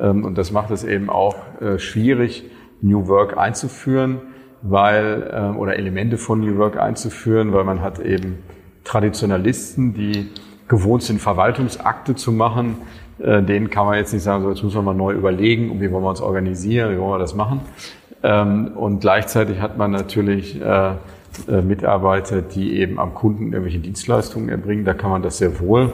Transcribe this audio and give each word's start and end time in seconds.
Ähm, 0.00 0.24
und 0.24 0.38
das 0.38 0.50
macht 0.50 0.70
es 0.70 0.84
eben 0.84 1.10
auch 1.10 1.36
äh, 1.60 1.78
schwierig, 1.78 2.44
New 2.82 3.08
Work 3.08 3.36
einzuführen, 3.36 4.18
weil, 4.62 5.30
ähm, 5.32 5.58
oder 5.58 5.76
Elemente 5.76 6.16
von 6.18 6.40
New 6.40 6.56
Work 6.56 6.78
einzuführen, 6.78 7.52
weil 7.52 7.64
man 7.64 7.82
hat 7.82 7.98
eben 7.98 8.38
Traditionalisten, 8.84 9.94
die 9.94 10.28
gewohnt 10.68 11.02
sind, 11.02 11.20
Verwaltungsakte 11.20 12.14
zu 12.14 12.32
machen. 12.32 12.76
Äh, 13.18 13.42
denen 13.42 13.68
kann 13.68 13.86
man 13.86 13.96
jetzt 13.96 14.12
nicht 14.12 14.22
sagen, 14.22 14.42
so 14.42 14.50
jetzt 14.50 14.62
müssen 14.62 14.76
wir 14.76 14.82
mal 14.82 14.94
neu 14.94 15.12
überlegen, 15.12 15.80
wie 15.80 15.90
wollen 15.92 16.04
wir 16.04 16.10
uns 16.10 16.22
organisieren, 16.22 16.94
wie 16.94 16.98
wollen 16.98 17.12
wir 17.12 17.18
das 17.18 17.34
machen. 17.34 17.60
Ähm, 18.22 18.72
und 18.76 19.00
gleichzeitig 19.00 19.60
hat 19.60 19.76
man 19.76 19.90
natürlich 19.90 20.60
äh, 20.60 20.92
Mitarbeiter, 21.62 22.42
die 22.42 22.78
eben 22.78 22.98
am 22.98 23.14
Kunden 23.14 23.52
irgendwelche 23.52 23.78
Dienstleistungen 23.78 24.48
erbringen. 24.48 24.84
Da 24.84 24.94
kann 24.94 25.10
man 25.10 25.22
das 25.22 25.38
sehr 25.38 25.60
wohl. 25.60 25.92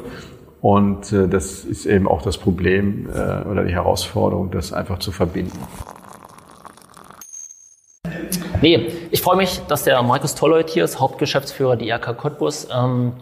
Und 0.60 1.12
das 1.12 1.64
ist 1.64 1.86
eben 1.86 2.08
auch 2.08 2.22
das 2.22 2.38
Problem 2.38 3.06
oder 3.08 3.64
die 3.64 3.72
Herausforderung, 3.72 4.50
das 4.50 4.72
einfach 4.72 4.98
zu 4.98 5.12
verbinden. 5.12 5.58
Nee, 8.62 8.90
ich 9.10 9.20
freue 9.20 9.36
mich, 9.36 9.60
dass 9.68 9.84
der 9.84 10.02
Markus 10.02 10.34
Tolleut 10.34 10.70
hier 10.70 10.84
ist, 10.84 10.98
Hauptgeschäftsführer 10.98 11.76
der 11.76 11.88
IHK 11.88 12.16
Cottbus. 12.16 12.68
Ähm, 12.74 13.12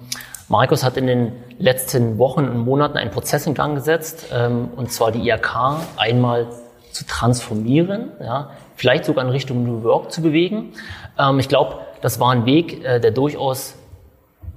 Markus 0.49 0.85
hat 0.85 0.97
in 0.97 1.07
den 1.07 1.33
letzten 1.59 2.19
Wochen 2.19 2.47
und 2.49 2.59
Monaten 2.59 2.97
einen 2.97 3.11
Prozess 3.11 3.47
in 3.47 3.55
Gang 3.55 3.75
gesetzt, 3.75 4.27
ähm, 4.33 4.69
und 4.77 4.93
zwar 4.93 5.11
die 5.11 5.29
IHK 5.29 5.81
einmal 5.97 6.47
zu 6.93 7.05
transformieren, 7.07 8.13
ja, 8.21 8.51
vielleicht 8.77 9.05
sogar 9.05 9.25
in 9.25 9.31
Richtung 9.31 9.65
New 9.65 9.83
Work 9.83 10.13
zu 10.13 10.23
bewegen. 10.23 10.73
Ähm, 11.19 11.41
ich 11.41 11.49
glaube, 11.49 11.79
das 12.01 12.21
war 12.21 12.31
ein 12.31 12.47
Weg, 12.47 12.85
äh, 12.85 13.01
der 13.01 13.11
durchaus 13.11 13.75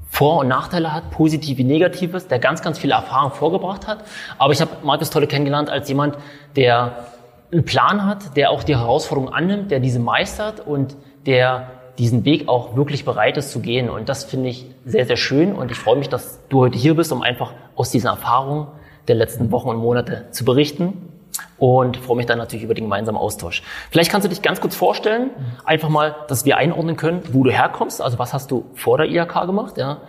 vor- 0.09 0.39
und 0.39 0.47
Nachteile 0.47 0.93
hat, 0.93 1.11
positiv 1.11 1.57
wie 1.57 1.63
negatives, 1.63 2.27
der 2.27 2.39
ganz, 2.39 2.61
ganz 2.61 2.79
viele 2.79 2.93
Erfahrungen 2.93 3.33
vorgebracht 3.33 3.87
hat. 3.87 4.03
Aber 4.37 4.53
ich 4.53 4.61
habe 4.61 4.71
Markus 4.83 5.09
Tolle 5.09 5.27
kennengelernt 5.27 5.69
als 5.69 5.89
jemand, 5.89 6.17
der 6.55 7.05
einen 7.51 7.65
Plan 7.65 8.05
hat, 8.05 8.35
der 8.35 8.51
auch 8.51 8.63
die 8.63 8.75
Herausforderung 8.75 9.33
annimmt, 9.33 9.71
der 9.71 9.79
diese 9.79 9.99
meistert 9.99 10.59
und 10.65 10.95
der 11.25 11.71
diesen 11.97 12.25
Weg 12.25 12.47
auch 12.47 12.75
wirklich 12.75 13.05
bereit 13.05 13.37
ist 13.37 13.51
zu 13.51 13.59
gehen. 13.59 13.89
Und 13.89 14.07
das 14.07 14.23
finde 14.23 14.49
ich 14.49 14.65
sehr, 14.85 15.05
sehr 15.05 15.17
schön. 15.17 15.53
Und 15.53 15.71
ich 15.71 15.77
freue 15.77 15.97
mich, 15.97 16.09
dass 16.09 16.39
du 16.49 16.59
heute 16.59 16.77
hier 16.77 16.95
bist, 16.95 17.11
um 17.11 17.21
einfach 17.21 17.53
aus 17.75 17.89
diesen 17.89 18.07
Erfahrungen 18.07 18.67
der 19.07 19.15
letzten 19.15 19.51
Wochen 19.51 19.69
und 19.69 19.77
Monate 19.77 20.25
zu 20.31 20.45
berichten. 20.45 21.16
Und 21.59 21.97
freue 21.97 22.17
mich 22.17 22.27
dann 22.27 22.37
natürlich 22.37 22.63
über 22.63 22.75
den 22.75 22.85
gemeinsamen 22.85 23.17
Austausch. 23.17 23.63
Vielleicht 23.89 24.11
kannst 24.11 24.25
du 24.25 24.29
dich 24.29 24.41
ganz 24.41 24.61
kurz 24.61 24.75
vorstellen, 24.75 25.31
einfach 25.65 25.89
mal, 25.89 26.15
dass 26.27 26.45
wir 26.45 26.57
einordnen 26.57 26.97
können, 26.97 27.23
wo 27.31 27.43
du 27.43 27.49
herkommst. 27.49 28.01
Also 28.01 28.19
was 28.19 28.33
hast 28.33 28.51
du 28.51 28.65
vor 28.75 28.97
der 28.97 29.07
IHK 29.07 29.47
gemacht? 29.47 29.77
Ja? 29.77 30.01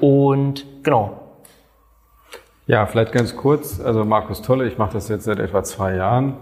Und 0.00 0.64
genau. 0.82 1.20
Ja, 2.66 2.86
vielleicht 2.86 3.12
ganz 3.12 3.36
kurz. 3.36 3.80
Also 3.80 4.04
Markus 4.06 4.40
Tolle, 4.40 4.66
ich 4.66 4.78
mache 4.78 4.94
das 4.94 5.08
jetzt 5.08 5.24
seit 5.24 5.38
etwa 5.38 5.62
zwei 5.62 5.96
Jahren. 5.96 6.36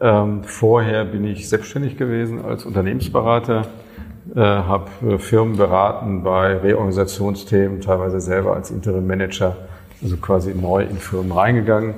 Ähm, 0.00 0.44
vorher 0.44 1.04
bin 1.04 1.24
ich 1.24 1.48
selbstständig 1.48 1.96
gewesen 1.96 2.44
als 2.44 2.66
Unternehmensberater, 2.66 3.62
äh, 4.34 4.40
habe 4.40 4.90
äh, 5.08 5.18
Firmen 5.18 5.56
beraten 5.56 6.22
bei 6.22 6.56
Reorganisationsthemen, 6.58 7.80
teilweise 7.80 8.20
selber 8.20 8.54
als 8.54 8.70
Interim 8.70 9.06
Manager, 9.06 9.56
also 10.02 10.18
quasi 10.18 10.54
neu 10.54 10.82
in 10.82 10.98
Firmen 10.98 11.32
reingegangen. 11.32 11.94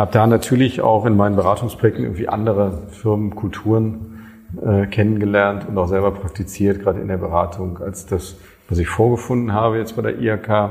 Habe 0.00 0.12
da 0.12 0.26
natürlich 0.26 0.80
auch 0.80 1.04
in 1.04 1.14
meinen 1.14 1.36
Beratungsprojekten 1.36 2.04
irgendwie 2.04 2.26
andere 2.26 2.86
Firmenkulturen 2.88 4.30
äh, 4.64 4.86
kennengelernt 4.86 5.68
und 5.68 5.76
auch 5.76 5.88
selber 5.88 6.10
praktiziert, 6.10 6.80
gerade 6.80 7.00
in 7.00 7.08
der 7.08 7.18
Beratung, 7.18 7.76
als 7.76 8.06
das, 8.06 8.38
was 8.70 8.78
ich 8.78 8.88
vorgefunden 8.88 9.52
habe 9.52 9.76
jetzt 9.76 9.96
bei 9.96 10.00
der 10.00 10.18
IHK. 10.18 10.70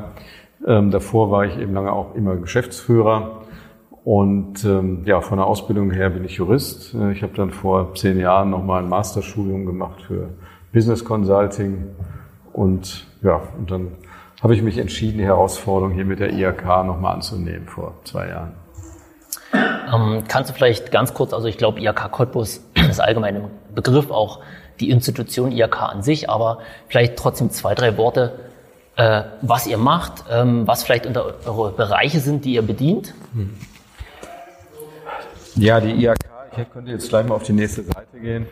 Ähm, 0.66 0.90
davor 0.90 1.30
war 1.30 1.46
ich 1.46 1.60
eben 1.60 1.76
lange 1.76 1.94
auch 1.94 2.16
immer 2.16 2.38
Geschäftsführer 2.38 3.42
und 4.04 4.66
ähm, 4.66 5.04
ja, 5.06 5.22
von 5.22 5.38
der 5.38 5.46
Ausbildung 5.46 5.92
her 5.92 6.10
bin 6.10 6.24
ich 6.24 6.38
Jurist. 6.38 6.96
Äh, 6.96 7.12
ich 7.12 7.22
habe 7.22 7.34
dann 7.36 7.52
vor 7.52 7.94
zehn 7.94 8.18
Jahren 8.18 8.50
nochmal 8.50 8.82
ein 8.82 8.90
Masterstudium 8.90 9.68
gemacht 9.68 10.02
für 10.02 10.30
Business 10.74 11.06
Consulting. 11.06 11.84
Und 12.52 13.06
ja, 13.22 13.40
und 13.60 13.70
dann 13.70 13.90
habe 14.42 14.56
ich 14.56 14.64
mich 14.64 14.80
entschieden, 14.80 15.20
die 15.20 15.26
Herausforderung 15.26 15.94
hier 15.94 16.06
mit 16.06 16.20
der 16.20 16.34
IHK 16.34 16.66
nochmal 16.84 17.14
anzunehmen 17.14 17.68
vor 17.68 17.94
zwei 18.06 18.30
Jahren. 18.30 18.59
Ähm, 19.54 20.24
kannst 20.28 20.50
du 20.50 20.54
vielleicht 20.54 20.92
ganz 20.92 21.14
kurz, 21.14 21.34
also 21.34 21.48
ich 21.48 21.58
glaube, 21.58 21.80
IHK 21.80 22.12
Cottbus 22.12 22.62
ist 22.90 23.00
allgemein 23.00 23.36
ein 23.38 23.50
Begriff, 23.74 24.12
auch 24.12 24.40
die 24.80 24.90
Institution 24.90 25.52
IHK 25.52 25.82
an 25.82 26.04
sich, 26.04 26.30
aber 26.30 26.60
vielleicht 26.88 27.18
trotzdem 27.18 27.50
zwei, 27.52 27.76
drei 27.76 27.98
Worte, 27.98 28.40
äh, 28.96 29.24
was 29.42 29.68
ihr 29.68 29.78
macht, 29.78 30.24
ähm, 30.30 30.68
was 30.68 30.84
vielleicht 30.84 31.06
unter 31.06 31.34
eure 31.46 31.72
Bereiche 31.72 32.20
sind, 32.20 32.46
die 32.46 32.54
ihr 32.54 32.62
bedient. 32.62 33.14
Hm. 33.34 33.56
Ja, 35.56 35.80
die 35.80 35.92
IHK, 35.92 36.18
ich 36.58 36.72
könnte 36.72 36.92
jetzt 36.92 37.10
gleich 37.10 37.26
mal 37.28 37.36
auf 37.36 37.44
die 37.44 37.54
nächste 37.54 37.84
Seite 37.84 38.20
gehen. 38.22 38.46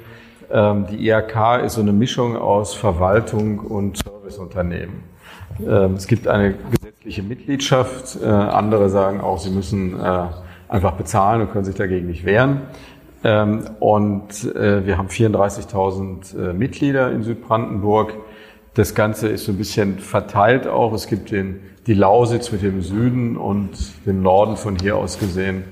Ähm, 0.50 0.88
die 0.88 1.08
IHK 1.08 1.64
ist 1.66 1.74
so 1.74 1.82
eine 1.82 1.94
Mischung 1.94 2.38
aus 2.38 2.74
Verwaltung 2.74 3.60
und 3.60 3.98
Serviceunternehmen. 3.98 5.04
Ähm, 5.60 5.94
es 5.94 6.08
gibt 6.08 6.28
eine 6.28 6.54
gesetzliche 6.54 7.24
Mitgliedschaft. 7.24 8.18
Äh, 8.22 8.26
andere 8.26 8.90
sagen 8.90 9.22
auch, 9.22 9.40
sie 9.40 9.50
müssen 9.50 10.00
äh, 10.00 10.28
einfach 10.70 10.94
bezahlen 10.94 11.42
und 11.42 11.52
können 11.52 11.66
sich 11.66 11.76
dagegen 11.76 12.08
nicht 12.08 12.26
wehren. 12.26 12.62
Ähm, 13.24 13.66
und 13.80 14.56
äh, 14.56 14.86
wir 14.86 14.98
haben 14.98 15.08
34.000 15.08 16.54
Mitglieder 16.54 17.12
in 17.12 17.24
Südbrandenburg. 17.24 18.14
Das 18.74 18.94
Ganze 18.94 19.28
ist 19.28 19.46
so 19.46 19.52
ein 19.52 19.58
bisschen 19.58 20.00
verteilt 20.00 20.68
auch. 20.68 20.94
Es 20.94 21.08
gibt 21.08 21.32
den, 21.32 21.62
die 21.88 21.94
Lausitz 21.94 22.52
mit 22.52 22.62
dem 22.62 22.82
Süden 22.82 23.38
und 23.38 23.72
den 24.06 24.22
Norden 24.22 24.56
von 24.56 24.78
hier 24.80 24.98
aus 24.98 25.20
gesehen 25.20 25.64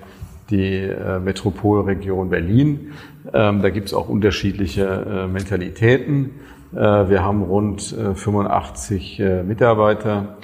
die 0.50 0.82
äh, 0.82 1.20
Metropolregion 1.20 2.30
Berlin. 2.30 2.94
Ähm, 3.34 3.62
da 3.62 3.70
gibt 3.70 3.88
es 3.88 3.94
auch 3.94 4.10
unterschiedliche 4.10 4.86
äh, 4.86 5.28
Mentalitäten. 5.28 6.32
Äh, 6.74 6.78
wir 6.78 7.24
haben 7.24 7.44
rund 7.44 7.96
äh, 7.98 8.14
85 8.14 9.20
äh, 9.20 9.44
Mitarbeiter 9.44 10.38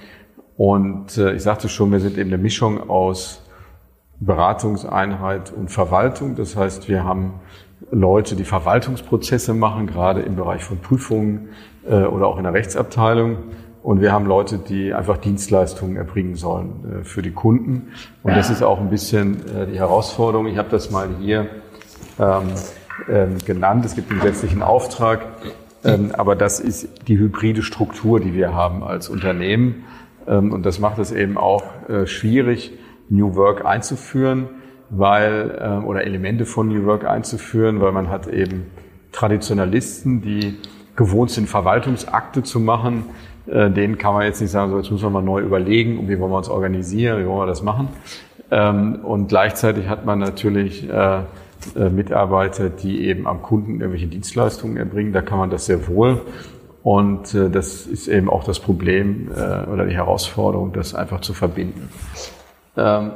und 0.57 1.17
äh, 1.17 1.33
ich 1.33 1.43
sagte 1.43 1.69
schon, 1.69 1.91
wir 1.91 1.99
sind 1.99 2.17
eben 2.17 2.29
eine 2.33 2.41
Mischung 2.41 2.89
aus 2.89 3.43
Beratungseinheit 4.21 5.51
und 5.51 5.69
Verwaltung. 5.69 6.35
Das 6.35 6.55
heißt, 6.55 6.87
wir 6.87 7.03
haben 7.03 7.33
Leute, 7.91 8.35
die 8.35 8.45
Verwaltungsprozesse 8.45 9.53
machen, 9.53 9.87
gerade 9.87 10.21
im 10.21 10.35
Bereich 10.35 10.63
von 10.63 10.77
Prüfungen 10.77 11.49
oder 11.83 12.27
auch 12.27 12.37
in 12.37 12.43
der 12.43 12.53
Rechtsabteilung. 12.53 13.37
Und 13.83 13.99
wir 14.01 14.11
haben 14.11 14.25
Leute, 14.25 14.59
die 14.59 14.93
einfach 14.93 15.17
Dienstleistungen 15.17 15.95
erbringen 15.95 16.35
sollen 16.35 17.01
äh, 17.01 17.03
für 17.03 17.21
die 17.21 17.31
Kunden. 17.31 17.91
Und 18.21 18.35
das 18.35 18.49
ist 18.49 18.61
auch 18.61 18.79
ein 18.79 18.89
bisschen 18.89 19.41
äh, 19.55 19.65
die 19.65 19.79
Herausforderung. 19.79 20.45
Ich 20.47 20.57
habe 20.57 20.69
das 20.69 20.91
mal 20.91 21.09
hier 21.19 21.47
ähm, 22.19 22.43
ähm, 23.09 23.37
genannt. 23.43 23.85
Es 23.85 23.95
gibt 23.95 24.11
einen 24.11 24.19
gesetzlichen 24.19 24.61
Auftrag. 24.61 25.21
Ähm, 25.83 26.11
aber 26.15 26.35
das 26.35 26.59
ist 26.59 27.07
die 27.07 27.17
hybride 27.17 27.63
Struktur, 27.63 28.19
die 28.19 28.35
wir 28.35 28.53
haben 28.53 28.83
als 28.83 29.09
Unternehmen. 29.09 29.83
Ähm, 30.27 30.51
und 30.51 30.63
das 30.63 30.79
macht 30.79 30.99
es 30.99 31.11
eben 31.11 31.37
auch 31.37 31.63
äh, 31.89 32.05
schwierig, 32.05 32.73
New 33.11 33.35
Work 33.35 33.65
einzuführen, 33.65 34.47
weil, 34.89 35.57
äh, 35.59 35.85
oder 35.85 36.03
Elemente 36.03 36.45
von 36.45 36.69
New 36.69 36.85
Work 36.85 37.05
einzuführen, 37.05 37.81
weil 37.81 37.91
man 37.91 38.09
hat 38.09 38.27
eben 38.27 38.65
Traditionalisten, 39.11 40.21
die 40.21 40.57
gewohnt 40.95 41.31
sind, 41.31 41.47
Verwaltungsakte 41.47 42.41
zu 42.43 42.59
machen, 42.59 43.05
äh, 43.47 43.69
denen 43.69 43.97
kann 43.97 44.13
man 44.13 44.23
jetzt 44.23 44.41
nicht 44.41 44.51
sagen, 44.51 44.71
so 44.71 44.77
jetzt 44.77 44.91
müssen 44.91 45.03
wir 45.03 45.09
mal 45.09 45.21
neu 45.21 45.41
überlegen, 45.41 46.07
wie 46.07 46.19
wollen 46.19 46.31
wir 46.31 46.37
uns 46.37 46.49
organisieren, 46.49 47.21
wie 47.21 47.27
wollen 47.27 47.39
wir 47.39 47.47
das 47.47 47.61
machen. 47.61 47.89
Ähm, 48.49 48.99
und 49.03 49.27
gleichzeitig 49.27 49.87
hat 49.87 50.05
man 50.05 50.19
natürlich 50.19 50.89
äh, 50.89 51.19
äh, 51.75 51.89
Mitarbeiter, 51.89 52.69
die 52.69 53.05
eben 53.05 53.27
am 53.27 53.41
Kunden 53.41 53.79
irgendwelche 53.79 54.07
Dienstleistungen 54.07 54.77
erbringen. 54.77 55.13
Da 55.13 55.21
kann 55.21 55.37
man 55.37 55.49
das 55.49 55.65
sehr 55.65 55.87
wohl. 55.87 56.21
Und 56.83 57.35
das 57.35 57.85
ist 57.85 58.07
eben 58.07 58.27
auch 58.27 58.43
das 58.43 58.59
Problem 58.59 59.29
oder 59.71 59.85
die 59.85 59.93
Herausforderung, 59.93 60.73
das 60.73 60.95
einfach 60.95 61.21
zu 61.21 61.35
verbinden. 61.35 61.89
Ähm, 62.77 63.11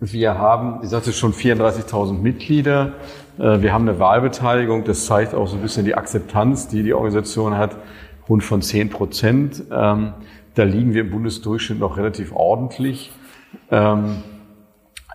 wir 0.00 0.38
haben, 0.38 0.80
ich 0.82 0.90
sagte 0.90 1.12
schon, 1.12 1.32
34.000 1.32 2.12
Mitglieder. 2.12 2.92
Wir 3.36 3.72
haben 3.72 3.88
eine 3.88 3.98
Wahlbeteiligung. 3.98 4.84
Das 4.84 5.06
zeigt 5.06 5.34
auch 5.34 5.48
so 5.48 5.56
ein 5.56 5.62
bisschen 5.62 5.84
die 5.84 5.96
Akzeptanz, 5.96 6.68
die 6.68 6.84
die 6.84 6.94
Organisation 6.94 7.56
hat 7.56 7.76
rund 8.28 8.44
von 8.44 8.62
10 8.62 8.90
Prozent. 8.90 9.64
Ähm, 9.72 10.12
da 10.54 10.64
liegen 10.64 10.94
wir 10.94 11.02
im 11.02 11.10
Bundesdurchschnitt 11.10 11.78
noch 11.78 11.96
relativ 11.96 12.32
ordentlich. 12.32 13.12
Ähm, 13.70 14.22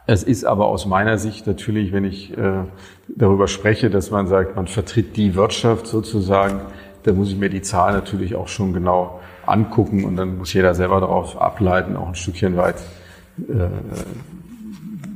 es 0.06 0.24
ist 0.24 0.44
aber 0.44 0.68
aus 0.68 0.86
meiner 0.86 1.18
Sicht 1.18 1.48
natürlich, 1.48 1.94
wenn 1.94 2.04
ich 2.04 2.38
äh, 2.38 2.64
darüber 3.08 3.48
spreche, 3.48 3.90
dass 3.90 4.12
man 4.12 4.28
sagt, 4.28 4.56
man 4.56 4.68
vertritt 4.68 5.16
die 5.16 5.36
Wirtschaft 5.36 5.88
sozusagen, 5.88 6.62
da 7.04 7.14
muss 7.14 7.30
ich 7.30 7.38
mir 7.38 7.50
die 7.50 7.62
Zahlen 7.62 7.96
natürlich 7.96 8.36
auch 8.36 8.48
schon 8.48 8.74
genau 8.74 9.22
angucken 9.46 10.04
und 10.04 10.16
dann 10.18 10.38
muss 10.38 10.54
jeder 10.54 10.74
selber 10.74 11.00
darauf 11.00 11.42
ableiten, 11.42 11.96
auch 11.96 12.08
ein 12.08 12.16
Stückchen 12.16 12.58
weit, 12.58 12.76
äh, 12.76 12.80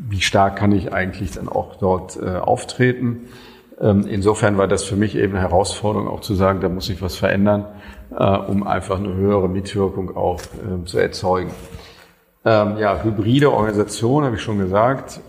wie 0.09 0.21
stark 0.21 0.55
kann 0.55 0.71
ich 0.71 0.93
eigentlich 0.93 1.31
dann 1.31 1.49
auch 1.49 1.75
dort 1.75 2.17
äh, 2.17 2.37
auftreten. 2.37 3.27
Ähm, 3.79 4.05
insofern 4.09 4.57
war 4.57 4.67
das 4.67 4.83
für 4.83 4.95
mich 4.95 5.15
eben 5.15 5.33
eine 5.33 5.41
Herausforderung, 5.41 6.07
auch 6.07 6.21
zu 6.21 6.33
sagen, 6.33 6.61
da 6.61 6.69
muss 6.69 6.87
sich 6.87 7.01
was 7.01 7.15
verändern, 7.15 7.65
äh, 8.17 8.23
um 8.23 8.65
einfach 8.65 8.97
eine 8.97 9.13
höhere 9.13 9.49
Mitwirkung 9.49 10.15
auch 10.15 10.41
ähm, 10.67 10.85
zu 10.85 10.97
erzeugen. 10.97 11.51
Ähm, 12.45 12.77
ja, 12.77 13.03
hybride 13.03 13.51
Organisation, 13.51 14.23
habe 14.23 14.35
ich 14.35 14.41
schon 14.41 14.57
gesagt. 14.57 15.19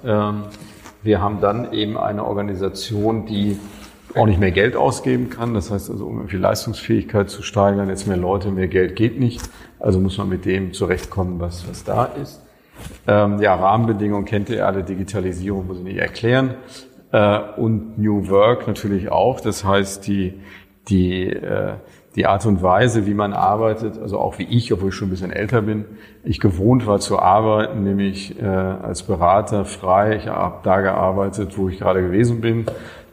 wir 1.03 1.21
haben 1.21 1.41
dann 1.41 1.73
eben 1.73 1.97
eine 1.97 2.25
Organisation, 2.25 3.27
die 3.27 3.59
auch 4.15 4.27
nicht 4.27 4.41
mehr 4.41 4.51
Geld 4.51 4.77
ausgeben 4.77 5.31
kann. 5.31 5.55
Das 5.55 5.71
heißt 5.71 5.91
also, 5.91 6.07
um 6.07 6.19
irgendwie 6.19 6.37
Leistungsfähigkeit 6.37 7.31
zu 7.31 7.43
steigern, 7.43 7.89
jetzt 7.89 8.07
mehr 8.07 8.17
Leute, 8.17 8.51
mehr 8.51 8.69
Geld 8.69 8.97
geht 8.97 9.19
nicht. 9.19 9.43
Also 9.79 10.01
muss 10.01 10.19
man 10.19 10.29
mit 10.29 10.45
dem 10.45 10.73
zurechtkommen, 10.73 11.41
was, 11.41 11.69
was 11.69 11.85
da 11.85 12.05
ist. 12.05 12.41
Ähm, 13.07 13.41
ja, 13.41 13.55
Rahmenbedingungen 13.55 14.25
kennt 14.25 14.51
ihr 14.51 14.67
alle, 14.67 14.83
Digitalisierung 14.85 15.67
muss 15.67 15.79
ich 15.79 15.85
nicht 15.85 15.99
erklären. 15.99 16.55
Äh, 17.13 17.39
und 17.57 17.99
New 17.99 18.29
Work 18.29 18.67
natürlich 18.67 19.11
auch. 19.11 19.41
Das 19.41 19.65
heißt, 19.65 20.07
die, 20.07 20.35
die, 20.89 21.31
äh, 21.31 21.75
die 22.17 22.27
Art 22.27 22.45
und 22.47 22.63
Weise, 22.63 23.07
wie 23.07 23.15
man 23.15 23.33
arbeitet, 23.33 23.99
also 23.99 24.19
auch 24.19 24.39
wie 24.39 24.45
ich, 24.45 24.73
obwohl 24.73 24.89
ich 24.89 24.95
schon 24.95 25.09
ein 25.09 25.11
bisschen 25.11 25.33
älter 25.33 25.63
bin, 25.63 25.85
ich 26.25 26.41
gewohnt 26.41 26.87
war 26.87 27.01
zu 27.01 27.19
arbeiten, 27.19 27.83
nämlich 27.85 28.41
äh, 28.41 28.45
als 28.45 29.05
Berater 29.05 29.65
frei. 29.65 30.17
Ich 30.17 30.27
habe 30.27 30.57
da 30.65 30.81
gearbeitet, 30.81 31.57
wo 31.57 31.69
ich 31.69 31.79
gerade 31.79 32.03
gewesen 32.03 32.41
bin. 32.41 32.67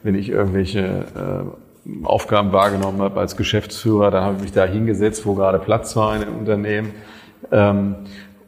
Wenn 0.04 0.16
ich 0.16 0.30
irgendwelche 0.30 1.06
äh, 1.16 2.06
Aufgaben 2.06 2.52
wahrgenommen 2.52 3.02
habe 3.02 3.20
als 3.20 3.38
Geschäftsführer, 3.38 4.12
dann 4.12 4.24
habe 4.24 4.36
ich 4.38 4.42
mich 4.42 4.52
da 4.52 4.66
hingesetzt, 4.66 5.26
wo 5.26 5.36
gerade 5.36 5.60
Platz 5.60 5.96
war 5.96 6.16
in 6.16 6.22
dem 6.22 6.38
Unternehmen. 6.38 6.92
Ähm, 7.52 7.96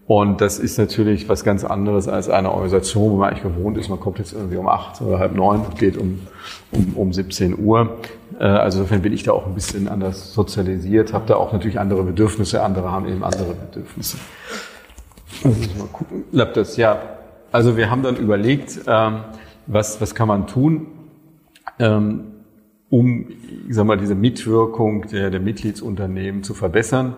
und 0.07 0.39
das 0.39 0.57
ist 0.57 0.77
natürlich 0.77 1.27
was 1.27 1.43
ganz 1.43 1.65
anderes 1.65 2.07
als 2.07 2.29
eine 2.29 2.51
Organisation, 2.51 3.11
wo 3.11 3.17
man 3.17 3.29
eigentlich 3.29 3.43
gewohnt 3.43 3.77
ist, 3.77 3.89
man 3.89 3.99
kommt 3.99 4.19
jetzt 4.19 4.31
irgendwie 4.31 4.55
um 4.55 4.69
acht 4.69 5.01
oder 5.01 5.19
halb 5.19 5.35
neun 5.35 5.65
und 5.65 5.77
geht 5.77 5.97
um, 5.97 6.21
um, 6.71 6.93
um 6.95 7.13
17 7.13 7.59
Uhr. 7.59 7.97
Äh, 8.39 8.45
also 8.45 8.79
insofern 8.79 9.01
bin 9.01 9.11
ich 9.11 9.23
da 9.23 9.33
auch 9.33 9.45
ein 9.45 9.53
bisschen 9.53 9.89
anders 9.89 10.33
sozialisiert, 10.33 11.11
habe 11.11 11.25
da 11.27 11.35
auch 11.35 11.51
natürlich 11.51 11.77
andere 11.77 12.03
Bedürfnisse, 12.03 12.63
andere 12.63 12.89
haben 12.89 13.05
eben 13.05 13.21
andere 13.21 13.53
Bedürfnisse. 13.53 14.17
Also 15.43 15.59
mal 15.77 15.87
gucken. 15.91 16.23
Klappt 16.31 16.55
das? 16.55 16.77
Ja. 16.77 17.01
Also 17.51 17.75
wir 17.75 17.91
haben 17.91 18.01
dann 18.01 18.15
überlegt, 18.15 18.79
ähm, 18.87 19.19
was, 19.65 19.99
was 19.99 20.15
kann 20.15 20.29
man 20.29 20.47
tun, 20.47 20.87
ähm, 21.79 22.21
um, 22.89 23.27
ich 23.67 23.75
sag 23.75 23.85
mal, 23.85 23.97
diese 23.97 24.15
Mitwirkung 24.15 25.05
der, 25.09 25.31
der 25.31 25.41
Mitgliedsunternehmen 25.41 26.43
zu 26.43 26.53
verbessern. 26.53 27.15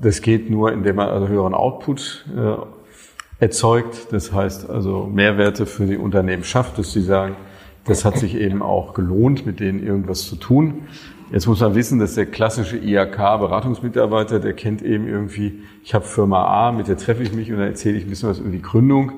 Das 0.00 0.22
geht 0.22 0.50
nur, 0.50 0.72
indem 0.72 0.96
man 0.96 1.08
also 1.08 1.28
höheren 1.28 1.54
Output 1.54 2.26
äh, 2.36 3.44
erzeugt. 3.44 4.12
Das 4.12 4.32
heißt 4.32 4.68
also 4.68 5.08
Mehrwerte 5.12 5.66
für 5.66 5.86
die 5.86 5.96
Unternehmen 5.96 6.44
schafft, 6.44 6.78
dass 6.78 6.92
sie 6.92 7.02
sagen, 7.02 7.36
das 7.84 8.04
hat 8.04 8.18
sich 8.18 8.34
eben 8.34 8.62
auch 8.62 8.92
gelohnt, 8.94 9.46
mit 9.46 9.60
denen 9.60 9.84
irgendwas 9.84 10.22
zu 10.22 10.36
tun. 10.36 10.86
Jetzt 11.30 11.46
muss 11.46 11.60
man 11.60 11.74
wissen, 11.74 11.98
dass 11.98 12.14
der 12.14 12.26
klassische 12.26 12.78
IHK-Beratungsmitarbeiter, 12.78 14.40
der 14.40 14.54
kennt 14.54 14.82
eben 14.82 15.06
irgendwie, 15.06 15.60
ich 15.84 15.94
habe 15.94 16.04
Firma 16.04 16.44
A, 16.44 16.72
mit 16.72 16.88
der 16.88 16.96
treffe 16.96 17.22
ich 17.22 17.32
mich 17.34 17.50
und 17.50 17.58
dann 17.58 17.68
erzähle 17.68 17.98
ich 17.98 18.04
ein 18.04 18.10
bisschen 18.10 18.30
was 18.30 18.38
über 18.38 18.50
die 18.50 18.62
Gründung 18.62 19.12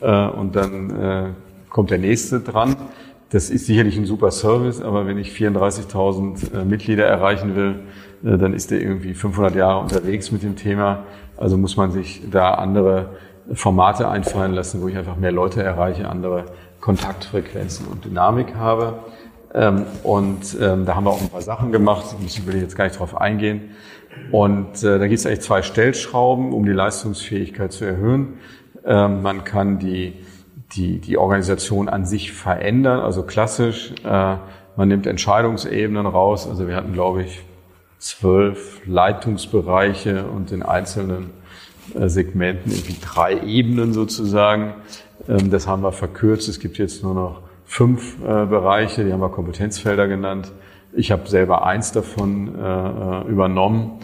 äh, 0.00 0.26
und 0.28 0.54
dann 0.54 0.90
äh, 0.90 1.24
kommt 1.68 1.90
der 1.90 1.98
nächste 1.98 2.40
dran. 2.40 2.76
Das 3.30 3.50
ist 3.50 3.66
sicherlich 3.66 3.98
ein 3.98 4.06
super 4.06 4.30
Service, 4.30 4.80
aber 4.80 5.06
wenn 5.06 5.18
ich 5.18 5.30
34.000 5.30 6.54
äh, 6.54 6.64
Mitglieder 6.64 7.06
erreichen 7.06 7.56
will, 7.56 7.80
dann 8.22 8.52
ist 8.52 8.70
der 8.70 8.80
irgendwie 8.80 9.14
500 9.14 9.54
Jahre 9.54 9.80
unterwegs 9.80 10.32
mit 10.32 10.42
dem 10.42 10.56
Thema. 10.56 11.04
Also 11.36 11.56
muss 11.56 11.76
man 11.76 11.92
sich 11.92 12.22
da 12.30 12.54
andere 12.54 13.10
Formate 13.52 14.08
einfallen 14.08 14.52
lassen, 14.52 14.82
wo 14.82 14.88
ich 14.88 14.96
einfach 14.96 15.16
mehr 15.16 15.32
Leute 15.32 15.62
erreiche, 15.62 16.08
andere 16.08 16.46
Kontaktfrequenzen 16.80 17.86
und 17.86 18.04
Dynamik 18.04 18.54
habe. 18.56 18.98
Ähm, 19.54 19.84
und 20.02 20.56
ähm, 20.60 20.84
da 20.84 20.94
haben 20.94 21.04
wir 21.04 21.10
auch 21.10 21.20
ein 21.20 21.30
paar 21.30 21.42
Sachen 21.42 21.72
gemacht, 21.72 22.16
müssen 22.20 22.46
wir 22.46 22.58
jetzt 22.60 22.76
gar 22.76 22.84
nicht 22.84 22.98
drauf 22.98 23.18
eingehen. 23.18 23.70
Und 24.30 24.82
äh, 24.82 24.98
da 24.98 25.06
gibt 25.06 25.20
es 25.20 25.26
eigentlich 25.26 25.40
zwei 25.40 25.62
Stellschrauben, 25.62 26.52
um 26.52 26.64
die 26.64 26.72
Leistungsfähigkeit 26.72 27.72
zu 27.72 27.84
erhöhen. 27.84 28.34
Ähm, 28.84 29.22
man 29.22 29.44
kann 29.44 29.78
die, 29.78 30.14
die, 30.72 30.98
die 30.98 31.16
Organisation 31.16 31.88
an 31.88 32.04
sich 32.04 32.32
verändern, 32.32 33.00
also 33.00 33.22
klassisch. 33.22 33.94
Äh, 34.04 34.36
man 34.76 34.88
nimmt 34.88 35.06
Entscheidungsebenen 35.06 36.06
raus. 36.06 36.48
Also 36.48 36.68
wir 36.68 36.76
hatten, 36.76 36.92
glaube 36.92 37.22
ich, 37.22 37.42
zwölf 37.98 38.80
Leitungsbereiche 38.86 40.26
und 40.26 40.52
in 40.52 40.62
einzelnen 40.62 41.30
äh, 41.94 42.08
Segmenten 42.08 42.72
irgendwie 42.72 42.96
drei 43.00 43.40
Ebenen 43.40 43.92
sozusagen. 43.92 44.74
Ähm, 45.28 45.50
das 45.50 45.66
haben 45.66 45.82
wir 45.82 45.92
verkürzt. 45.92 46.48
Es 46.48 46.60
gibt 46.60 46.78
jetzt 46.78 47.02
nur 47.02 47.14
noch 47.14 47.42
fünf 47.64 48.16
äh, 48.22 48.46
Bereiche, 48.46 49.04
die 49.04 49.12
haben 49.12 49.20
wir 49.20 49.30
Kompetenzfelder 49.30 50.08
genannt. 50.08 50.52
Ich 50.92 51.12
habe 51.12 51.28
selber 51.28 51.66
eins 51.66 51.92
davon 51.92 52.54
äh, 52.54 53.22
übernommen. 53.28 54.00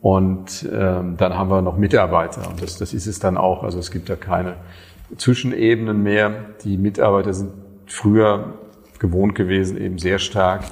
Und 0.00 0.68
ähm, 0.70 1.16
dann 1.16 1.38
haben 1.38 1.48
wir 1.48 1.62
noch 1.62 1.78
Mitarbeiter. 1.78 2.50
Und 2.50 2.60
das, 2.60 2.76
das 2.76 2.92
ist 2.92 3.06
es 3.06 3.20
dann 3.20 3.38
auch. 3.38 3.62
Also 3.62 3.78
es 3.78 3.90
gibt 3.90 4.10
da 4.10 4.16
keine 4.16 4.56
Zwischenebenen 5.16 6.02
mehr. 6.02 6.30
Die 6.62 6.76
Mitarbeiter 6.76 7.32
sind 7.32 7.52
früher 7.86 8.54
gewohnt 8.98 9.34
gewesen, 9.34 9.80
eben 9.80 9.98
sehr 9.98 10.18
stark 10.18 10.64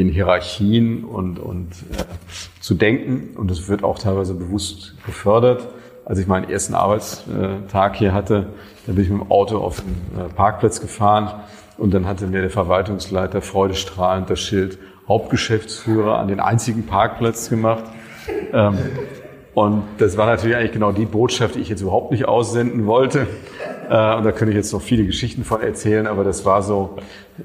in 0.00 0.08
Hierarchien 0.08 1.04
und, 1.04 1.38
und 1.38 1.72
äh, 1.92 2.04
zu 2.60 2.74
denken. 2.74 3.36
Und 3.36 3.50
das 3.50 3.68
wird 3.68 3.82
auch 3.82 3.98
teilweise 3.98 4.34
bewusst 4.34 4.94
gefördert. 5.04 5.66
Als 6.04 6.18
ich 6.18 6.26
meinen 6.26 6.48
ersten 6.48 6.74
Arbeitstag 6.74 7.96
hier 7.96 8.14
hatte, 8.14 8.46
da 8.86 8.92
bin 8.92 9.04
ich 9.04 9.10
mit 9.10 9.20
dem 9.20 9.30
Auto 9.30 9.58
auf 9.58 9.82
den 9.82 10.20
äh, 10.20 10.28
Parkplatz 10.32 10.80
gefahren 10.80 11.42
und 11.76 11.92
dann 11.92 12.06
hatte 12.06 12.26
mir 12.26 12.40
der 12.40 12.50
Verwaltungsleiter 12.50 13.42
freudestrahlend 13.42 14.30
das 14.30 14.40
Schild 14.40 14.78
Hauptgeschäftsführer 15.06 16.18
an 16.18 16.28
den 16.28 16.40
einzigen 16.40 16.86
Parkplatz 16.86 17.50
gemacht. 17.50 17.84
Ähm, 18.52 18.78
und 19.54 19.82
das 19.98 20.16
war 20.16 20.26
natürlich 20.26 20.56
eigentlich 20.56 20.72
genau 20.72 20.92
die 20.92 21.06
Botschaft, 21.06 21.56
die 21.56 21.60
ich 21.60 21.68
jetzt 21.68 21.80
überhaupt 21.80 22.12
nicht 22.12 22.26
aussenden 22.26 22.86
wollte. 22.86 23.26
Äh, 23.88 24.16
und 24.16 24.24
da 24.24 24.32
könnte 24.32 24.50
ich 24.50 24.56
jetzt 24.56 24.72
noch 24.72 24.82
viele 24.82 25.04
Geschichten 25.04 25.44
von 25.44 25.60
erzählen, 25.60 26.06
aber 26.06 26.24
das 26.24 26.44
war 26.44 26.62
so 26.62 26.96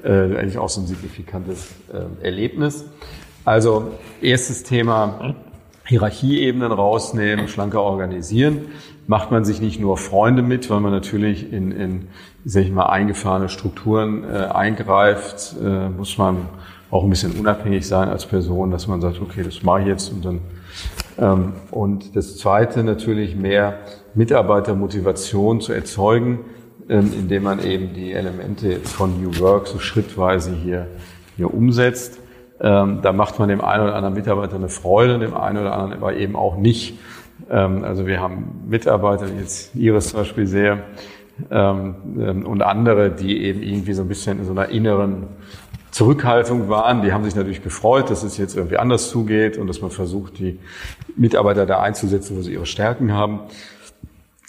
äh, 0.02 0.08
eigentlich 0.08 0.58
auch 0.58 0.68
so 0.68 0.80
ein 0.80 0.86
signifikantes 0.86 1.70
äh, 1.92 2.24
Erlebnis. 2.24 2.84
Also 3.44 3.92
erstes 4.20 4.62
Thema, 4.62 5.34
Hierarchieebenen 5.86 6.72
rausnehmen, 6.72 7.48
schlanker 7.48 7.82
organisieren. 7.82 8.66
Macht 9.06 9.30
man 9.30 9.44
sich 9.44 9.60
nicht 9.60 9.80
nur 9.80 9.98
Freunde 9.98 10.40
mit, 10.42 10.70
weil 10.70 10.80
man 10.80 10.92
natürlich 10.92 11.52
in, 11.52 11.72
in 11.72 12.08
sag 12.46 12.62
ich 12.62 12.72
mal, 12.72 12.86
eingefahrene 12.86 13.50
Strukturen 13.50 14.24
äh, 14.24 14.46
eingreift, 14.46 15.56
äh, 15.62 15.88
muss 15.90 16.16
man 16.16 16.48
auch 16.90 17.04
ein 17.04 17.10
bisschen 17.10 17.32
unabhängig 17.32 17.86
sein 17.86 18.08
als 18.08 18.24
Person, 18.24 18.70
dass 18.70 18.86
man 18.86 19.00
sagt, 19.00 19.20
okay, 19.20 19.42
das 19.42 19.62
mache 19.62 19.82
ich 19.82 19.86
jetzt 19.88 20.12
und 20.12 20.24
dann 20.24 20.40
und 21.70 22.16
das 22.16 22.38
Zweite 22.38 22.82
natürlich 22.82 23.36
mehr 23.36 23.78
Mitarbeitermotivation 24.14 25.60
zu 25.60 25.72
erzeugen, 25.72 26.40
ähm, 26.88 27.12
indem 27.18 27.44
man 27.44 27.64
eben 27.64 27.94
die 27.94 28.12
Elemente 28.12 28.80
von 28.80 29.22
New 29.22 29.38
Work 29.40 29.66
so 29.66 29.78
schrittweise 29.78 30.52
hier, 30.52 30.88
hier 31.36 31.52
umsetzt. 31.52 32.18
Ähm, 32.60 33.00
da 33.02 33.12
macht 33.12 33.38
man 33.38 33.48
dem 33.48 33.60
einen 33.60 33.84
oder 33.84 33.94
anderen 33.94 34.14
Mitarbeiter 34.14 34.56
eine 34.56 34.68
Freude, 34.68 35.18
dem 35.18 35.34
einen 35.34 35.58
oder 35.58 35.72
anderen 35.72 35.94
aber 35.94 36.14
eben 36.14 36.36
auch 36.36 36.56
nicht. 36.56 36.98
Also 37.48 38.06
wir 38.06 38.20
haben 38.20 38.62
Mitarbeiter, 38.68 39.26
jetzt 39.26 39.74
Iris 39.74 40.10
zum 40.10 40.20
Beispiel 40.20 40.46
sehr, 40.46 40.84
und 41.50 42.62
andere, 42.62 43.10
die 43.10 43.42
eben 43.42 43.60
irgendwie 43.60 43.92
so 43.92 44.02
ein 44.02 44.08
bisschen 44.08 44.38
in 44.38 44.44
so 44.44 44.52
einer 44.52 44.68
inneren 44.68 45.24
Zurückhaltung 45.94 46.68
waren. 46.68 47.02
Die 47.02 47.12
haben 47.12 47.22
sich 47.22 47.36
natürlich 47.36 47.62
gefreut, 47.62 48.10
dass 48.10 48.24
es 48.24 48.36
jetzt 48.36 48.56
irgendwie 48.56 48.78
anders 48.78 49.10
zugeht 49.10 49.56
und 49.56 49.68
dass 49.68 49.80
man 49.80 49.92
versucht, 49.92 50.40
die 50.40 50.58
Mitarbeiter 51.14 51.66
da 51.66 51.80
einzusetzen, 51.80 52.36
wo 52.36 52.42
sie 52.42 52.52
ihre 52.52 52.66
Stärken 52.66 53.12
haben. 53.12 53.38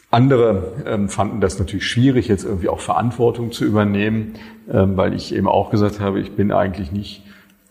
Andere 0.10 0.74
ähm, 0.88 1.08
fanden 1.08 1.42
das 1.42 1.60
natürlich 1.60 1.86
schwierig, 1.86 2.30
jetzt 2.30 2.46
irgendwie 2.46 2.68
auch 2.68 2.80
Verantwortung 2.80 3.52
zu 3.52 3.64
übernehmen, 3.64 4.34
ähm, 4.74 4.98
weil 4.98 5.14
ich 5.14 5.36
eben 5.36 5.48
auch 5.48 5.70
gesagt 5.70 6.00
habe, 6.00 6.20
ich 6.20 6.32
bin 6.32 6.52
eigentlich 6.52 6.92
nicht 6.92 7.22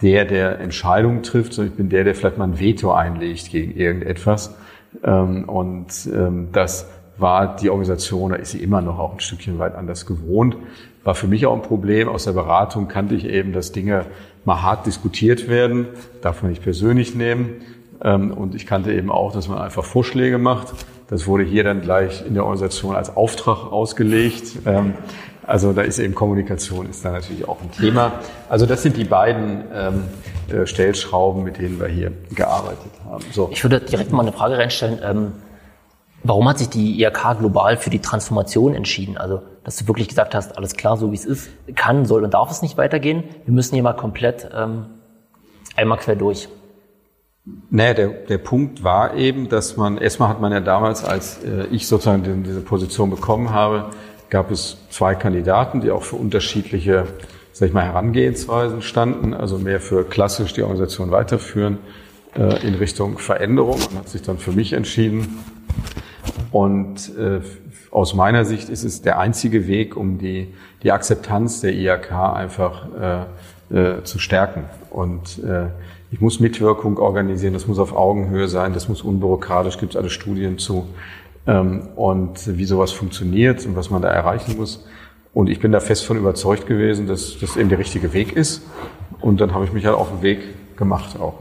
der, 0.03 0.25
der 0.25 0.61
Entscheidungen 0.61 1.25
trifft, 1.25 1.55
sondern 1.55 1.73
ich 1.73 1.77
bin 1.77 1.89
der, 1.89 2.05
der 2.05 2.15
vielleicht 2.15 2.39
mal 2.39 2.45
ein 2.45 2.61
Veto 2.61 2.93
einlegt 2.93 3.51
gegen 3.51 3.75
irgendetwas. 3.77 4.55
Ähm, 5.03 5.49
und 5.49 6.09
ähm, 6.15 6.51
das 6.53 6.89
war 7.17 7.57
die 7.57 7.71
Organisation, 7.71 8.31
da 8.31 8.37
ist 8.37 8.53
sie 8.53 8.63
immer 8.63 8.81
noch 8.81 8.99
auch 8.99 9.13
ein 9.13 9.21
Stückchen 9.21 9.59
weit 9.59 9.75
anders 9.75 10.07
gewohnt 10.07 10.57
war 11.05 11.15
für 11.15 11.29
mich 11.29 11.47
auch 11.47 11.55
ein 11.55 11.63
Problem. 11.63 12.09
Aus 12.09 12.25
der 12.25 12.33
Beratung 12.33 12.89
kannte 12.89 13.15
ich 13.15 13.27
eben, 13.27 13.53
dass 13.53 13.73
Dinge 13.73 14.07
mal 14.45 14.63
hart 14.63 14.87
diskutiert 14.87 15.49
werden, 15.49 15.87
darf 16.23 16.43
man 16.43 16.51
nicht 16.51 16.63
persönlich 16.63 17.15
nehmen. 17.15 17.61
Ähm, 18.03 18.33
und 18.33 18.55
ich 18.55 18.67
kannte 18.67 18.93
eben 18.93 19.13
auch, 19.13 19.33
dass 19.33 19.49
man 19.49 19.59
einfach 19.59 19.85
Vorschläge 19.85 20.39
macht. 20.39 20.73
Das 21.09 21.27
wurde 21.27 21.45
hier 21.45 21.63
dann 21.65 21.83
gleich 21.83 22.27
in 22.27 22.35
der 22.35 22.45
Organisation 22.45 22.97
als 22.97 23.15
Auftrag 23.15 23.71
ausgelegt. 23.71 24.59
Ähm, 24.67 24.95
also 25.47 25.75
da 25.75 25.83
ist 25.83 25.99
eben 25.99 26.15
Kommunikation 26.15 26.89
ist 26.89 27.05
da 27.05 27.13
natürlich 27.13 27.47
auch 27.47 27.61
ein 27.61 27.71
Thema. 27.71 28.13
Also 28.49 28.65
das 28.65 28.83
sind 28.83 28.97
die 28.97 29.05
beiden 29.05 29.65
ähm, 29.75 30.05
äh, 30.49 30.67
Stellschrauben, 30.67 31.45
mit 31.45 31.59
denen 31.59 31.79
wir 31.79 31.89
hier 31.89 32.13
gearbeitet 32.35 32.93
haben. 33.05 33.23
So. 33.31 33.51
Ich 33.53 33.63
würde 33.63 33.81
direkt 33.81 34.11
mal 34.11 34.23
eine 34.23 34.33
Frage 34.33 34.57
reinstellen. 34.57 35.35
Warum 36.25 36.49
hat 36.49 36.59
sich 36.59 36.69
die 36.71 37.01
IHK 37.01 37.39
global 37.39 37.77
für 37.77 37.91
die 37.91 38.01
Transformation 38.01 38.75
entschieden? 38.75 39.17
Also, 39.17 39.43
dass 39.63 39.77
du 39.77 39.87
wirklich 39.87 40.09
gesagt 40.09 40.35
hast, 40.35 40.57
alles 40.57 40.75
klar, 40.75 40.97
so 40.97 41.13
wie 41.13 41.17
es 41.17 41.25
ist, 41.25 41.51
kann, 41.77 42.07
soll 42.07 42.25
und 42.25 42.35
darf 42.35 42.51
es 42.51 42.63
nicht 42.63 42.77
weitergehen. 42.77 43.25
Wir 43.45 43.55
müssen 43.55 43.75
hier 43.75 43.83
mal 43.83 43.93
komplett 43.93 44.49
ähm, 44.55 44.87
einmal 45.77 45.99
quer 45.99 46.17
durch. 46.17 46.49
Naja, 47.71 47.95
der, 47.95 48.09
der 48.09 48.39
Punkt 48.39 48.83
war 48.83 49.15
eben, 49.15 49.51
dass 49.51 49.77
man, 49.77 49.99
erstmal 49.99 50.31
hat 50.31 50.41
man 50.41 50.51
ja 50.51 50.61
damals, 50.61 51.05
als 51.05 51.45
äh, 51.45 51.67
ich 51.71 51.87
sozusagen 51.87 52.43
diese 52.43 52.63
Position 52.63 53.11
bekommen 53.11 53.51
habe, 53.51 53.91
gab 54.31 54.51
es 54.51 54.79
zwei 54.89 55.15
Kandidaten, 55.15 55.83
die 55.83 55.91
auch 55.91 56.03
für 56.03 56.17
unterschiedliche 56.17 57.07
sag 57.55 57.69
ich 57.69 57.73
mal, 57.73 57.85
Herangehensweisen 57.85 58.83
standen, 58.83 59.33
also 59.33 59.59
mehr 59.59 59.81
für 59.81 60.05
klassisch 60.05 60.53
die 60.55 60.63
Organisation 60.63 61.13
weiterführen 61.13 61.79
äh, 62.37 62.67
in 62.67 62.75
Richtung 62.75 63.19
Veränderung 63.19 63.77
und 63.77 63.97
hat 63.97 64.09
sich 64.09 64.23
dann 64.23 64.39
für 64.39 64.51
mich 64.51 64.73
entschieden. 64.73 65.39
Und 66.51 67.17
äh, 67.17 67.41
aus 67.91 68.15
meiner 68.15 68.45
Sicht 68.45 68.69
ist 68.69 68.85
es 68.85 69.03
der 69.03 69.19
einzige 69.19 69.67
Weg, 69.67 69.97
um 69.97 70.19
die, 70.19 70.53
die 70.83 70.93
Akzeptanz 70.93 71.61
der 71.61 71.73
IHK 71.75 72.13
einfach 72.13 72.87
äh, 73.71 73.97
äh, 73.99 74.05
zu 74.05 74.19
stärken. 74.19 74.65
Und 74.91 75.43
äh, 75.45 75.67
ich 76.11 76.21
muss 76.21 76.41
Mitwirkung 76.41 76.99
organisieren, 76.99 77.55
das 77.55 77.67
muss 77.67 77.79
auf 77.79 77.95
Augenhöhe 77.95 78.49
sein, 78.49 78.73
das 78.73 78.89
muss 78.89 79.03
unbürokratisch, 79.03 79.79
gibt 79.79 79.95
es 79.95 80.01
alle 80.01 80.11
Studien 80.11 80.59
zu. 80.59 80.87
Ähm, 81.47 81.89
und 81.97 82.57
wie 82.57 82.65
sowas 82.65 82.93
funktioniert 82.93 83.65
und 83.67 83.77
was 83.77 83.91
man 83.91 84.03
da 84.03 84.09
erreichen 84.09 84.57
muss. 84.57 84.87
Und 85.33 85.49
ich 85.49 85.59
bin 85.59 85.73
da 85.73 85.81
fest 85.81 86.07
von 86.07 86.17
überzeugt 86.17 86.67
gewesen, 86.67 87.07
dass 87.07 87.39
das 87.41 87.57
eben 87.57 87.69
der 87.69 87.79
richtige 87.79 88.13
Weg 88.13 88.33
ist. 88.37 88.63
Und 89.21 89.41
dann 89.41 89.53
habe 89.53 89.65
ich 89.65 89.73
mich 89.73 89.85
halt 89.87 89.97
auf 89.97 90.09
den 90.11 90.23
Weg 90.23 90.77
gemacht 90.77 91.19
auch. 91.19 91.41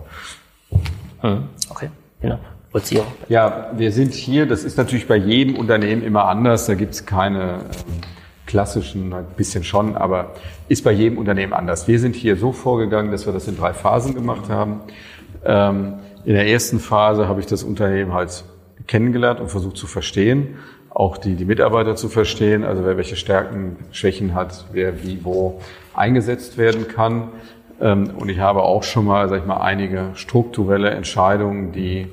Hm. 1.22 1.44
Okay, 1.70 1.90
genau. 2.22 2.40
Vollzieher. 2.74 3.06
Ja, 3.30 3.72
wir 3.78 3.94
sind 3.94 4.14
hier, 4.14 4.46
das 4.46 4.66
ist 4.66 4.78
natürlich 4.78 5.08
bei 5.08 5.16
jedem 5.16 5.56
Unternehmen 5.56 6.04
immer 6.04 6.26
anders. 6.26 6.66
Da 6.66 6.74
gibt 6.74 6.94
es 6.94 7.06
keine 7.06 7.60
ähm, 7.60 8.02
klassischen, 8.46 9.14
ein 9.14 9.26
bisschen 9.38 9.64
schon, 9.64 9.96
aber 9.96 10.34
ist 10.68 10.84
bei 10.84 10.92
jedem 10.92 11.18
Unternehmen 11.18 11.54
anders. 11.54 11.88
Wir 11.88 12.00
sind 12.00 12.16
hier 12.16 12.36
so 12.36 12.52
vorgegangen, 12.52 13.12
dass 13.12 13.26
wir 13.26 13.32
das 13.32 13.48
in 13.48 13.56
drei 13.56 13.74
Phasen 13.74 14.14
gemacht 14.14 14.50
haben. 14.50 14.82
Ähm, 15.46 15.94
in 16.26 16.34
der 16.34 16.48
ersten 16.48 16.80
Phase 16.80 17.30
habe 17.30 17.40
ich 17.40 17.46
das 17.46 17.64
Unternehmen 17.64 18.14
halt 18.14 18.44
kennengelernt 18.88 19.40
und 19.40 19.50
versucht 19.50 19.78
zu 19.78 19.88
verstehen 19.88 20.58
auch 20.94 21.18
die, 21.18 21.36
die 21.36 21.46
Mitarbeiter 21.46 21.96
zu 21.96 22.08
verstehen, 22.08 22.64
also 22.64 22.86
wer 22.86 22.98
welche 22.98 23.16
Stärken, 23.16 23.78
Schwächen 23.92 24.36
hat, 24.36 24.66
wer 24.72 25.04
wie 25.04 25.24
wo 25.24 25.60
eingesetzt 25.94 26.58
werden 26.58 26.88
kann. 26.88 27.30
Ähm, 27.82 28.12
und 28.18 28.30
ich 28.30 28.40
habe 28.40 28.62
auch 28.62 28.84
schon 28.84 29.06
mal, 29.06 29.28
sag 29.28 29.40
ich 29.40 29.46
mal, 29.46 29.58
einige 29.58 30.12
strukturelle 30.14 30.92
Entscheidungen, 30.92 31.72
die 31.72 32.10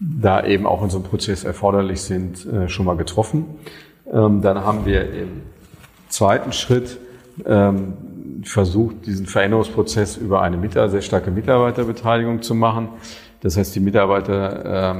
da 0.00 0.44
eben 0.44 0.66
auch 0.66 0.82
in 0.82 0.90
so 0.90 0.98
einem 0.98 1.06
Prozess 1.06 1.44
erforderlich 1.44 2.02
sind, 2.02 2.46
äh, 2.46 2.68
schon 2.68 2.86
mal 2.86 2.96
getroffen. 2.96 3.46
Ähm, 4.12 4.40
dann 4.42 4.58
haben 4.58 4.86
wir 4.86 5.12
im 5.12 5.42
zweiten 6.08 6.52
Schritt 6.52 6.98
ähm, 7.44 7.94
versucht, 8.44 9.06
diesen 9.06 9.26
Veränderungsprozess 9.26 10.16
über 10.16 10.42
eine 10.42 10.58
sehr 10.88 11.02
starke 11.02 11.30
Mitarbeiterbeteiligung 11.30 12.42
zu 12.42 12.54
machen. 12.54 12.88
Das 13.40 13.56
heißt, 13.56 13.74
die 13.74 13.80
Mitarbeiter 13.80 14.92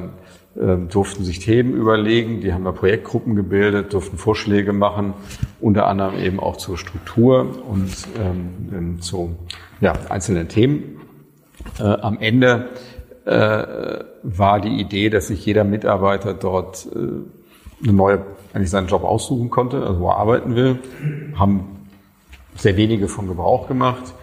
ähm, 0.56 0.88
durften 0.88 1.24
sich 1.24 1.38
Themen 1.38 1.74
überlegen, 1.74 2.40
die 2.40 2.52
haben 2.52 2.64
da 2.64 2.72
Projektgruppen 2.72 3.36
gebildet, 3.36 3.92
durften 3.92 4.18
Vorschläge 4.18 4.72
machen, 4.72 5.14
unter 5.60 5.86
anderem 5.86 6.18
eben 6.18 6.40
auch 6.40 6.56
zur 6.56 6.76
Struktur 6.76 7.62
und 7.68 7.90
ähm, 8.18 8.50
ähm 8.72 9.00
zu 9.00 9.36
ja, 9.80 9.92
einzelnen 10.08 10.48
Themen. 10.48 11.00
Äh, 11.78 11.84
am 11.84 12.18
Ende 12.18 12.70
war 13.30 14.60
die 14.60 14.80
Idee, 14.80 15.10
dass 15.10 15.28
sich 15.28 15.44
jeder 15.44 15.64
Mitarbeiter 15.64 16.34
dort 16.34 16.86
äh, 16.86 16.98
eine 17.82 17.92
neue, 17.92 18.22
eigentlich 18.52 18.70
seinen 18.70 18.88
Job 18.88 19.04
aussuchen 19.04 19.50
konnte, 19.50 19.84
also 19.84 20.00
wo 20.00 20.08
er 20.08 20.16
arbeiten 20.16 20.56
will, 20.56 20.78
haben 21.36 21.86
sehr 22.56 22.76
wenige 22.76 23.08
von 23.08 23.28
Gebrauch 23.28 23.68
gemacht 23.68 24.14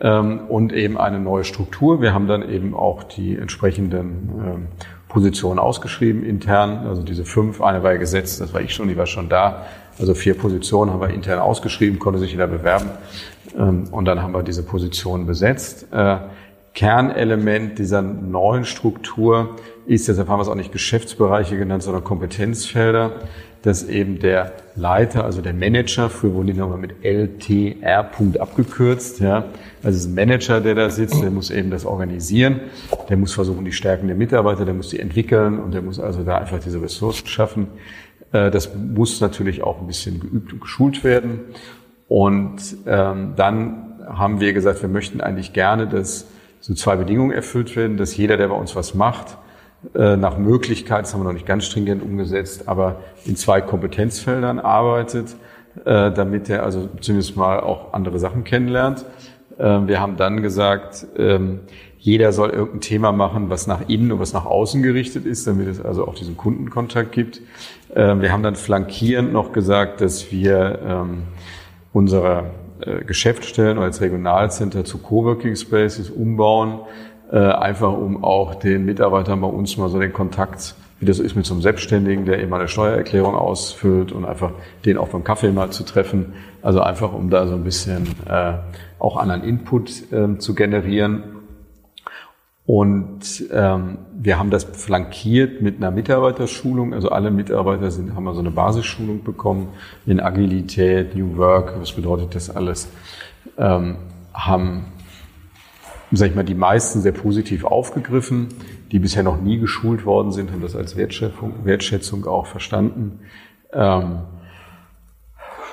ähm, 0.00 0.40
und 0.48 0.72
eben 0.72 0.98
eine 0.98 1.18
neue 1.18 1.44
Struktur. 1.44 2.02
Wir 2.02 2.12
haben 2.12 2.26
dann 2.26 2.48
eben 2.48 2.74
auch 2.74 3.02
die 3.02 3.36
entsprechenden 3.36 4.06
ähm, 4.44 4.66
Positionen 5.08 5.58
ausgeschrieben 5.58 6.22
intern, 6.22 6.86
also 6.86 7.02
diese 7.02 7.24
fünf, 7.24 7.62
eine 7.62 7.82
war 7.82 7.92
ja 7.92 7.98
gesetzt, 7.98 8.42
das 8.42 8.52
war 8.52 8.60
ich 8.60 8.74
schon, 8.74 8.88
die 8.88 8.96
war 8.96 9.06
schon 9.06 9.30
da. 9.30 9.66
Also 9.98 10.14
vier 10.14 10.34
Positionen 10.34 10.92
haben 10.92 11.00
wir 11.00 11.08
intern 11.08 11.38
ausgeschrieben, 11.38 11.98
konnte 11.98 12.20
sich 12.20 12.30
jeder 12.30 12.46
bewerben 12.46 12.90
ähm, 13.58 13.88
und 13.90 14.04
dann 14.04 14.22
haben 14.22 14.32
wir 14.32 14.42
diese 14.42 14.62
Positionen 14.62 15.26
besetzt. 15.26 15.86
Kernelement 16.78 17.76
dieser 17.80 18.02
neuen 18.02 18.64
Struktur 18.64 19.56
ist, 19.86 20.06
deshalb 20.06 20.28
haben 20.28 20.38
wir 20.38 20.42
es 20.42 20.48
auch 20.48 20.54
nicht 20.54 20.70
Geschäftsbereiche 20.70 21.58
genannt, 21.58 21.82
sondern 21.82 22.04
Kompetenzfelder, 22.04 23.14
dass 23.62 23.82
eben 23.82 24.20
der 24.20 24.52
Leiter, 24.76 25.24
also 25.24 25.42
der 25.42 25.54
Manager, 25.54 26.08
früher 26.08 26.34
wurden 26.34 26.46
die 26.46 26.52
nochmal 26.52 26.78
mit 26.78 27.04
LTR 27.04 28.04
Punkt 28.04 28.38
abgekürzt, 28.38 29.18
ja. 29.18 29.46
Also 29.82 29.96
es 29.96 30.04
ist 30.04 30.06
ein 30.06 30.14
Manager, 30.14 30.60
der 30.60 30.76
da 30.76 30.88
sitzt, 30.88 31.20
der 31.20 31.32
muss 31.32 31.50
eben 31.50 31.72
das 31.72 31.84
organisieren, 31.84 32.60
der 33.08 33.16
muss 33.16 33.32
versuchen, 33.32 33.64
die 33.64 33.72
Stärken 33.72 34.06
der 34.06 34.14
Mitarbeiter, 34.14 34.64
der 34.64 34.74
muss 34.74 34.90
die 34.90 35.00
entwickeln 35.00 35.58
und 35.58 35.74
der 35.74 35.82
muss 35.82 35.98
also 35.98 36.22
da 36.22 36.38
einfach 36.38 36.60
diese 36.60 36.80
Ressourcen 36.80 37.26
schaffen. 37.26 37.66
Äh, 38.30 38.52
das 38.52 38.72
muss 38.76 39.20
natürlich 39.20 39.64
auch 39.64 39.80
ein 39.80 39.88
bisschen 39.88 40.20
geübt 40.20 40.52
und 40.52 40.60
geschult 40.60 41.02
werden. 41.02 41.40
Und 42.06 42.60
ähm, 42.86 43.32
dann 43.34 43.96
haben 44.06 44.38
wir 44.38 44.52
gesagt, 44.52 44.80
wir 44.80 44.88
möchten 44.88 45.20
eigentlich 45.20 45.52
gerne, 45.52 45.88
dass 45.88 46.28
so 46.60 46.74
zwei 46.74 46.96
Bedingungen 46.96 47.32
erfüllt 47.32 47.76
werden, 47.76 47.96
dass 47.96 48.16
jeder, 48.16 48.36
der 48.36 48.48
bei 48.48 48.54
uns 48.54 48.74
was 48.76 48.94
macht, 48.94 49.38
äh, 49.94 50.16
nach 50.16 50.38
Möglichkeit, 50.38 51.02
das 51.02 51.14
haben 51.14 51.20
wir 51.20 51.24
noch 51.24 51.32
nicht 51.32 51.46
ganz 51.46 51.64
stringent 51.64 52.02
umgesetzt, 52.02 52.66
aber 52.66 52.96
in 53.24 53.36
zwei 53.36 53.60
Kompetenzfeldern 53.60 54.58
arbeitet, 54.58 55.36
äh, 55.84 56.10
damit 56.10 56.50
er 56.50 56.64
also 56.64 56.88
zumindest 57.00 57.36
mal 57.36 57.60
auch 57.60 57.92
andere 57.92 58.18
Sachen 58.18 58.42
kennenlernt. 58.42 59.04
Ähm, 59.58 59.86
wir 59.86 60.00
haben 60.00 60.16
dann 60.16 60.42
gesagt, 60.42 61.06
ähm, 61.16 61.60
jeder 61.96 62.32
soll 62.32 62.50
irgendein 62.50 62.80
Thema 62.80 63.12
machen, 63.12 63.50
was 63.50 63.68
nach 63.68 63.88
innen 63.88 64.10
und 64.10 64.18
was 64.18 64.32
nach 64.32 64.46
außen 64.46 64.82
gerichtet 64.82 65.26
ist, 65.26 65.46
damit 65.46 65.68
es 65.68 65.80
also 65.80 66.06
auch 66.08 66.14
diesen 66.14 66.36
Kundenkontakt 66.36 67.12
gibt. 67.12 67.40
Ähm, 67.94 68.20
wir 68.20 68.32
haben 68.32 68.42
dann 68.42 68.56
flankierend 68.56 69.32
noch 69.32 69.52
gesagt, 69.52 70.00
dass 70.00 70.32
wir 70.32 71.06
unsere 71.92 72.50
äh, 72.80 73.04
Geschäftsstellen 73.04 73.78
als 73.78 74.00
Regionalcenter 74.00 74.84
zu 74.84 74.98
Coworking 74.98 75.56
Spaces 75.56 76.10
umbauen, 76.10 76.80
äh, 77.30 77.38
einfach 77.38 77.92
um 77.92 78.24
auch 78.24 78.54
den 78.54 78.84
Mitarbeitern 78.84 79.40
bei 79.40 79.48
uns 79.48 79.76
mal 79.76 79.88
so 79.88 79.98
den 79.98 80.12
Kontakt, 80.12 80.74
wie 81.00 81.06
das 81.06 81.18
ist 81.18 81.36
mit 81.36 81.46
so 81.46 81.54
einem 81.54 81.62
Selbstständigen, 81.62 82.24
der 82.24 82.40
eben 82.40 82.52
eine 82.52 82.68
Steuererklärung 82.68 83.34
ausfüllt 83.34 84.12
und 84.12 84.24
einfach 84.24 84.50
den 84.84 84.98
auch 84.98 85.08
beim 85.08 85.24
Kaffee 85.24 85.52
mal 85.52 85.70
zu 85.70 85.84
treffen. 85.84 86.34
Also 86.62 86.80
einfach, 86.80 87.12
um 87.12 87.30
da 87.30 87.46
so 87.46 87.54
ein 87.54 87.64
bisschen 87.64 88.08
äh, 88.28 88.54
auch 88.98 89.16
anderen 89.16 89.44
Input 89.44 90.12
äh, 90.12 90.38
zu 90.38 90.54
generieren. 90.54 91.37
Und 92.68 93.46
ähm, 93.50 93.96
wir 94.12 94.38
haben 94.38 94.50
das 94.50 94.64
flankiert 94.64 95.62
mit 95.62 95.78
einer 95.78 95.90
Mitarbeiterschulung. 95.90 96.92
Also 96.92 97.08
alle 97.08 97.30
Mitarbeiter 97.30 97.90
sind, 97.90 98.14
haben 98.14 98.24
mal 98.24 98.34
so 98.34 98.40
eine 98.40 98.50
Basisschulung 98.50 99.24
bekommen 99.24 99.68
in 100.04 100.20
Agilität, 100.20 101.16
New 101.16 101.38
Work, 101.38 101.80
was 101.80 101.92
bedeutet 101.92 102.34
das 102.34 102.54
alles, 102.54 102.90
ähm, 103.56 103.96
haben 104.34 104.84
sag 106.12 106.28
ich 106.28 106.34
mal, 106.34 106.44
die 106.44 106.54
meisten 106.54 107.00
sehr 107.00 107.12
positiv 107.12 107.64
aufgegriffen, 107.64 108.48
die 108.92 108.98
bisher 108.98 109.22
noch 109.22 109.40
nie 109.40 109.58
geschult 109.58 110.04
worden 110.04 110.30
sind, 110.32 110.52
haben 110.52 110.60
das 110.60 110.76
als 110.76 110.94
Wertschätzung, 110.94 111.64
Wertschätzung 111.64 112.26
auch 112.26 112.44
verstanden. 112.44 113.20
Ähm, 113.72 114.18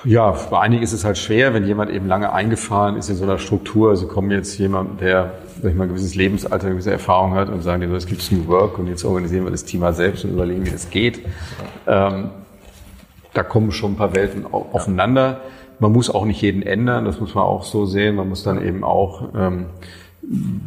ja, 0.04 0.30
bei 0.50 0.60
einigen 0.60 0.82
ist 0.82 0.92
es 0.92 1.04
halt 1.04 1.18
schwer, 1.18 1.54
wenn 1.54 1.66
jemand 1.66 1.90
eben 1.90 2.06
lange 2.06 2.32
eingefahren 2.32 2.96
ist 2.96 3.08
in 3.08 3.16
so 3.16 3.24
einer 3.24 3.38
Struktur. 3.38 3.90
Also 3.90 4.06
kommen 4.06 4.30
jetzt 4.30 4.56
jemand, 4.58 5.00
der, 5.00 5.34
sag 5.62 5.70
ich 5.70 5.76
mal, 5.76 5.84
ein 5.84 5.88
gewisses 5.90 6.14
Lebensalter, 6.14 6.66
eine 6.66 6.74
gewisse 6.74 6.92
Erfahrung 6.92 7.34
hat 7.34 7.48
und 7.48 7.62
sagen, 7.62 7.82
es 7.94 8.06
gibt 8.06 8.30
New 8.30 8.46
Work 8.46 8.78
und 8.78 8.88
jetzt 8.88 9.04
organisieren 9.04 9.44
wir 9.44 9.50
das 9.50 9.64
Thema 9.64 9.92
selbst 9.92 10.24
und 10.24 10.32
überlegen, 10.32 10.64
wie 10.66 10.70
das 10.70 10.90
geht. 10.90 11.20
Ähm, 11.86 12.30
da 13.34 13.42
kommen 13.42 13.72
schon 13.72 13.92
ein 13.92 13.96
paar 13.96 14.14
Welten 14.14 14.46
aufeinander. 14.46 15.42
Man 15.78 15.92
muss 15.92 16.08
auch 16.08 16.24
nicht 16.24 16.40
jeden 16.40 16.62
ändern, 16.62 17.04
das 17.04 17.20
muss 17.20 17.34
man 17.34 17.44
auch 17.44 17.64
so 17.64 17.84
sehen. 17.84 18.16
Man 18.16 18.28
muss 18.28 18.42
dann 18.42 18.66
eben 18.66 18.82
auch 18.82 19.28
ähm, 19.36 19.66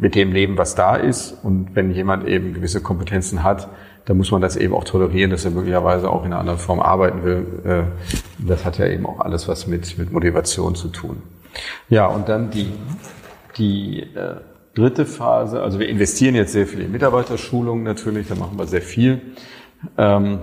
mit 0.00 0.14
dem 0.14 0.32
leben, 0.32 0.56
was 0.56 0.74
da 0.74 0.96
ist. 0.96 1.36
Und 1.42 1.74
wenn 1.74 1.90
jemand 1.92 2.26
eben 2.28 2.54
gewisse 2.54 2.80
Kompetenzen 2.80 3.42
hat, 3.42 3.68
dann 4.04 4.16
muss 4.16 4.30
man 4.30 4.40
das 4.40 4.56
eben 4.56 4.74
auch 4.74 4.84
tolerieren, 4.84 5.30
dass 5.30 5.44
er 5.44 5.50
möglicherweise 5.50 6.10
auch 6.10 6.24
in 6.24 6.32
einer 6.32 6.40
anderen 6.40 6.58
Form 6.58 6.80
arbeiten 6.80 7.24
will. 7.24 7.46
Äh, 7.64 7.82
das 8.38 8.64
hat 8.64 8.78
ja 8.78 8.86
eben 8.86 9.06
auch 9.06 9.20
alles 9.20 9.48
was 9.48 9.66
mit, 9.66 9.98
mit 9.98 10.12
Motivation 10.12 10.74
zu 10.74 10.88
tun. 10.88 11.22
Ja, 11.88 12.06
und 12.06 12.28
dann 12.28 12.50
die, 12.50 12.72
die 13.56 14.00
äh, 14.00 14.36
dritte 14.74 15.06
Phase. 15.06 15.62
Also 15.62 15.78
wir 15.78 15.88
investieren 15.88 16.34
jetzt 16.34 16.52
sehr 16.52 16.66
viel 16.66 16.80
in 16.80 16.92
Mitarbeiterschulung 16.92 17.82
natürlich, 17.82 18.28
da 18.28 18.34
machen 18.34 18.58
wir 18.58 18.66
sehr 18.66 18.82
viel. 18.82 19.20
Ähm, 19.98 20.40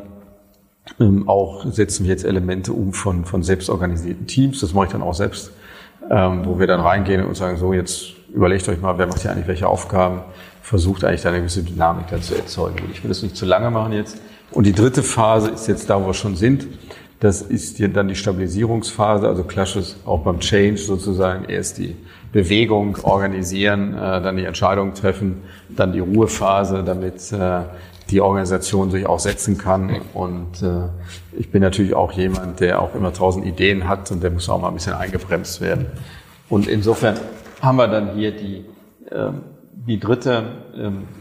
ähm, 1.00 1.28
auch 1.28 1.66
setzen 1.66 2.06
wir 2.06 2.12
jetzt 2.12 2.24
Elemente 2.24 2.74
um 2.74 2.94
von, 2.94 3.26
von 3.26 3.44
selbstorganisierten 3.44 4.28
Teams. 4.28 4.62
Das 4.62 4.74
mache 4.74 4.86
ich 4.86 4.92
dann 4.92 5.02
auch 5.02 5.14
selbst, 5.14 5.52
ähm, 6.10 6.46
wo 6.46 6.60
wir 6.60 6.68
dann 6.68 6.80
reingehen 6.80 7.26
und 7.26 7.36
sagen, 7.36 7.58
so 7.58 7.74
jetzt 7.74 8.14
überlegt 8.34 8.68
euch 8.70 8.82
mal, 8.82 8.98
wer 8.98 9.08
macht 9.08 9.22
hier 9.22 9.32
eigentlich 9.32 9.48
welche 9.48 9.68
Aufgaben, 9.68 10.22
versucht 10.68 11.06
eigentlich 11.06 11.22
da 11.22 11.30
eine 11.30 11.38
gewisse 11.38 11.64
Dynamik 11.64 12.08
dann 12.10 12.22
zu 12.22 12.36
erzeugen. 12.36 12.76
Ich 12.92 13.02
will 13.02 13.08
das 13.08 13.24
nicht 13.24 13.38
zu 13.38 13.46
lange 13.46 13.72
machen 13.72 13.94
jetzt. 13.94 14.18
Und 14.52 14.66
die 14.66 14.74
dritte 14.74 15.02
Phase 15.02 15.50
ist 15.52 15.66
jetzt 15.68 15.90
da, 15.90 16.02
wo 16.02 16.08
wir 16.08 16.14
schon 16.14 16.36
sind. 16.36 16.68
Das 17.22 17.42
ist 17.42 17.82
dann 17.96 18.10
die 18.10 18.16
Stabilisierungsphase, 18.16 19.30
also 19.30 19.46
klassisch 19.46 19.96
auch 20.06 20.26
beim 20.26 20.42
Change 20.42 20.78
sozusagen 20.78 21.46
erst 21.46 21.78
die 21.78 21.96
Bewegung 22.34 22.98
organisieren, 23.04 23.94
äh, 23.94 24.22
dann 24.22 24.36
die 24.36 24.44
Entscheidung 24.44 24.94
treffen, 24.94 25.42
dann 25.70 25.94
die 25.94 26.00
Ruhephase, 26.00 26.84
damit 26.84 27.32
äh, 27.32 27.62
die 28.10 28.20
Organisation 28.20 28.92
sich 28.92 29.06
auch 29.06 29.20
setzen 29.20 29.58
kann. 29.58 30.02
Und 30.14 30.62
äh, 30.62 30.90
ich 31.40 31.50
bin 31.50 31.62
natürlich 31.62 31.94
auch 31.94 32.12
jemand, 32.12 32.60
der 32.60 32.82
auch 32.82 32.94
immer 32.94 33.14
tausend 33.14 33.46
Ideen 33.46 33.88
hat 33.88 34.12
und 34.12 34.22
der 34.22 34.32
muss 34.32 34.50
auch 34.50 34.60
mal 34.60 34.68
ein 34.68 34.74
bisschen 34.74 34.96
eingebremst 34.96 35.62
werden. 35.62 35.86
Und 36.50 36.68
insofern 36.68 37.18
haben 37.62 37.78
wir 37.78 37.88
dann 37.88 38.16
hier 38.16 38.32
die, 38.32 38.66
äh, 39.10 39.32
die 39.88 40.00
dritte 40.00 40.44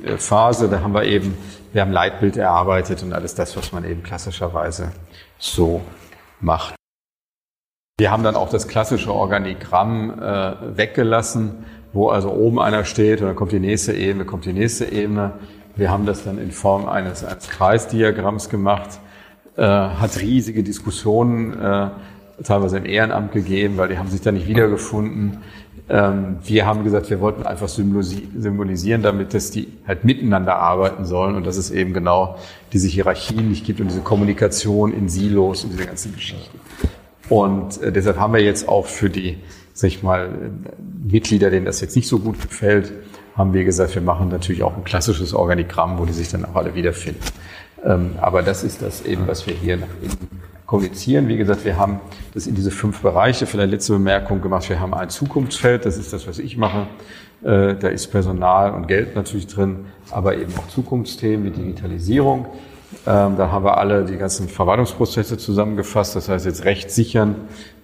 äh, 0.05 0.17
Phase, 0.19 0.69
da 0.69 0.81
haben 0.81 0.93
wir 0.93 1.05
eben, 1.05 1.37
wir 1.73 1.83
haben 1.83 1.93
Leitbild 1.93 2.37
erarbeitet 2.37 3.03
und 3.03 3.13
alles 3.13 3.35
das, 3.35 3.57
was 3.57 3.73
man 3.73 3.85
eben 3.85 4.03
klassischerweise 4.03 4.91
so 5.39 5.81
macht. 6.41 6.75
Wir 7.99 8.11
haben 8.11 8.25
dann 8.25 8.35
auch 8.35 8.51
das 8.51 8.69
klassische 8.69 9.15
Organigramm 9.15 10.21
äh, 10.21 10.77
weggelassen, 10.77 11.65
wo 11.93 12.11
also 12.11 12.31
oben 12.31 12.59
einer 12.59 12.85
steht 12.85 13.21
und 13.21 13.29
dann 13.29 13.37
kommt 13.37 13.53
die 13.53 13.61
nächste 13.61 13.95
Ebene, 13.95 14.25
kommt 14.25 14.45
die 14.45 14.53
nächste 14.53 14.85
Ebene. 14.93 15.33
Wir 15.77 15.91
haben 15.91 16.05
das 16.05 16.25
dann 16.25 16.39
in 16.39 16.51
Form 16.51 16.89
eines, 16.89 17.25
eines 17.25 17.49
Kreisdiagramms 17.49 18.51
gemacht, 18.51 18.99
äh, 19.57 19.63
hat 19.63 20.21
riesige 20.21 20.63
Diskussionen 20.63 21.59
äh, 21.59 21.91
teilweise 22.43 22.79
im 22.79 22.85
Ehrenamt 22.85 23.33
gegeben, 23.33 23.79
weil 23.79 23.89
die 23.89 23.99
haben 23.99 24.09
sich 24.09 24.21
da 24.21 24.33
nicht 24.33 24.47
wiedergefunden. 24.47 25.39
Ähm, 25.89 26.39
wir 26.45 26.67
haben 26.67 26.83
gesagt, 26.83 27.11
wir 27.11 27.21
wollten 27.21 27.45
einfach 27.45 27.69
symbolisieren 27.69 29.03
damit, 29.03 29.35
dass 29.35 29.51
die 29.51 29.69
halt 29.87 30.05
miteinander 30.05 30.57
arbeiten 30.57 31.05
sollen 31.05 31.37
und 31.37 31.47
dass 31.47 31.57
es 31.57 31.71
eben 31.71 31.93
genau 31.93 32.37
diese 32.73 32.89
Hierarchien 32.89 33.49
nicht 33.49 33.65
gibt 33.65 33.81
und 33.81 33.89
diese 33.89 34.01
Kommunikation 34.01 34.93
in 34.93 35.09
Silos 35.09 35.65
und 35.65 35.73
diese 35.73 35.87
ganzen 35.87 36.13
Geschichten. 36.15 36.59
Und 37.29 37.81
äh, 37.83 37.93
deshalb 37.93 38.19
haben 38.19 38.33
wir 38.33 38.43
jetzt 38.43 38.69
auch 38.69 38.87
für 38.87 39.11
die, 39.11 39.39
sag 39.75 39.89
ich 39.89 40.03
mal, 40.03 40.31
Mitglieder, 41.05 41.51
denen 41.51 41.67
das 41.67 41.81
jetzt 41.81 41.95
nicht 41.95 42.09
so 42.09 42.19
gut 42.19 42.41
gefällt, 42.41 42.93
haben 43.37 43.53
wir 43.53 43.65
gesagt, 43.65 43.95
wir 43.95 44.03
machen 44.03 44.29
natürlich 44.29 44.63
auch 44.63 44.77
ein 44.77 44.85
klassisches 44.85 45.35
Organigramm, 45.35 45.99
wo 45.99 46.05
die 46.05 46.13
sich 46.13 46.31
dann 46.31 46.45
auch 46.47 46.57
alle 46.57 46.75
wiederfinden. 46.75 47.21
Ähm, 47.85 48.13
aber 48.21 48.43
das 48.43 48.65
ist 48.65 48.83
das 48.83 49.05
eben, 49.05 49.29
was 49.29 49.47
wir 49.47 49.55
hier 49.55 49.77
nach 49.77 49.87
innen 50.03 50.46
kommunizieren. 50.67 51.29
Wie 51.29 51.37
gesagt, 51.37 51.65
wir 51.65 51.79
haben 51.79 52.01
das 52.35 52.47
in 52.47 52.55
diese 52.55 52.71
fünf 52.71 53.01
Bereiche, 53.01 53.47
vielleicht 53.47 53.71
letzte 53.71 53.93
Bemerkung 53.93 54.43
gemacht, 54.43 54.69
wir 54.69 54.81
haben 54.81 54.95
ein 54.95 55.09
Zukunftsfeld, 55.09 55.87
das 55.87 55.97
ist 55.97 56.13
das, 56.13 56.27
was 56.27 56.39
ich 56.39 56.57
mache. 56.57 56.87
Äh, 57.43 57.75
da 57.77 57.89
ist 57.89 58.09
Personal 58.09 58.73
und 58.75 58.89
Geld 58.89 59.15
natürlich 59.15 59.47
drin, 59.47 59.87
aber 60.11 60.37
eben 60.37 60.53
auch 60.59 60.67
Zukunftsthemen 60.69 61.47
wie 61.47 61.51
Digitalisierung. 61.51 62.47
Ähm, 63.07 63.37
da 63.37 63.51
haben 63.51 63.65
wir 63.65 63.79
alle 63.79 64.05
die 64.05 64.17
ganzen 64.17 64.49
Verwaltungsprozesse 64.49 65.39
zusammengefasst, 65.39 66.17
das 66.17 66.29
heißt 66.29 66.47
jetzt 66.47 66.65
Recht 66.65 66.91
sichern, 66.91 67.37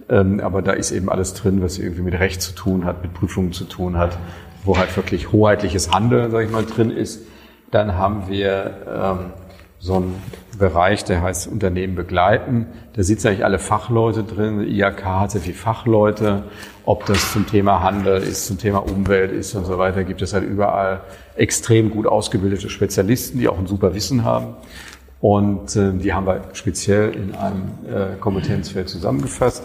ähm, 0.09 0.41
aber 0.41 0.63
da 0.63 0.73
ist 0.73 0.91
eben 0.91 1.09
alles 1.09 1.35
drin, 1.35 1.63
was 1.63 1.79
irgendwie 1.79 2.03
mit 2.03 2.15
Recht 2.15 2.43
zu 2.43 2.53
tun 2.53 2.85
hat, 2.85 3.03
mit 3.03 3.15
Prüfungen 3.15 3.53
zu 3.53 3.65
tun 3.65 3.99
hat, 3.99 4.19
wo 4.65 4.77
halt 4.77 4.97
wirklich 4.97 5.33
hoheitliches 5.33 5.91
Handeln, 5.91 6.31
sage 6.31 6.45
ich 6.47 6.51
mal, 6.51 6.65
drin 6.65 6.91
ist. 6.91 7.23
Dann 7.71 7.95
haben 7.95 8.29
wir 8.29 8.75
ähm, 8.87 9.19
so 9.83 9.97
einen 9.97 10.15
Bereich, 10.61 11.05
der 11.05 11.23
heißt 11.23 11.49
Unternehmen 11.49 11.97
begleiten. 11.97 12.67
Da 12.93 13.03
sitzen 13.03 13.27
eigentlich 13.27 13.45
alle 13.45 13.59
Fachleute 13.59 14.23
drin. 14.23 14.61
IHK 14.61 15.05
hat 15.05 15.33
sehr 15.33 15.41
viele 15.41 15.57
Fachleute. 15.57 16.45
Ob 16.85 17.05
das 17.07 17.33
zum 17.33 17.49
Thema 17.49 17.83
Handel 17.83 18.23
ist, 18.23 18.47
zum 18.47 18.59
Thema 18.59 18.79
Umwelt 18.79 19.33
ist 19.33 19.57
und 19.57 19.65
so 19.65 19.79
weiter, 19.79 20.05
gibt 20.05 20.23
es 20.23 20.35
halt 20.35 20.45
überall 20.45 21.01
extrem 21.35 21.91
gut 21.91 22.07
ausgebildete 22.07 22.71
Spezialisten, 22.71 23.41
die 23.41 23.49
auch 23.49 23.59
ein 23.59 23.67
super 23.67 23.93
Wissen 23.93 24.23
haben. 24.23 24.55
Und 25.21 25.75
äh, 25.75 25.93
die 25.95 26.13
haben 26.13 26.27
wir 26.27 26.43
speziell 26.53 27.11
in 27.17 27.35
einem 27.35 27.71
äh, 27.89 28.17
Kompetenzfeld 28.21 28.89
zusammengefasst. 28.89 29.65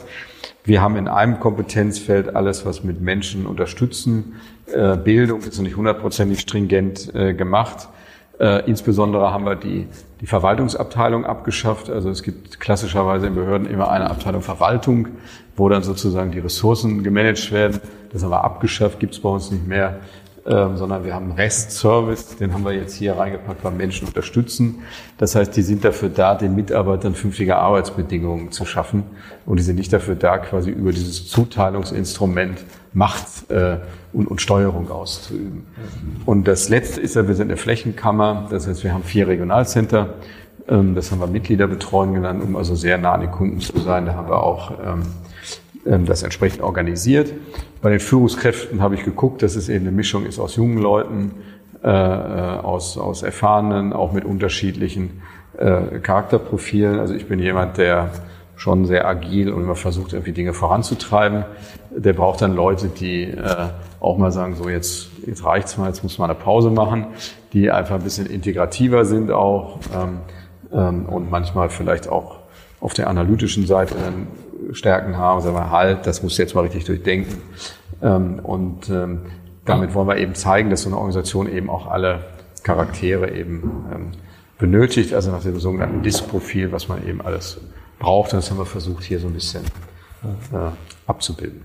Wir 0.64 0.82
haben 0.82 0.96
in 0.96 1.08
einem 1.08 1.40
Kompetenzfeld 1.40 2.36
alles, 2.36 2.66
was 2.66 2.84
mit 2.84 3.02
Menschen 3.02 3.46
unterstützen. 3.46 4.34
Äh, 4.74 4.98
Bildung 4.98 5.42
ist 5.42 5.58
noch 5.58 5.64
nicht 5.64 5.78
hundertprozentig 5.78 6.40
stringent 6.40 7.14
äh, 7.14 7.36
gemacht. 7.36 7.90
Äh, 8.40 8.70
insbesondere 8.70 9.32
haben 9.32 9.46
wir 9.46 9.56
die, 9.56 9.88
die 10.22 10.28
Verwaltungsabteilung 10.28 11.26
abgeschafft. 11.26 11.90
Also 11.90 12.10
es 12.10 12.22
gibt 12.22 12.60
klassischerweise 12.60 13.28
in 13.28 13.36
Behörden 13.36 13.68
immer 13.68 13.90
eine 13.90 14.10
Abteilung 14.10 14.42
Verwaltung, 14.42 15.08
wo 15.56 15.70
dann 15.70 15.84
sozusagen 15.84 16.32
die 16.32 16.40
Ressourcen 16.40 17.04
gemanagt 17.04 17.52
werden. 17.52 17.82
Das 18.12 18.24
haben 18.24 18.30
wir 18.30 18.44
abgeschafft, 18.44 19.00
gibt 19.00 19.14
es 19.14 19.20
bei 19.20 19.30
uns 19.30 19.52
nicht 19.52 19.68
mehr 19.68 20.00
ähm, 20.48 20.78
sondern 20.78 21.04
wir 21.04 21.14
haben 21.14 21.32
Restservice, 21.32 22.38
den 22.38 22.54
haben 22.54 22.64
wir 22.64 22.72
jetzt 22.72 22.96
hier 22.96 23.18
reingepackt, 23.18 23.64
beim 23.64 23.76
Menschen 23.76 24.08
unterstützen. 24.08 24.84
Das 25.18 25.36
heißt, 25.36 25.56
die 25.56 25.62
sind 25.62 25.84
dafür 25.84 26.10
da, 26.10 26.36
den 26.36 26.56
Mitarbeitern 26.56 27.16
fünftige 27.16 27.58
Arbeitsbedingungen 27.58 28.52
zu 28.52 28.66
schaffen 28.66 29.04
und 29.46 29.58
die 29.58 29.64
sind 29.64 29.76
nicht 29.76 29.92
dafür 29.92 30.16
da, 30.16 30.38
quasi 30.38 30.72
über 30.72 30.92
dieses 30.92 31.28
Zuteilungsinstrument 31.28 32.60
Macht 32.94 33.52
äh, 33.52 33.78
und, 34.14 34.28
und 34.28 34.42
Steuerung 34.42 34.90
auszuüben. 34.90 35.68
Und 36.26 36.48
das 36.48 36.70
Letzte 36.70 37.02
ist 37.02 37.16
ja, 37.16 37.28
wir 37.28 37.36
sind 37.36 37.50
eine 37.50 37.58
Flächenkammer, 37.58 38.48
das 38.50 38.68
heißt, 38.68 38.84
wir 38.84 38.94
haben 38.94 39.04
vier 39.04 39.28
Regionalcenter, 39.28 40.16
ähm, 40.68 40.96
das 40.96 41.12
haben 41.12 41.20
wir 41.20 41.28
Mitgliederbetreuung 41.28 42.14
genannt, 42.14 42.42
um 42.44 42.56
also 42.56 42.74
sehr 42.74 42.98
nah 42.98 43.14
an 43.14 43.22
den 43.22 43.32
Kunden 43.32 43.60
zu 43.60 43.78
sein. 43.80 44.06
Da 44.06 44.16
haben 44.16 44.30
wir 44.30 44.42
auch 44.42 44.72
ähm, 44.84 45.04
das 46.06 46.24
entsprechend 46.24 46.62
organisiert. 46.62 47.34
Bei 47.82 47.90
den 47.90 48.00
Führungskräften 48.00 48.82
habe 48.82 48.96
ich 48.96 49.04
geguckt, 49.04 49.42
dass 49.42 49.56
es 49.56 49.70
eben 49.70 49.88
eine 49.88 49.96
Mischung 49.96 50.26
ist 50.26 50.40
aus 50.40 50.56
jungen 50.56 50.78
Leuten, 50.78 51.32
äh, 51.84 51.90
äh, 51.90 51.92
aus, 51.92 52.98
aus 52.98 53.24
Erfahrenen, 53.24 53.94
auch 53.94 54.12
mit 54.12 54.26
unterschiedlichen 54.26 55.22
äh, 55.58 56.00
Charakterprofilen. 56.00 57.00
Also 57.00 57.14
ich 57.14 57.28
bin 57.28 57.40
jemand, 57.40 57.78
der 57.78 58.12
schon 58.56 58.86
sehr 58.86 59.08
agil 59.08 59.52
und 59.52 59.64
immer 59.64 59.76
versucht, 59.76 60.14
irgendwie 60.14 60.32
Dinge 60.32 60.54
voranzutreiben. 60.54 61.46
Der 61.96 62.14
braucht 62.14 62.42
dann 62.42 62.56
Leute, 62.56 62.88
die 62.88 63.26
äh, 63.26 63.68
auch 64.00 64.18
mal 64.18 64.32
sagen, 64.32 64.56
so 64.56 64.68
jetzt, 64.68 65.10
jetzt 65.26 65.46
reicht's 65.46 65.78
mal, 65.78 65.88
jetzt 65.88 66.02
muss 66.04 66.18
man 66.18 66.32
eine 66.32 66.40
Pause 66.40 66.72
machen, 66.72 67.08
die 67.54 67.70
einfach 67.72 67.96
ein 67.96 68.04
bisschen 68.04 68.26
integrativer 68.26 69.06
sind 69.06 69.32
auch 69.32 69.80
ähm, 69.96 70.20
ähm, 70.74 71.06
und 71.06 71.30
manchmal 71.30 71.70
vielleicht 71.70 72.10
auch 72.10 72.40
auf 72.80 72.94
der 72.94 73.08
analytischen 73.08 73.66
Seite 73.66 73.96
dann 74.04 74.28
Stärken 74.72 75.18
haben, 75.18 75.42
sagen 75.42 75.56
wir, 75.56 75.72
halt, 75.72 76.06
das 76.08 76.24
muss 76.24 76.38
jetzt 76.38 76.56
mal 76.56 76.62
richtig 76.62 76.86
durchdenken. 76.86 77.42
Ähm, 78.02 78.40
und 78.40 78.90
ähm, 78.90 79.22
damit 79.66 79.94
wollen 79.94 80.08
wir 80.08 80.18
eben 80.18 80.36
zeigen, 80.36 80.70
dass 80.70 80.84
so 80.84 80.90
eine 80.90 80.98
Organisation 80.98 81.50
eben 81.52 81.70
auch 81.70 81.88
alle 81.88 82.26
Charaktere 82.64 83.32
eben 83.32 83.86
ähm, 83.94 84.12
benötigt, 84.58 85.14
also 85.14 85.32
nach 85.32 85.42
dem 85.42 85.60
sogenannten 85.60 86.02
Disk-Profil, 86.02 86.72
was 86.72 86.88
man 86.88 87.06
eben 87.08 87.22
alles 87.22 87.60
braucht. 88.00 88.34
Und 88.34 88.38
das 88.38 88.50
haben 88.50 88.58
wir 88.58 88.66
versucht, 88.66 89.04
hier 89.04 89.20
so 89.20 89.28
ein 89.28 89.34
bisschen 89.34 89.64
äh, 90.24 90.72
abzubilden. 91.06 91.64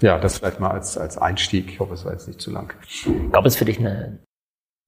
Ja, 0.00 0.18
das 0.18 0.38
vielleicht 0.38 0.60
mal 0.60 0.70
als, 0.70 0.96
als 0.96 1.18
Einstieg. 1.18 1.72
Ich 1.72 1.80
hoffe, 1.80 1.94
es 1.94 2.04
war 2.04 2.12
jetzt 2.12 2.28
nicht 2.28 2.40
zu 2.40 2.50
lang. 2.50 2.72
Gab 3.32 3.44
es 3.46 3.56
für 3.56 3.64
dich 3.64 3.78
eine, 3.78 4.18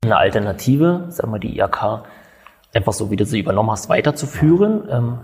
eine 0.04 0.16
Alternative, 0.16 1.06
sagen 1.08 1.32
wir 1.32 1.40
die 1.40 1.56
IAK, 1.56 2.04
einfach 2.72 2.92
so, 2.92 3.10
wie 3.10 3.16
du 3.16 3.24
sie 3.24 3.40
übernommen 3.40 3.70
hast, 3.70 3.88
weiterzuführen? 3.88 4.88
Ähm, 4.88 5.18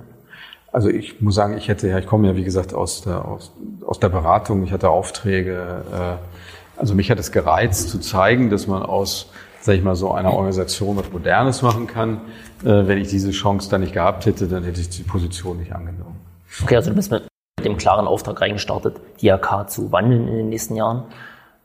also 0.77 0.91
ich 0.91 1.23
muss 1.23 1.35
sagen, 1.35 1.57
ich 1.57 1.69
hätte 1.69 1.89
ja, 1.89 1.99
ich 1.99 2.05
komme 2.05 2.29
ja 2.29 2.37
wie 2.37 2.45
gesagt 2.45 2.75
aus 2.75 3.01
der, 3.01 3.25
aus, 3.25 3.51
aus 3.87 3.99
der 3.99 4.11
Beratung, 4.11 4.63
ich 4.63 4.73
hatte 4.73 4.91
Aufträge. 4.91 5.83
Äh, 5.91 6.79
also 6.79 6.95
mich 6.95 7.11
hat 7.11 7.19
es 7.19 7.33
gereizt 7.33 7.89
zu 7.89 7.99
zeigen, 7.99 8.51
dass 8.51 8.67
man 8.67 8.83
aus, 8.83 9.31
sag 9.63 9.77
ich 9.77 9.83
mal, 9.83 9.97
so 9.97 10.13
einer 10.13 10.35
Organisation 10.35 10.99
was 10.99 11.11
Modernes 11.11 11.63
machen 11.63 11.87
kann. 11.87 12.21
Äh, 12.63 12.87
wenn 12.87 12.99
ich 12.99 13.09
diese 13.09 13.31
Chance 13.31 13.71
dann 13.71 13.81
nicht 13.81 13.95
gehabt 13.95 14.27
hätte, 14.27 14.49
dann 14.49 14.65
hätte 14.65 14.83
ich 14.83 14.91
die 14.91 15.03
Position 15.03 15.57
nicht 15.57 15.73
angenommen. 15.73 16.21
Okay, 16.63 16.77
also 16.77 16.91
du 16.91 16.97
bist 16.97 17.11
mit 17.11 17.23
dem 17.65 17.79
klaren 17.79 18.07
Auftrag 18.07 18.39
reingestartet, 18.43 19.01
die 19.23 19.33
AK 19.33 19.71
zu 19.71 19.93
wandeln 19.93 20.29
in 20.29 20.37
den 20.37 20.49
nächsten 20.51 20.77
Jahren. 20.77 21.05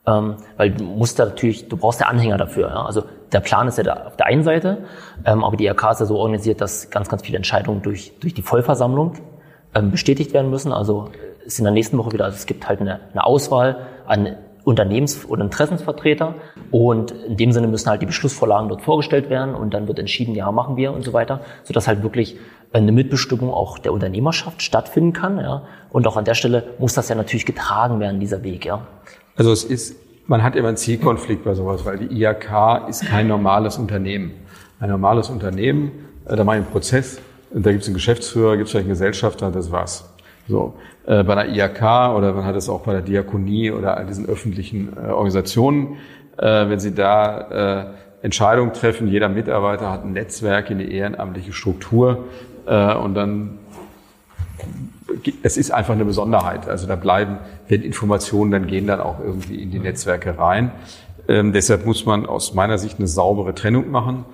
Ähm, 0.06 0.36
weil 0.56 0.70
du 0.70 0.84
musst 0.84 1.18
da 1.18 1.26
natürlich, 1.26 1.68
du 1.68 1.76
brauchst 1.76 2.00
ja 2.00 2.06
Anhänger 2.06 2.38
dafür. 2.38 2.68
Ja? 2.68 2.86
Also 2.86 3.02
der 3.32 3.40
Plan 3.40 3.68
ist 3.68 3.78
ja 3.78 3.84
da 3.84 4.06
auf 4.06 4.16
der 4.16 4.26
einen 4.26 4.42
Seite, 4.42 4.84
ähm, 5.24 5.44
aber 5.44 5.56
die 5.56 5.66
IHK 5.66 5.90
ist 5.92 6.00
ja 6.00 6.06
so 6.06 6.18
organisiert, 6.18 6.60
dass 6.60 6.90
ganz, 6.90 7.08
ganz 7.08 7.22
viele 7.22 7.36
Entscheidungen 7.36 7.82
durch, 7.82 8.12
durch 8.20 8.34
die 8.34 8.42
Vollversammlung 8.42 9.14
ähm, 9.74 9.90
bestätigt 9.90 10.32
werden 10.32 10.50
müssen. 10.50 10.72
Also 10.72 11.10
ist 11.44 11.58
in 11.58 11.64
der 11.64 11.72
nächsten 11.72 11.98
Woche 11.98 12.12
wieder, 12.12 12.26
also 12.26 12.36
es 12.36 12.46
gibt 12.46 12.68
halt 12.68 12.80
eine, 12.80 13.00
eine 13.12 13.24
Auswahl 13.24 13.86
an 14.06 14.36
Unternehmens- 14.64 15.26
oder 15.26 15.42
Interessensvertreter 15.42 16.34
und 16.70 17.10
in 17.10 17.36
dem 17.36 17.52
Sinne 17.52 17.66
müssen 17.66 17.90
halt 17.90 18.00
die 18.00 18.06
Beschlussvorlagen 18.06 18.68
dort 18.68 18.82
vorgestellt 18.82 19.28
werden 19.28 19.54
und 19.54 19.74
dann 19.74 19.88
wird 19.88 19.98
entschieden, 19.98 20.34
ja, 20.34 20.52
machen 20.52 20.76
wir 20.76 20.92
und 20.92 21.02
so 21.02 21.12
weiter, 21.12 21.40
sodass 21.64 21.88
halt 21.88 22.02
wirklich 22.02 22.36
eine 22.72 22.92
Mitbestimmung 22.92 23.52
auch 23.52 23.78
der 23.78 23.92
Unternehmerschaft 23.92 24.62
stattfinden 24.62 25.12
kann. 25.12 25.38
Ja. 25.38 25.64
Und 25.90 26.06
auch 26.06 26.16
an 26.16 26.24
der 26.24 26.34
Stelle 26.34 26.64
muss 26.78 26.94
das 26.94 27.08
ja 27.08 27.16
natürlich 27.16 27.44
getragen 27.44 27.98
werden, 27.98 28.20
dieser 28.20 28.44
Weg. 28.44 28.64
Ja. 28.64 28.86
Also 29.36 29.50
es 29.50 29.64
ist, 29.64 29.96
man 30.26 30.42
hat 30.42 30.56
immer 30.56 30.68
einen 30.68 30.76
Zielkonflikt 30.76 31.44
bei 31.44 31.54
sowas, 31.54 31.84
weil 31.84 31.98
die 31.98 32.14
IAK 32.20 32.88
ist 32.88 33.06
kein 33.06 33.28
normales 33.28 33.78
Unternehmen. 33.78 34.32
Ein 34.80 34.90
normales 34.90 35.30
Unternehmen, 35.30 35.92
äh, 36.26 36.36
da 36.36 36.44
mache 36.44 36.56
ich 36.56 36.62
einen 36.62 36.72
Prozess, 36.72 37.20
da 37.50 37.70
gibt 37.70 37.82
es 37.82 37.88
einen 37.88 37.94
Geschäftsführer, 37.94 38.56
gibt 38.56 38.66
es 38.66 38.72
vielleicht 38.72 38.86
einen 38.86 38.94
Gesellschafter, 38.94 39.50
das 39.50 39.70
war's. 39.70 40.08
So. 40.48 40.74
Äh, 41.06 41.22
bei 41.24 41.36
einer 41.36 41.54
IAK 41.54 42.16
oder 42.16 42.32
man 42.32 42.44
hat 42.44 42.56
es 42.56 42.68
auch 42.68 42.80
bei 42.80 42.92
der 42.92 43.02
Diakonie 43.02 43.70
oder 43.70 43.96
all 43.96 44.06
diesen 44.06 44.26
öffentlichen 44.26 44.96
äh, 44.96 45.10
Organisationen, 45.10 45.98
wenn 46.34 46.80
Sie 46.80 46.94
da 46.94 47.92
Entscheidungen 48.22 48.72
treffen, 48.72 49.06
jeder 49.06 49.28
Mitarbeiter 49.28 49.92
hat 49.92 50.02
ein 50.02 50.14
Netzwerk 50.14 50.70
in 50.70 50.78
die 50.78 50.90
ehrenamtliche 50.90 51.52
Struktur 51.52 52.24
und 52.64 53.14
dann 53.14 53.58
es 55.42 55.56
ist 55.56 55.70
einfach 55.70 55.94
eine 55.94 56.04
Besonderheit. 56.04 56.68
Also 56.68 56.86
da 56.86 56.96
bleiben, 56.96 57.38
wenn 57.68 57.82
Informationen 57.82 58.50
dann 58.50 58.66
gehen, 58.66 58.86
dann 58.86 59.00
auch 59.00 59.20
irgendwie 59.20 59.62
in 59.62 59.70
die 59.70 59.78
Netzwerke 59.78 60.38
rein. 60.38 60.72
Ähm, 61.28 61.52
deshalb 61.52 61.86
muss 61.86 62.04
man 62.04 62.26
aus 62.26 62.54
meiner 62.54 62.78
Sicht 62.78 62.98
eine 62.98 63.06
saubere 63.06 63.54
Trennung 63.54 63.90
machen. 63.90 64.24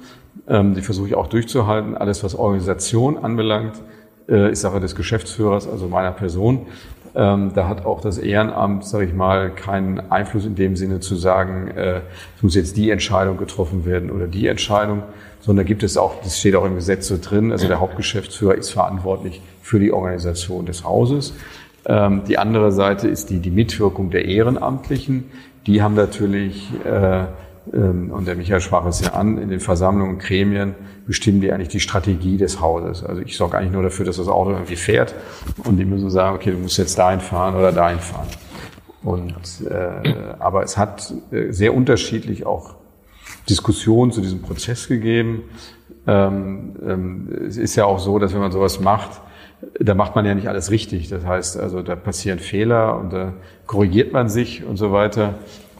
Ähm, 0.48 0.74
die 0.74 0.82
versuche 0.82 1.08
ich 1.08 1.14
auch 1.14 1.26
durchzuhalten. 1.26 1.96
Alles, 1.96 2.24
was 2.24 2.34
Organisation 2.34 3.18
anbelangt, 3.18 3.82
äh, 4.28 4.52
ist 4.52 4.62
Sache 4.62 4.80
des 4.80 4.94
Geschäftsführers, 4.94 5.68
also 5.68 5.88
meiner 5.88 6.12
Person. 6.12 6.66
Ähm, 7.14 7.52
da 7.54 7.68
hat 7.68 7.84
auch 7.84 8.00
das 8.00 8.18
Ehrenamt, 8.18 8.84
sage 8.84 9.06
ich 9.06 9.14
mal, 9.14 9.50
keinen 9.50 10.10
Einfluss 10.10 10.44
in 10.44 10.54
dem 10.54 10.76
Sinne 10.76 11.00
zu 11.00 11.16
sagen, 11.16 11.68
äh, 11.68 12.00
es 12.36 12.42
muss 12.42 12.54
jetzt 12.54 12.76
die 12.76 12.90
Entscheidung 12.90 13.38
getroffen 13.38 13.84
werden 13.84 14.10
oder 14.10 14.26
die 14.26 14.46
Entscheidung, 14.46 15.02
sondern 15.40 15.66
gibt 15.66 15.82
es 15.82 15.96
auch, 15.96 16.20
das 16.22 16.38
steht 16.38 16.54
auch 16.56 16.64
im 16.64 16.74
Gesetz 16.74 17.08
so 17.08 17.18
drin, 17.20 17.52
also 17.52 17.68
der 17.68 17.80
Hauptgeschäftsführer 17.80 18.54
ist 18.54 18.70
verantwortlich 18.70 19.40
für 19.62 19.78
die 19.78 19.92
Organisation 19.92 20.66
des 20.66 20.84
Hauses. 20.84 21.34
Ähm, 21.86 22.22
die 22.26 22.38
andere 22.38 22.72
Seite 22.72 23.08
ist 23.08 23.30
die, 23.30 23.38
die 23.38 23.50
Mitwirkung 23.50 24.10
der 24.10 24.26
Ehrenamtlichen. 24.26 25.24
Die 25.66 25.82
haben 25.82 25.94
natürlich, 25.94 26.68
äh, 26.84 27.24
ähm, 27.72 28.10
und 28.10 28.26
der 28.26 28.34
Michael 28.34 28.60
sprach 28.60 28.86
es 28.86 29.00
ja 29.00 29.12
an, 29.12 29.38
in 29.38 29.48
den 29.48 29.60
Versammlungen, 29.60 30.14
und 30.14 30.22
Gremien 30.22 30.74
bestimmen 31.06 31.40
die 31.40 31.52
eigentlich 31.52 31.68
die 31.68 31.80
Strategie 31.80 32.36
des 32.36 32.60
Hauses. 32.60 33.04
Also 33.04 33.22
ich 33.22 33.36
sorge 33.36 33.56
eigentlich 33.56 33.72
nur 33.72 33.82
dafür, 33.82 34.04
dass 34.04 34.16
das 34.18 34.28
Auto 34.28 34.50
irgendwie 34.50 34.76
fährt 34.76 35.14
und 35.64 35.78
die 35.78 35.84
müssen 35.84 36.10
sagen, 36.10 36.36
okay, 36.36 36.50
du 36.50 36.58
musst 36.58 36.76
jetzt 36.78 36.98
dahin 36.98 37.20
fahren 37.20 37.54
oder 37.54 37.72
dahin 37.72 37.98
fahren. 37.98 38.28
Und, 39.02 39.34
äh, 39.70 40.34
aber 40.38 40.64
es 40.64 40.76
hat 40.76 41.12
äh, 41.30 41.52
sehr 41.52 41.74
unterschiedlich 41.74 42.44
auch 42.44 42.74
Diskussionen 43.48 44.12
zu 44.12 44.20
diesem 44.20 44.42
Prozess 44.42 44.88
gegeben. 44.88 45.44
Ähm, 46.06 46.76
ähm, 46.86 47.28
es 47.46 47.56
ist 47.56 47.76
ja 47.76 47.84
auch 47.84 47.98
so, 47.98 48.18
dass 48.18 48.32
wenn 48.32 48.40
man 48.40 48.52
sowas 48.52 48.80
macht, 48.80 49.20
da 49.80 49.94
macht 49.94 50.14
man 50.14 50.24
ja 50.24 50.34
nicht 50.34 50.48
alles 50.48 50.70
richtig. 50.70 51.08
Das 51.08 51.24
heißt, 51.24 51.58
also 51.58 51.82
da 51.82 51.96
passieren 51.96 52.38
Fehler 52.38 52.98
und 52.98 53.12
da 53.12 53.34
korrigiert 53.66 54.12
man 54.12 54.28
sich 54.28 54.64
und 54.64 54.76
so 54.76 54.92
weiter. 54.92 55.34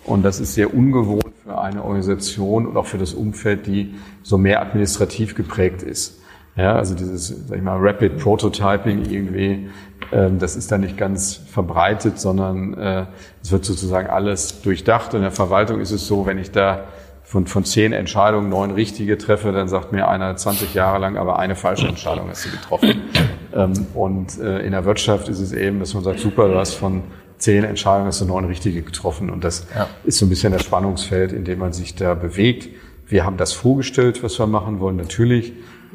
Und 0.05 0.25
das 0.25 0.41
ist 0.41 0.55
sehr 0.55 0.75
ungewohnt 0.75 1.25
für 1.45 1.61
eine 1.61 1.85
Organisation 1.85 2.67
und 2.67 2.77
auch 2.77 2.87
für 2.87 2.99
das 2.99 3.15
Umfeld, 3.15 3.67
die 3.67 3.95
so 4.23 4.39
mehr 4.39 4.63
administrativ 4.63 5.35
geprägt 5.35 5.83
ist. 5.83 6.19
Ja, 6.57 6.75
also 6.75 6.95
dieses, 6.95 7.29
sag 7.47 7.57
ich 7.57 7.63
mal, 7.63 7.79
Rapid 7.79 8.19
Prototyping 8.19 9.05
irgendwie, 9.09 9.69
ähm, 10.11 10.39
das 10.41 10.57
ist 10.57 10.73
da 10.73 10.79
nicht 10.79 10.97
ganz 10.97 11.37
verbreitet, 11.37 12.19
sondern 12.19 12.75
äh, 12.75 13.07
es 13.43 13.53
wird 13.53 13.65
sozusagen 13.65 14.09
alles 14.09 14.61
durchdacht. 14.63 15.15
In 15.15 15.21
der 15.21 15.31
Verwaltung 15.31 15.81
ist 15.81 15.93
es 15.93 16.07
so, 16.09 16.27
wenn 16.27 16.39
ich 16.39 16.51
da 16.51 16.85
von, 17.29 17.47
von 17.47 17.63
zehn 17.63 17.93
Entscheidungen 17.93 18.49
neun 18.49 18.71
richtige 18.71 19.19
treffe, 19.19 19.53
dann 19.53 19.69
sagt 19.69 19.93
mir 19.93 20.09
einer 20.09 20.35
20 20.35 20.73
Jahre 20.73 20.99
lang, 20.99 21.19
aber 21.19 21.39
eine 21.39 21.57
falsche 21.57 21.87
Entscheidung 21.87 22.31
hast 22.31 22.47
du 22.47 22.51
getroffen. 22.51 23.03
Ähm, 23.51 23.87
und 23.95 24.39
äh, 24.39 24.59
in 24.59 24.73
der 24.73 24.85
Wirtschaft 24.85 25.31
ist 25.31 25.41
es 25.41 25.53
eben, 25.53 25.81
dass 25.81 25.95
man 25.95 26.05
sagt, 26.05 26.21
super, 26.21 26.49
du 26.49 26.57
hast 26.57 26.75
von 26.75 27.03
zehn 27.39 27.65
Entscheidungen 27.65 28.09
hast 28.09 28.21
du 28.21 28.27
neun 28.27 28.45
richtige 28.45 28.83
getroffen. 28.83 29.31
Und 29.31 29.43
das 29.43 29.67
ja. 29.75 29.89
ist 30.05 30.19
so 30.19 30.27
ein 30.27 30.29
bisschen 30.29 30.53
das 30.53 30.65
Spannungsfeld, 30.65 31.33
in 31.33 31.45
dem 31.45 31.61
man 31.61 31.73
sich 31.73 31.95
da 31.95 32.13
bewegt. 32.13 32.69
Wir 33.07 33.25
haben 33.25 33.39
das 33.39 33.55
vorgestellt, 33.55 34.23
was 34.23 34.39
wir 34.39 34.47
machen 34.47 34.81
wollen, 34.81 34.97
natürlich. 34.97 35.55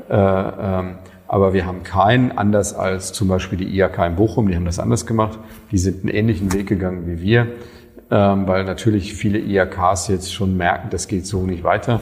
Äh, 0.10 0.16
ähm, 0.16 0.96
aber 1.28 1.54
wir 1.54 1.68
haben 1.68 1.84
keinen, 1.84 2.36
anders 2.36 2.74
als 2.74 3.14
zum 3.14 3.28
Beispiel 3.28 3.60
die 3.60 3.78
IAK 3.78 4.00
in 4.00 4.16
Bochum, 4.16 4.48
die 4.48 4.56
haben 4.56 4.66
das 4.66 4.80
anders 4.80 5.06
gemacht. 5.06 5.38
Die 5.72 5.78
sind 5.78 6.02
einen 6.02 6.10
ähnlichen 6.10 6.54
Weg 6.54 6.66
gegangen 6.66 7.06
wie 7.06 7.22
wir 7.22 7.48
ähm, 8.12 8.48
weil 8.48 8.64
natürlich 8.64 9.14
viele 9.14 9.40
IHKs 9.40 10.08
jetzt 10.08 10.34
schon 10.34 10.58
merken, 10.58 10.90
das 10.92 11.08
geht 11.08 11.26
so 11.26 11.44
nicht 11.44 11.64
weiter. 11.64 12.02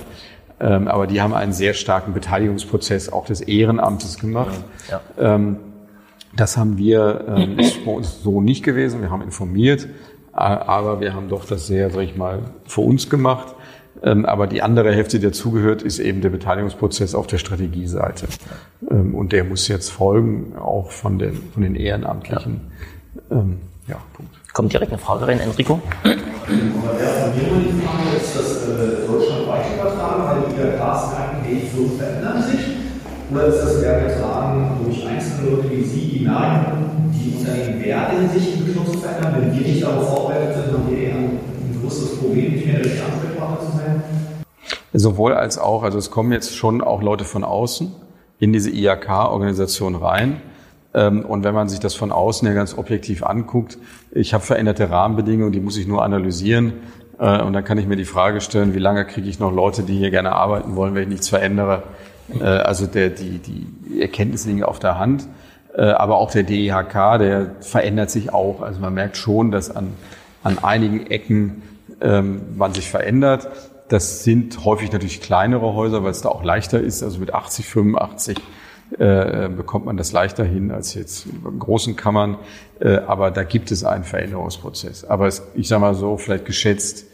Ähm, 0.62 0.88
aber 0.88 1.08
die 1.08 1.22
haben 1.22 1.34
einen 1.34 1.54
sehr 1.54 1.74
starken 1.74 2.14
Beteiligungsprozess 2.14 3.12
auch 3.12 3.26
des 3.26 3.42
Ehrenamtes 3.42 4.20
gemacht. 4.20 4.60
Ja. 4.90 5.02
Ähm, 5.18 5.58
das 6.36 6.56
haben 6.56 6.78
wir, 6.78 7.26
ähm, 7.28 7.60
ist 7.60 7.84
bei 7.84 7.92
uns 7.92 8.22
so 8.22 8.42
nicht 8.42 8.64
gewesen. 8.64 9.02
Wir 9.02 9.10
haben 9.10 9.22
informiert, 9.22 9.88
aber 10.34 11.02
wir 11.02 11.14
haben 11.14 11.30
doch 11.30 11.46
das 11.46 11.68
sehr, 11.68 11.90
sag 11.90 12.04
ich 12.04 12.16
mal, 12.16 12.40
für 12.66 12.82
uns 12.82 13.10
gemacht. 13.10 13.54
Aber 14.02 14.48
die 14.48 14.62
andere 14.62 14.94
Hälfte, 14.94 15.20
die 15.20 15.26
dazugehört, 15.26 15.84
ist 15.84 16.00
eben 16.00 16.22
der 16.22 16.30
Beteiligungsprozess 16.30 17.14
auf 17.14 17.28
der 17.28 17.38
Strategieseite. 17.38 18.28
Und 18.80 19.34
der 19.34 19.44
muss 19.44 19.68
jetzt 19.68 19.90
folgen, 19.90 20.56
auch 20.58 20.90
von 20.90 21.20
den, 21.20 21.34
von 21.54 21.62
den 21.62 21.76
Ehrenamtlichen. 21.76 22.62
Ja, 23.30 23.44
ja 23.90 23.98
Punkt. 24.14 24.41
Kommt 24.54 24.74
direkt 24.74 24.92
eine 24.92 25.00
Frage 25.00 25.28
rein, 25.28 25.40
Enrico. 25.40 25.80
Oder 33.34 33.48
ist 33.48 33.64
das 33.64 33.82
getragen 33.82 34.82
durch 34.84 35.08
einzelne 35.08 35.52
Leute 35.52 35.72
wie 35.72 35.84
Sie, 35.84 36.02
die 36.02 36.26
merken, 36.26 37.14
die 37.14 37.38
Unternehmen 37.38 37.82
werden 37.82 38.30
sich 38.30 38.58
in 38.58 38.66
Beschluss 38.66 39.02
verändern? 39.02 39.36
Wenn 39.40 39.58
wir 39.58 39.68
nicht 39.68 39.84
darauf 39.84 40.10
vorbereitet 40.10 40.66
sind, 40.66 40.74
haben 40.74 40.90
wir 40.90 40.98
eher 40.98 41.16
ein, 41.16 41.40
größeres 41.82 42.20
Problem, 42.20 42.52
nicht 42.52 42.66
mehr 42.66 42.82
der 42.82 42.92
Ansprechpartner 42.92 43.60
zu 43.60 43.78
sein? 43.78 44.04
Sowohl 44.92 45.34
als 45.34 45.58
auch. 45.58 45.84
Also 45.84 45.98
es 45.98 46.12
kommen 46.12 46.34
jetzt 46.34 46.54
schon 46.54 46.82
auch 46.82 47.02
Leute 47.02 47.24
von 47.24 47.46
außen 47.46 47.94
in 48.40 48.52
diese 48.52 48.70
IHK-Organisation 48.70 49.96
rein 49.96 50.42
ähm, 50.94 51.26
und 51.26 51.44
wenn 51.44 51.54
man 51.54 51.70
sich 51.70 51.80
das 51.80 51.96
von 51.96 52.12
außen 52.12 52.48
her 52.48 52.56
ganz 52.56 52.78
objektiv 52.78 53.24
anguckt, 53.24 53.78
ich 54.12 54.34
habe 54.34 54.44
veränderte 54.44 54.90
Rahmenbedingungen, 54.90 55.52
die 55.52 55.60
muss 55.60 55.78
ich 55.78 55.88
nur 55.88 56.04
analysieren. 56.04 56.74
Äh, 57.20 57.42
und 57.42 57.54
dann 57.54 57.64
kann 57.64 57.78
ich 57.78 57.88
mir 57.88 57.96
die 57.96 58.06
Frage 58.06 58.42
stellen, 58.42 58.74
wie 58.74 58.80
lange 58.80 59.06
kriege 59.06 59.30
ich 59.30 59.40
noch 59.40 59.54
Leute, 59.54 59.84
die 59.84 59.98
hier 59.98 60.12
gerne 60.12 60.34
arbeiten 60.34 60.76
wollen, 60.76 60.96
wenn 60.96 61.04
ich 61.04 61.10
nichts 61.10 61.30
verändere. 61.30 61.84
Äh, 62.40 62.44
also 62.44 62.88
der, 62.88 63.10
die, 63.10 63.40
die 63.40 64.02
Erkenntnisse 64.02 64.50
liegen 64.50 64.64
auf 64.64 64.80
der 64.80 65.00
Hand. 65.00 65.28
Äh, 65.76 65.84
aber 65.84 66.18
auch 66.18 66.32
der 66.32 66.44
DIHK, 66.44 67.20
der 67.20 67.56
verändert 67.62 68.10
sich 68.10 68.34
auch. 68.34 68.62
Also 68.62 68.82
man 68.82 68.94
merkt 68.94 69.18
schon, 69.18 69.52
dass 69.52 69.74
an, 69.74 69.94
an 70.44 70.60
einigen 70.60 71.08
Ecken 71.08 71.62
ähm, 72.02 72.42
man 72.58 72.74
sich 72.74 72.90
verändert. 72.90 73.48
Das 73.88 74.24
sind 74.24 74.66
häufig 74.66 74.92
natürlich 74.92 75.22
kleinere 75.22 75.74
Häuser, 75.74 76.04
weil 76.04 76.12
es 76.12 76.22
da 76.22 76.30
auch 76.30 76.44
leichter 76.44 76.80
ist. 76.80 77.04
Also 77.04 77.20
mit 77.20 77.34
80, 77.34 77.66
85 77.66 78.38
äh, 78.98 79.50
bekommt 79.50 79.86
man 79.86 79.98
das 79.98 80.12
leichter 80.12 80.44
hin 80.44 80.72
als 80.72 80.94
jetzt 80.94 81.26
in 81.26 81.60
großen 81.60 81.96
Kammern. 81.96 82.38
Äh, 82.80 82.98
aber 82.98 83.32
da 83.32 83.44
gibt 83.44 83.72
es 83.72 83.84
einen 83.84 84.04
Veränderungsprozess. 84.04 85.06
Aber 85.06 85.28
es, 85.28 85.44
ich 85.56 85.68
sage 85.68 85.82
mal 85.82 85.96
so, 85.96 86.18
vielleicht 86.18 86.46
geschätzt 86.46 87.06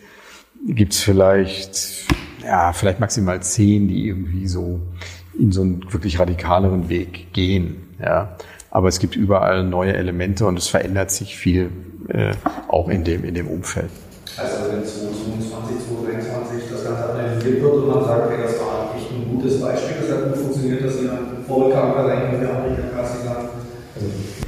gibt 0.65 0.93
es 0.93 0.99
vielleicht, 0.99 2.05
ja, 2.43 2.73
vielleicht 2.73 2.99
maximal 2.99 3.41
zehn, 3.41 3.87
die 3.87 4.07
irgendwie 4.07 4.47
so 4.47 4.79
in 5.37 5.51
so 5.51 5.61
einen 5.61 5.93
wirklich 5.93 6.19
radikaleren 6.19 6.89
Weg 6.89 7.33
gehen. 7.33 7.95
Ja. 8.01 8.35
Aber 8.71 8.87
es 8.87 8.99
gibt 8.99 9.15
überall 9.15 9.63
neue 9.63 9.93
Elemente 9.93 10.45
und 10.45 10.57
es 10.57 10.67
verändert 10.67 11.11
sich 11.11 11.37
viel 11.37 11.69
äh, 12.09 12.33
auch 12.67 12.89
in 12.89 13.03
dem, 13.03 13.23
in 13.23 13.33
dem 13.33 13.47
Umfeld. 13.47 13.89
Also 14.37 14.71
wenn 14.71 14.85
2022, 14.85 15.87
2023 15.87 16.71
das 16.71 16.83
Ganze 16.83 17.09
analysiert 17.09 17.61
wird 17.61 17.73
und 17.73 17.87
man 17.87 18.03
sagt, 18.03 18.27
okay, 18.27 18.43
das 18.43 18.59
war 18.59 18.93
echt 18.95 19.11
ein 19.11 19.35
gutes 19.35 19.61
Beispiel, 19.61 19.95
das 20.01 20.17
hat 20.17 20.25
gut 20.25 20.37
funktioniert, 20.37 20.83
jemand 21.47 22.77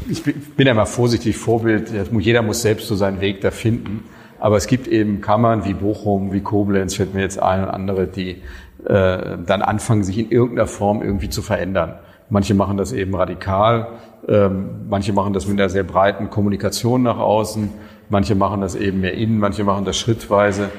ich 0.09 0.23
bin 0.23 0.67
ja 0.67 0.73
mal 0.73 0.85
vorsichtig, 0.85 1.38
Vorbild, 1.38 1.91
jeder 2.12 2.41
muss 2.41 2.62
selbst 2.62 2.88
so 2.88 2.95
seinen 2.95 3.21
Weg 3.21 3.41
da 3.41 3.51
finden. 3.51 4.03
Aber 4.39 4.57
es 4.57 4.67
gibt 4.67 4.88
eben 4.88 5.21
Kammern 5.21 5.65
wie 5.65 5.73
Bochum, 5.73 6.31
wie 6.31 6.41
Koblenz, 6.41 6.95
fällt 6.95 7.13
mir 7.13 7.21
jetzt 7.21 7.39
ein 7.39 7.63
und 7.63 7.69
andere, 7.69 8.07
die 8.07 8.41
äh, 8.85 9.38
dann 9.45 9.62
anfangen, 9.62 10.03
sich 10.03 10.17
in 10.17 10.31
irgendeiner 10.31 10.67
Form 10.67 11.01
irgendwie 11.01 11.29
zu 11.29 11.41
verändern. 11.41 11.95
Manche 12.29 12.53
machen 12.53 12.77
das 12.77 12.93
eben 12.93 13.15
radikal, 13.15 13.88
ähm, 14.27 14.85
manche 14.89 15.13
machen 15.13 15.33
das 15.33 15.47
mit 15.47 15.59
einer 15.59 15.69
sehr 15.69 15.83
breiten 15.83 16.29
Kommunikation 16.29 17.03
nach 17.03 17.17
außen, 17.17 17.69
manche 18.09 18.35
machen 18.35 18.62
das 18.62 18.75
eben 18.75 19.01
mehr 19.01 19.13
innen, 19.13 19.39
manche 19.39 19.63
machen 19.63 19.83
das 19.83 19.97
schrittweise. 19.97 20.69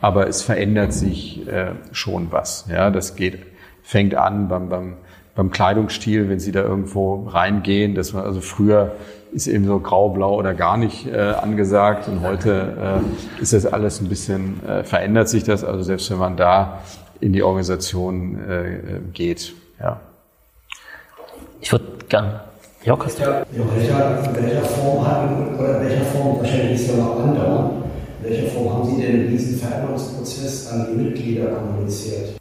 Aber 0.00 0.28
es 0.28 0.42
verändert 0.42 0.92
sich 0.92 1.48
äh, 1.48 1.70
schon 1.92 2.28
was. 2.30 2.66
Ja, 2.70 2.90
das 2.90 3.16
geht, 3.16 3.38
fängt 3.82 4.14
an 4.14 4.48
beim, 4.48 4.68
beim 4.68 4.96
beim 5.36 5.50
Kleidungsstil, 5.50 6.28
wenn 6.28 6.40
Sie 6.40 6.50
da 6.50 6.62
irgendwo 6.62 7.28
reingehen, 7.28 7.94
dass 7.94 8.12
man 8.14 8.24
also 8.24 8.40
früher 8.40 8.92
ist 9.32 9.46
eben 9.46 9.66
so 9.66 9.78
grau, 9.78 10.08
blau 10.08 10.34
oder 10.34 10.54
gar 10.54 10.78
nicht 10.78 11.06
äh, 11.06 11.18
angesagt 11.18 12.08
und 12.08 12.22
heute 12.22 13.02
äh, 13.38 13.42
ist 13.42 13.52
das 13.52 13.66
alles 13.66 14.00
ein 14.00 14.08
bisschen 14.08 14.66
äh, 14.66 14.82
verändert 14.82 15.28
sich 15.28 15.44
das. 15.44 15.62
Also 15.62 15.82
selbst 15.82 16.10
wenn 16.10 16.18
man 16.18 16.38
da 16.38 16.80
in 17.20 17.34
die 17.34 17.42
Organisation 17.42 18.38
äh, 18.48 19.00
geht, 19.12 19.54
ja. 19.78 20.00
Ich 21.60 21.70
würde 21.70 21.84
gern. 22.08 22.40
Jörg, 22.84 23.04
hast 23.04 23.18
du? 23.18 23.24
Ja, 23.24 23.42
in 23.52 23.76
welcher, 23.76 24.28
in 24.28 24.42
welcher 24.42 24.62
Form 24.62 25.06
haben, 25.06 25.58
oder 25.58 25.80
in 25.80 25.88
welcher 25.88 26.04
Form, 26.04 26.38
wahrscheinlich 26.38 26.80
ist 26.80 26.90
ja 26.90 26.96
noch 26.96 27.20
andauern, 27.20 27.84
in 28.22 28.30
welcher 28.30 28.46
Form 28.52 28.72
haben 28.72 28.84
Sie 28.88 29.02
denn 29.02 29.28
diesen 29.28 29.58
Veränderungsprozess 29.58 30.72
an 30.72 30.86
die 30.90 31.02
Mitglieder 31.02 31.46
kommuniziert? 31.46 32.36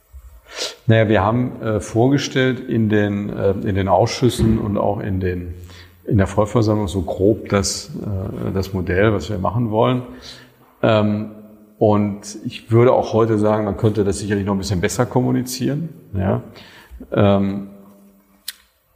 Naja, 0.87 1.09
wir 1.09 1.23
haben 1.23 1.61
äh, 1.61 1.79
vorgestellt 1.79 2.59
in 2.59 2.89
den, 2.89 3.29
äh, 3.29 3.51
in 3.51 3.75
den 3.75 3.87
Ausschüssen 3.87 4.59
und 4.59 4.77
auch 4.77 4.99
in, 4.99 5.19
den, 5.19 5.55
in 6.05 6.17
der 6.17 6.27
Vollversammlung 6.27 6.87
so 6.87 7.01
grob 7.01 7.49
das, 7.49 7.91
äh, 7.95 8.51
das 8.53 8.73
Modell, 8.73 9.11
was 9.11 9.29
wir 9.29 9.39
machen 9.39 9.71
wollen. 9.71 10.03
Ähm, 10.83 11.31
und 11.79 12.37
ich 12.45 12.71
würde 12.71 12.93
auch 12.93 13.13
heute 13.13 13.37
sagen, 13.37 13.65
man 13.65 13.77
könnte 13.77 14.03
das 14.03 14.19
sicherlich 14.19 14.45
noch 14.45 14.53
ein 14.53 14.59
bisschen 14.59 14.79
besser 14.79 15.05
kommunizieren. 15.05 15.89
Ja. 16.13 16.43
Ähm, 17.11 17.69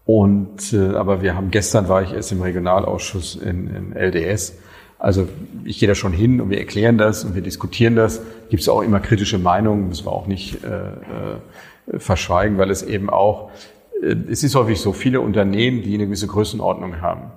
und 0.06 0.73
äh, 0.73 0.95
aber 0.95 1.21
wir 1.21 1.36
haben 1.36 1.52
gestern 1.52 1.89
war 1.89 2.02
ich 2.04 2.13
erst 2.13 2.32
im 2.32 2.41
Regionalausschuss 2.41 3.36
in, 3.36 3.67
in 3.67 3.93
LDS 3.93 4.58
Also 5.00 5.30
ich 5.64 5.80
gehe 5.80 5.88
da 5.88 5.96
schon 5.96 6.12
hin 6.12 6.42
und 6.42 6.50
wir 6.50 6.60
erklären 6.60 6.98
das 6.98 7.24
und 7.24 7.34
wir 7.34 7.42
diskutieren 7.42 7.96
das. 7.96 8.22
Gibt 8.50 8.62
es 8.62 8.70
auch 8.70 8.82
immer 8.82 9.00
kritische 9.00 9.40
Meinungen, 9.40 9.88
müssen 9.88 10.06
wir 10.06 10.12
auch 10.12 10.28
nicht 10.28 10.64
äh, 10.64 10.68
äh, 10.68 12.00
verschweigen, 12.00 12.58
weil 12.58 12.70
es 12.70 12.84
eben 12.84 13.10
auch, 13.10 13.50
äh, 14.04 14.16
es 14.30 14.44
ist 14.44 14.56
häufig 14.56 14.80
so, 14.82 14.92
viele 14.92 15.22
Unternehmen, 15.22 15.84
die 15.84 15.94
eine 15.94 16.06
gewisse 16.06 16.28
Größenordnung 16.28 17.00
haben, 17.02 17.32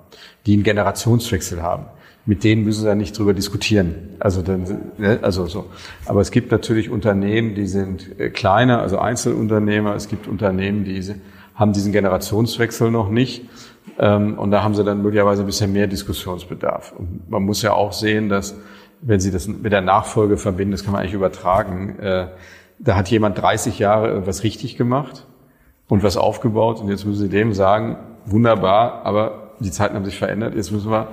die 0.45 0.53
einen 0.53 0.63
Generationswechsel 0.63 1.63
haben, 1.63 1.85
mit 2.25 2.43
denen 2.43 2.65
müssen 2.65 2.81
Sie 2.81 2.87
ja 2.87 2.95
nicht 2.95 3.17
drüber 3.17 3.33
diskutieren. 3.33 3.95
Also, 4.19 4.41
dann, 4.41 4.91
ne, 4.97 5.19
also 5.21 5.47
so. 5.47 5.65
Aber 6.05 6.19
es 6.19 6.31
gibt 6.31 6.51
natürlich 6.51 6.89
Unternehmen, 6.89 7.55
die 7.55 7.67
sind 7.67 8.19
äh, 8.19 8.29
kleiner, 8.29 8.81
also 8.81 8.99
Einzelunternehmer. 8.99 9.95
Es 9.95 10.09
gibt 10.09 10.27
Unternehmen, 10.27 10.83
die 10.83 11.01
haben 11.55 11.71
diesen 11.71 11.93
Generationswechsel 11.93 12.91
noch 12.91 13.09
nicht. 13.09 13.45
Ähm, 13.99 14.37
und 14.37 14.51
da 14.51 14.63
haben 14.63 14.75
sie 14.75 14.83
dann 14.83 15.01
möglicherweise 15.01 15.43
ein 15.43 15.45
bisschen 15.45 15.71
mehr 15.71 15.87
Diskussionsbedarf. 15.87 16.93
Und 16.97 17.29
man 17.29 17.43
muss 17.43 17.61
ja 17.61 17.73
auch 17.73 17.93
sehen, 17.93 18.29
dass, 18.29 18.55
wenn 19.01 19.19
Sie 19.19 19.31
das 19.31 19.47
mit 19.47 19.71
der 19.71 19.81
Nachfolge 19.81 20.37
verbinden, 20.37 20.71
das 20.71 20.83
kann 20.83 20.93
man 20.93 21.01
eigentlich 21.01 21.13
übertragen, 21.13 21.99
äh, 21.99 22.27
da 22.79 22.95
hat 22.95 23.09
jemand 23.09 23.37
30 23.37 23.79
Jahre 23.79 24.07
irgendwas 24.09 24.43
richtig 24.43 24.77
gemacht 24.77 25.25
und 25.87 26.03
was 26.03 26.17
aufgebaut 26.17 26.81
und 26.81 26.89
jetzt 26.89 27.05
müssen 27.05 27.21
Sie 27.21 27.29
dem 27.29 27.53
sagen, 27.53 27.97
wunderbar, 28.25 29.05
aber 29.05 29.51
die 29.59 29.71
Zeiten 29.71 29.95
haben 29.95 30.05
sich 30.05 30.17
verändert, 30.17 30.55
jetzt 30.55 30.71
müssen 30.71 30.89
wir 30.89 31.07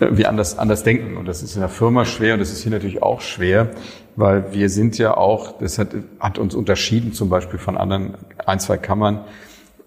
irgendwie 0.00 0.26
anders, 0.26 0.58
anders 0.58 0.82
denken. 0.82 1.16
Und 1.16 1.26
das 1.26 1.42
ist 1.42 1.54
in 1.54 1.60
der 1.60 1.68
Firma 1.68 2.04
schwer 2.04 2.34
und 2.34 2.40
das 2.40 2.50
ist 2.50 2.62
hier 2.62 2.72
natürlich 2.72 3.02
auch 3.02 3.20
schwer, 3.20 3.70
weil 4.16 4.52
wir 4.52 4.68
sind 4.68 4.98
ja 4.98 5.16
auch, 5.16 5.58
das 5.58 5.78
hat, 5.78 5.88
hat 6.20 6.38
uns 6.38 6.54
unterschieden 6.54 7.12
zum 7.12 7.28
Beispiel 7.28 7.58
von 7.58 7.76
anderen 7.76 8.14
ein, 8.44 8.60
zwei 8.60 8.76
Kammern. 8.76 9.24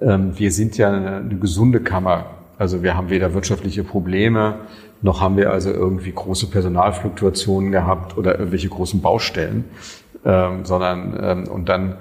Ähm, 0.02 0.38
wir 0.38 0.52
sind 0.52 0.78
ja 0.78 0.92
eine, 0.92 1.18
eine 1.18 1.38
gesunde 1.38 1.80
Kammer. 1.82 2.26
Also 2.58 2.84
wir 2.84 2.96
haben 2.96 3.10
weder 3.10 3.34
wirtschaftliche 3.34 3.84
Probleme, 3.84 4.56
noch 5.02 5.22
haben 5.22 5.38
wir 5.38 5.52
also 5.52 5.70
irgendwie 5.72 6.12
große 6.12 6.48
Personalfluktuationen 6.48 7.72
gehabt 7.72 8.18
oder 8.18 8.40
irgendwelche 8.40 8.70
großen 8.70 9.02
Baustellen, 9.02 9.66
ähm, 10.26 10.66
sondern 10.66 11.20
ähm, 11.22 11.48
und 11.48 11.70
dann 11.70 11.98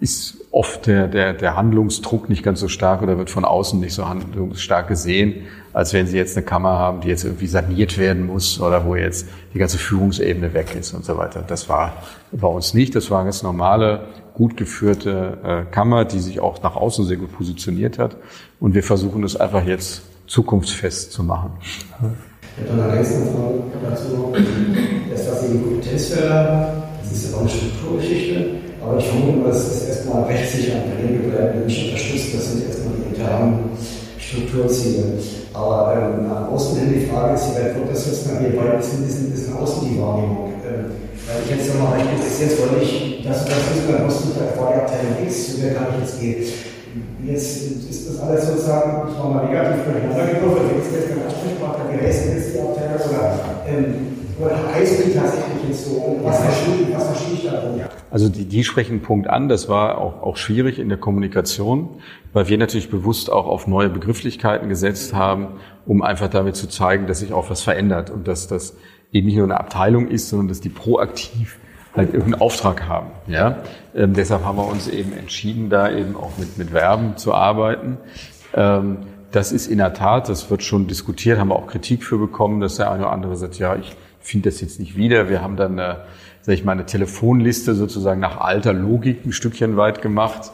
ist 0.00 0.46
oft 0.50 0.86
der, 0.86 1.08
der, 1.08 1.32
der 1.32 1.56
Handlungsdruck 1.56 2.28
nicht 2.28 2.42
ganz 2.42 2.60
so 2.60 2.68
stark 2.68 3.02
oder 3.02 3.18
wird 3.18 3.30
von 3.30 3.44
außen 3.44 3.80
nicht 3.80 3.94
so 3.94 4.08
handlungsstark 4.08 4.88
gesehen, 4.88 5.46
als 5.72 5.92
wenn 5.92 6.06
Sie 6.06 6.16
jetzt 6.16 6.36
eine 6.36 6.44
Kammer 6.44 6.78
haben, 6.78 7.00
die 7.00 7.08
jetzt 7.08 7.24
irgendwie 7.24 7.46
saniert 7.46 7.98
werden 7.98 8.26
muss 8.26 8.60
oder 8.60 8.84
wo 8.84 8.94
jetzt 8.94 9.26
die 9.54 9.58
ganze 9.58 9.78
Führungsebene 9.78 10.54
weg 10.54 10.74
ist 10.78 10.92
und 10.92 11.04
so 11.04 11.16
weiter. 11.16 11.42
Das 11.46 11.68
war 11.68 11.94
bei 12.30 12.48
uns 12.48 12.74
nicht. 12.74 12.94
Das 12.94 13.10
war 13.10 13.20
eine 13.20 13.26
ganz 13.26 13.42
normale, 13.42 14.06
gut 14.34 14.56
geführte 14.56 15.38
äh, 15.44 15.72
Kammer, 15.72 16.04
die 16.04 16.18
sich 16.18 16.40
auch 16.40 16.62
nach 16.62 16.76
außen 16.76 17.04
sehr 17.04 17.16
gut 17.16 17.32
positioniert 17.32 17.98
hat. 17.98 18.16
Und 18.60 18.74
wir 18.74 18.82
versuchen 18.82 19.22
das 19.22 19.36
einfach 19.36 19.64
jetzt 19.66 20.02
zukunftsfest 20.26 21.12
zu 21.12 21.22
machen. 21.22 21.50
Ich 21.60 21.84
noch 22.66 22.84
eine 22.84 22.92
ergänzende 22.92 23.30
Frage 23.30 23.62
dazu. 23.82 24.32
Das, 25.10 25.30
was 25.30 25.40
Sie 25.42 25.54
in 25.54 25.62
Kompetenzfelder, 25.62 26.82
das 27.02 27.12
ist 27.12 27.30
ja 27.30 27.36
auch 27.36 27.40
eine 27.40 27.50
Strukturgeschichte, 27.50 28.50
aber 28.82 28.98
ich 28.98 29.06
vermute 29.06 29.38
mal, 29.38 29.48
das 29.48 29.74
ist 29.74 29.88
erstmal 29.88 30.24
rechtssicher 30.24 30.74
an 30.74 30.82
der 30.90 31.08
Regel 31.08 31.30
bleiben, 31.30 31.66
nicht 31.66 31.84
unterstützt. 31.86 32.34
Das 32.34 32.52
sind 32.52 32.66
erstmal 32.66 32.94
die 32.96 33.14
internen 33.14 33.70
Strukturziele. 34.18 35.18
Aber 35.54 35.92
ähm, 35.96 36.28
nach 36.28 36.48
außen 36.50 36.78
hin 36.78 36.94
die 36.94 37.06
Frage 37.06 37.34
ist, 37.34 37.52
wie 37.52 37.60
weit 37.60 37.76
wird 37.76 37.90
das 37.90 38.06
jetzt 38.06 38.26
nachher, 38.26 38.56
weil 38.56 38.80
es 38.80 38.92
ein 38.92 39.04
bisschen, 39.04 39.30
bisschen 39.30 39.56
außen 39.56 39.84
die 39.84 40.00
Wahrnehmung. 40.00 40.52
Ähm, 40.64 40.96
weil 41.28 41.44
ich 41.44 41.50
jetzt 41.50 41.74
nochmal 41.74 41.98
recht 42.00 42.10
interessiert, 42.10 42.52
weil 42.58 42.82
ich, 42.82 43.22
das, 43.22 43.44
das 43.44 43.62
ist 43.76 43.86
beim 43.86 44.06
Ostenteil 44.06 44.56
vor 44.56 44.72
der 44.72 44.82
Abteilung 44.82 45.22
X, 45.22 45.54
zu 45.54 45.60
der 45.60 45.74
kann 45.74 45.94
ich 45.94 46.08
jetzt 46.08 46.20
gehen. 46.20 46.42
Jetzt 47.24 47.88
ist 47.88 48.08
das 48.08 48.20
alles 48.20 48.46
sozusagen, 48.48 49.08
ich 49.08 49.16
war 49.16 49.30
mal 49.30 49.46
negativ 49.46 49.84
durcheinander 49.84 50.26
gewürfelt, 50.26 50.76
jetzt 50.76 50.92
ist 50.92 51.08
der 51.08 51.24
Ansprechpartner 51.24 51.86
gewesen, 51.92 52.36
ist 52.36 52.52
die 52.52 52.60
Abteilung 52.60 53.00
oder, 53.08 53.38
ähm, 53.68 54.11
oder 54.38 54.74
heißt 54.74 55.06
die 55.06 55.14
tatsächlich 55.14 55.68
jetzt 55.68 55.86
so? 55.86 55.96
Und 55.96 56.24
was 56.24 56.42
verstehe 56.42 56.94
was 56.94 57.06
verstehe 57.06 57.34
ich 57.34 57.44
da 57.44 57.88
Also 58.10 58.28
die, 58.28 58.44
die 58.44 58.64
sprechen 58.64 58.92
einen 58.92 59.02
Punkt 59.02 59.28
an, 59.28 59.48
das 59.48 59.68
war 59.68 59.98
auch, 59.98 60.22
auch 60.22 60.36
schwierig 60.36 60.78
in 60.78 60.88
der 60.88 60.98
Kommunikation 60.98 62.00
weil 62.32 62.48
wir 62.48 62.58
natürlich 62.58 62.90
bewusst 62.90 63.30
auch 63.30 63.46
auf 63.46 63.66
neue 63.66 63.88
Begrifflichkeiten 63.88 64.68
gesetzt 64.68 65.14
haben, 65.14 65.48
um 65.86 66.02
einfach 66.02 66.28
damit 66.28 66.56
zu 66.56 66.68
zeigen, 66.68 67.06
dass 67.06 67.20
sich 67.20 67.32
auch 67.32 67.50
was 67.50 67.62
verändert 67.62 68.10
und 68.10 68.26
dass 68.26 68.48
das 68.48 68.74
eben 69.12 69.26
nicht 69.26 69.36
nur 69.36 69.44
eine 69.44 69.60
Abteilung 69.60 70.08
ist, 70.08 70.28
sondern 70.28 70.48
dass 70.48 70.60
die 70.60 70.70
proaktiv 70.70 71.58
halt 71.94 72.14
irgendeinen 72.14 72.40
Auftrag 72.40 72.88
haben. 72.88 73.10
Ja? 73.26 73.58
Ähm, 73.94 74.14
deshalb 74.14 74.44
haben 74.44 74.56
wir 74.56 74.66
uns 74.66 74.88
eben 74.88 75.12
entschieden, 75.12 75.68
da 75.68 75.90
eben 75.90 76.16
auch 76.16 76.38
mit, 76.38 76.56
mit 76.56 76.70
Verben 76.70 77.18
zu 77.18 77.34
arbeiten. 77.34 77.98
Ähm, 78.54 78.98
das 79.30 79.52
ist 79.52 79.66
in 79.66 79.78
der 79.78 79.92
Tat, 79.92 80.28
das 80.28 80.50
wird 80.50 80.62
schon 80.62 80.86
diskutiert, 80.86 81.38
haben 81.38 81.48
wir 81.48 81.56
auch 81.56 81.66
Kritik 81.66 82.04
für 82.04 82.18
bekommen, 82.18 82.60
dass 82.60 82.76
der 82.76 82.90
eine 82.90 83.04
oder 83.04 83.12
andere 83.12 83.36
sagt, 83.36 83.58
ja, 83.58 83.76
ich 83.76 83.94
finde 84.22 84.50
das 84.50 84.60
jetzt 84.60 84.80
nicht 84.80 84.96
wieder. 84.96 85.28
Wir 85.28 85.42
haben 85.42 85.56
dann, 85.56 85.78
äh, 85.78 85.96
sag 86.40 86.54
ich 86.54 86.64
mal, 86.64 86.72
eine 86.72 86.86
Telefonliste 86.86 87.74
sozusagen 87.74 88.20
nach 88.20 88.38
alter 88.38 88.72
Logik 88.72 89.24
ein 89.24 89.32
Stückchen 89.32 89.76
weit 89.76 90.02
gemacht 90.02 90.52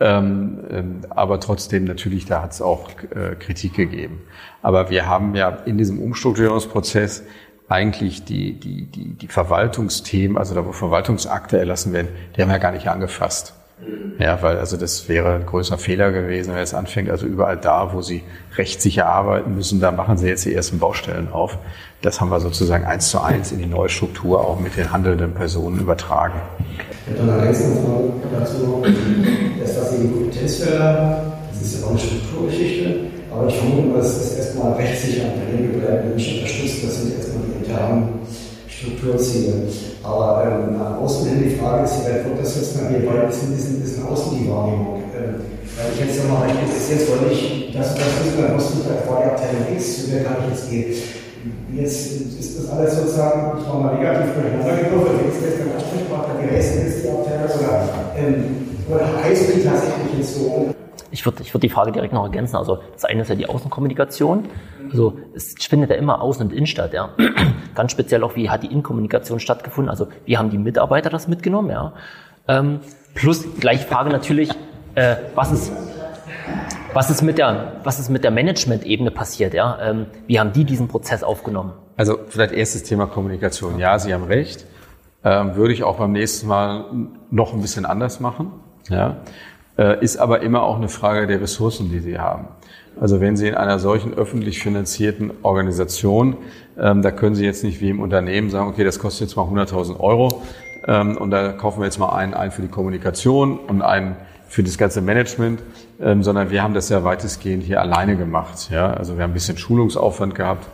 ähm, 0.00 0.58
ähm, 0.70 1.00
aber 1.10 1.40
trotzdem 1.40 1.84
natürlich, 1.84 2.26
da 2.26 2.42
hat 2.42 2.52
es 2.52 2.62
auch 2.62 2.90
äh, 3.14 3.34
Kritik 3.34 3.74
gegeben. 3.74 4.22
Aber 4.62 4.90
wir 4.90 5.06
haben 5.06 5.34
ja 5.34 5.48
in 5.48 5.76
diesem 5.76 6.00
Umstrukturierungsprozess 6.00 7.24
eigentlich 7.68 8.24
die, 8.24 8.58
die, 8.58 8.86
die, 8.86 9.14
die 9.14 9.28
Verwaltungsthemen, 9.28 10.38
also 10.38 10.54
da 10.54 10.64
wo 10.64 10.72
Verwaltungsakte 10.72 11.58
erlassen 11.58 11.92
werden, 11.92 12.08
die 12.36 12.42
haben 12.42 12.50
wir 12.50 12.58
gar 12.58 12.72
nicht 12.72 12.88
angefasst. 12.88 13.54
Ja, 14.18 14.42
weil 14.42 14.58
also 14.58 14.76
das 14.76 15.08
wäre 15.08 15.36
ein 15.36 15.46
größer 15.46 15.78
Fehler 15.78 16.10
gewesen, 16.10 16.52
wenn 16.52 16.62
es 16.62 16.74
anfängt. 16.74 17.10
Also 17.10 17.26
überall 17.26 17.56
da, 17.56 17.92
wo 17.92 18.02
Sie 18.02 18.24
rechtssicher 18.56 19.06
arbeiten 19.06 19.54
müssen, 19.54 19.80
da 19.80 19.92
machen 19.92 20.16
Sie 20.16 20.26
jetzt 20.26 20.44
die 20.44 20.54
ersten 20.54 20.80
Baustellen 20.80 21.30
auf. 21.30 21.58
Das 22.00 22.20
haben 22.20 22.30
wir 22.30 22.38
sozusagen 22.38 22.84
eins 22.84 23.10
zu 23.10 23.20
eins 23.20 23.50
in 23.50 23.58
die 23.58 23.66
neue 23.66 23.88
Struktur 23.88 24.40
auch 24.40 24.60
mit 24.60 24.76
den 24.76 24.92
handelnden 24.92 25.34
Personen 25.34 25.80
übertragen. 25.80 26.40
Ich 27.10 27.20
habe 27.20 27.32
eine 27.32 27.40
ergänzende 27.40 27.80
Frage 27.80 28.12
dazu. 28.38 28.82
Das, 29.58 29.76
was 29.80 29.90
Sie 29.90 30.08
Kompetenzfelder, 30.08 31.32
das 31.50 31.60
ist 31.60 31.80
ja 31.80 31.86
auch 31.86 31.90
eine 31.90 31.98
Strukturgeschichte, 31.98 32.94
aber 33.32 33.48
ich 33.48 33.56
vermute, 33.56 33.98
das 33.98 34.16
ist 34.16 34.38
erstmal 34.38 34.72
rechtssicher 34.74 35.24
an 35.24 35.40
der 35.40 35.58
Regel 35.58 35.80
bleiben, 35.80 36.14
nicht 36.14 36.34
unterstützt. 36.38 36.84
Das 36.84 37.02
sind 37.02 37.16
erstmal 37.16 37.42
die 37.50 37.66
internen 37.66 38.08
Strukturziele. 38.68 39.54
Aber 40.04 40.44
ähm, 40.46 40.78
nach 40.78 40.98
außen 40.98 41.28
hin 41.28 41.50
die 41.50 41.56
Frage 41.56 41.82
ist, 41.82 41.98
wie 41.98 42.14
weit 42.14 42.40
das 42.40 42.56
jetzt 42.56 42.76
nachher, 42.76 43.04
weil 43.06 43.28
es 43.28 43.42
ein 43.42 43.56
bisschen, 43.56 43.82
bisschen 43.82 44.06
außen 44.06 44.38
die 44.38 44.48
Wahrnehmung. 44.48 45.02
Ähm, 45.18 45.34
weil 45.74 45.90
ich 45.94 46.14
jetzt 46.14 46.22
nochmal 46.22 46.46
recht 46.46 46.62
interessiert, 46.62 47.10
weil 47.10 47.32
ich, 47.32 47.74
das, 47.74 47.94
das 47.96 48.06
ist 48.06 48.38
beim 48.38 48.54
Hospital 48.54 49.02
vor 49.04 49.18
der 49.18 49.32
Abteilung 49.32 49.66
X, 49.74 50.04
zu 50.04 50.10
der 50.12 50.22
kann 50.22 50.36
ich 50.46 50.54
jetzt 50.54 50.70
gehen. 50.70 51.17
Jetzt 51.72 52.20
ist 52.38 52.58
das 52.58 52.70
alles 52.70 52.96
sozusagen, 52.96 53.58
ich 53.60 53.68
war 53.68 53.80
mal 53.80 53.94
negativ 53.94 54.34
durcheinander 54.34 54.76
gewürfelt, 54.76 55.20
jetzt 55.26 55.42
ist 55.42 55.58
der 55.58 55.74
Ansprechpartner 55.74 56.42
gewesen, 56.42 56.86
ist 56.86 57.04
die 57.04 57.08
Abteilung 57.08 57.44
oder, 57.44 57.88
ähm, 58.16 58.44
oder 58.88 59.22
heißt 59.22 59.54
die 59.54 59.62
tatsächlich 59.62 60.18
jetzt 60.18 60.34
so? 60.34 60.74
Ich 61.10 61.24
würde 61.24 61.42
ich 61.42 61.54
würd 61.54 61.62
die 61.62 61.68
Frage 61.68 61.92
direkt 61.92 62.12
noch 62.12 62.24
ergänzen. 62.24 62.56
Also 62.56 62.80
das 62.92 63.04
eine 63.04 63.22
ist 63.22 63.28
ja 63.28 63.34
die 63.34 63.48
Außenkommunikation. 63.48 64.44
Also 64.90 65.18
es 65.34 65.54
findet 65.58 65.90
ja 65.90 65.96
immer 65.96 66.22
Außen- 66.22 66.42
und 66.42 66.52
Innen 66.52 66.66
statt. 66.66 66.92
Ja. 66.92 67.10
Ganz 67.74 67.92
speziell 67.92 68.22
auch, 68.24 68.36
wie 68.36 68.50
hat 68.50 68.62
die 68.62 68.66
Innenkommunikation 68.66 69.40
stattgefunden? 69.40 69.90
Also 69.90 70.08
wie 70.26 70.36
haben 70.36 70.50
die 70.50 70.58
Mitarbeiter 70.58 71.08
das 71.10 71.28
mitgenommen? 71.28 71.70
Ja. 71.70 71.94
Ähm, 72.46 72.80
plus 73.14 73.46
gleiche 73.58 73.86
Frage 73.86 74.10
natürlich, 74.10 74.50
äh, 74.94 75.16
was 75.34 75.52
ist 75.52 75.72
was 76.94 77.10
ist 77.10 77.22
mit 77.22 77.38
der, 77.38 77.80
was 77.84 77.98
ist 77.98 78.08
mit 78.08 78.24
der 78.24 78.30
Management-Ebene 78.30 79.10
passiert? 79.10 79.54
Ja? 79.54 79.78
Ähm, 79.80 80.06
wie 80.26 80.40
haben 80.40 80.52
die 80.52 80.64
diesen 80.64 80.88
Prozess 80.88 81.22
aufgenommen? 81.22 81.72
Also 81.96 82.18
vielleicht 82.28 82.52
erstes 82.52 82.82
Thema 82.84 83.06
Kommunikation. 83.06 83.78
Ja, 83.78 83.98
Sie 83.98 84.12
haben 84.14 84.24
recht. 84.24 84.66
Ähm, 85.24 85.56
würde 85.56 85.74
ich 85.74 85.82
auch 85.82 85.96
beim 85.96 86.12
nächsten 86.12 86.46
Mal 86.46 86.84
noch 87.30 87.52
ein 87.52 87.60
bisschen 87.60 87.84
anders 87.84 88.20
machen. 88.20 88.52
Ja? 88.88 89.16
Äh, 89.76 90.02
ist 90.02 90.16
aber 90.16 90.40
immer 90.42 90.62
auch 90.62 90.76
eine 90.76 90.88
Frage 90.88 91.26
der 91.26 91.40
Ressourcen, 91.40 91.90
die 91.90 92.00
Sie 92.00 92.18
haben. 92.18 92.48
Also 93.00 93.20
wenn 93.20 93.36
Sie 93.36 93.48
in 93.48 93.54
einer 93.54 93.78
solchen 93.78 94.14
öffentlich 94.14 94.60
finanzierten 94.60 95.30
Organisation, 95.42 96.36
ähm, 96.78 97.02
da 97.02 97.10
können 97.10 97.34
Sie 97.34 97.44
jetzt 97.44 97.62
nicht 97.62 97.80
wie 97.80 97.90
im 97.90 98.00
Unternehmen 98.00 98.50
sagen, 98.50 98.68
okay, 98.68 98.84
das 98.84 98.98
kostet 98.98 99.28
jetzt 99.28 99.36
mal 99.36 99.44
100.000 99.44 100.00
Euro 100.00 100.42
ähm, 100.86 101.16
und 101.16 101.30
da 101.30 101.52
kaufen 101.52 101.80
wir 101.80 101.84
jetzt 101.84 101.98
mal 101.98 102.10
einen 102.10 102.34
ein 102.34 102.50
für 102.50 102.62
die 102.62 102.68
Kommunikation 102.68 103.58
und 103.58 103.82
einen 103.82 104.16
für 104.48 104.62
das 104.62 104.78
ganze 104.78 105.00
Management, 105.00 105.62
ähm, 106.00 106.22
sondern 106.22 106.50
wir 106.50 106.62
haben 106.62 106.74
das 106.74 106.88
ja 106.88 107.04
weitestgehend 107.04 107.62
hier 107.62 107.80
alleine 107.80 108.16
gemacht. 108.16 108.70
Ja? 108.70 108.92
Also 108.92 109.16
wir 109.16 109.22
haben 109.22 109.30
ein 109.30 109.34
bisschen 109.34 109.58
Schulungsaufwand 109.58 110.34
gehabt, 110.34 110.66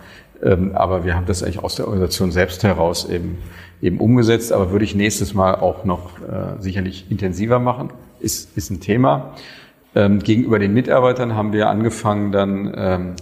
ähm, 0.42 0.72
aber 0.74 1.04
wir 1.04 1.16
haben 1.16 1.26
das 1.26 1.42
eigentlich 1.42 1.58
aus 1.58 1.74
der 1.74 1.86
Organisation 1.86 2.30
selbst 2.30 2.62
heraus 2.62 3.08
eben, 3.08 3.38
eben 3.82 3.98
umgesetzt. 3.98 4.52
Aber 4.52 4.70
würde 4.70 4.84
ich 4.84 4.94
nächstes 4.94 5.34
Mal 5.34 5.56
auch 5.56 5.84
noch 5.84 6.18
äh, 6.20 6.60
sicherlich 6.60 7.10
intensiver 7.10 7.58
machen, 7.58 7.90
ist, 8.20 8.56
ist 8.56 8.70
ein 8.70 8.80
Thema. 8.80 9.34
Ähm, 9.96 10.20
gegenüber 10.20 10.58
den 10.58 10.72
Mitarbeitern 10.72 11.34
haben 11.34 11.52
wir 11.52 11.68
angefangen 11.68 12.32
dann 12.32 12.72
ähm, 12.76 13.14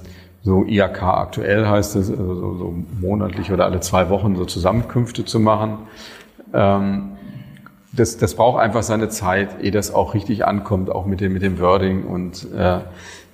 so 0.42 0.64
IAK 0.64 1.02
aktuell 1.02 1.66
heißt 1.66 1.96
es, 1.96 2.10
also 2.10 2.34
so, 2.34 2.54
so 2.56 2.74
monatlich 3.00 3.52
oder 3.52 3.64
alle 3.64 3.80
zwei 3.80 4.08
Wochen 4.10 4.36
so 4.36 4.44
Zusammenkünfte 4.44 5.24
zu 5.24 5.38
machen. 5.38 5.78
Ähm, 6.52 7.12
das, 7.92 8.16
das 8.16 8.34
braucht 8.34 8.60
einfach 8.60 8.82
seine 8.82 9.10
Zeit, 9.10 9.62
ehe 9.62 9.70
das 9.70 9.92
auch 9.92 10.14
richtig 10.14 10.46
ankommt, 10.46 10.90
auch 10.90 11.04
mit 11.04 11.20
dem, 11.20 11.34
mit 11.34 11.42
dem 11.42 11.60
Wording. 11.60 12.04
Und 12.04 12.50
äh, 12.52 12.78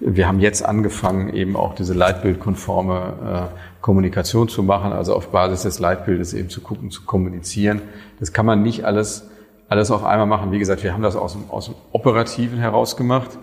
wir 0.00 0.26
haben 0.26 0.40
jetzt 0.40 0.64
angefangen, 0.64 1.32
eben 1.32 1.56
auch 1.56 1.74
diese 1.74 1.94
leitbildkonforme 1.94 3.50
äh, 3.52 3.54
Kommunikation 3.80 4.48
zu 4.48 4.64
machen, 4.64 4.92
also 4.92 5.14
auf 5.14 5.28
Basis 5.28 5.62
des 5.62 5.78
Leitbildes 5.78 6.34
eben 6.34 6.50
zu 6.50 6.60
gucken, 6.60 6.90
zu 6.90 7.02
kommunizieren. 7.04 7.82
Das 8.18 8.32
kann 8.32 8.46
man 8.46 8.62
nicht 8.62 8.84
alles, 8.84 9.28
alles 9.68 9.92
auf 9.92 10.04
einmal 10.04 10.26
machen. 10.26 10.50
Wie 10.50 10.58
gesagt, 10.58 10.82
wir 10.82 10.92
haben 10.92 11.02
das 11.02 11.14
aus 11.14 11.34
dem, 11.34 11.48
aus 11.50 11.66
dem 11.66 11.74
Operativen 11.92 12.58
heraus 12.58 12.96
gemacht. 12.96 13.38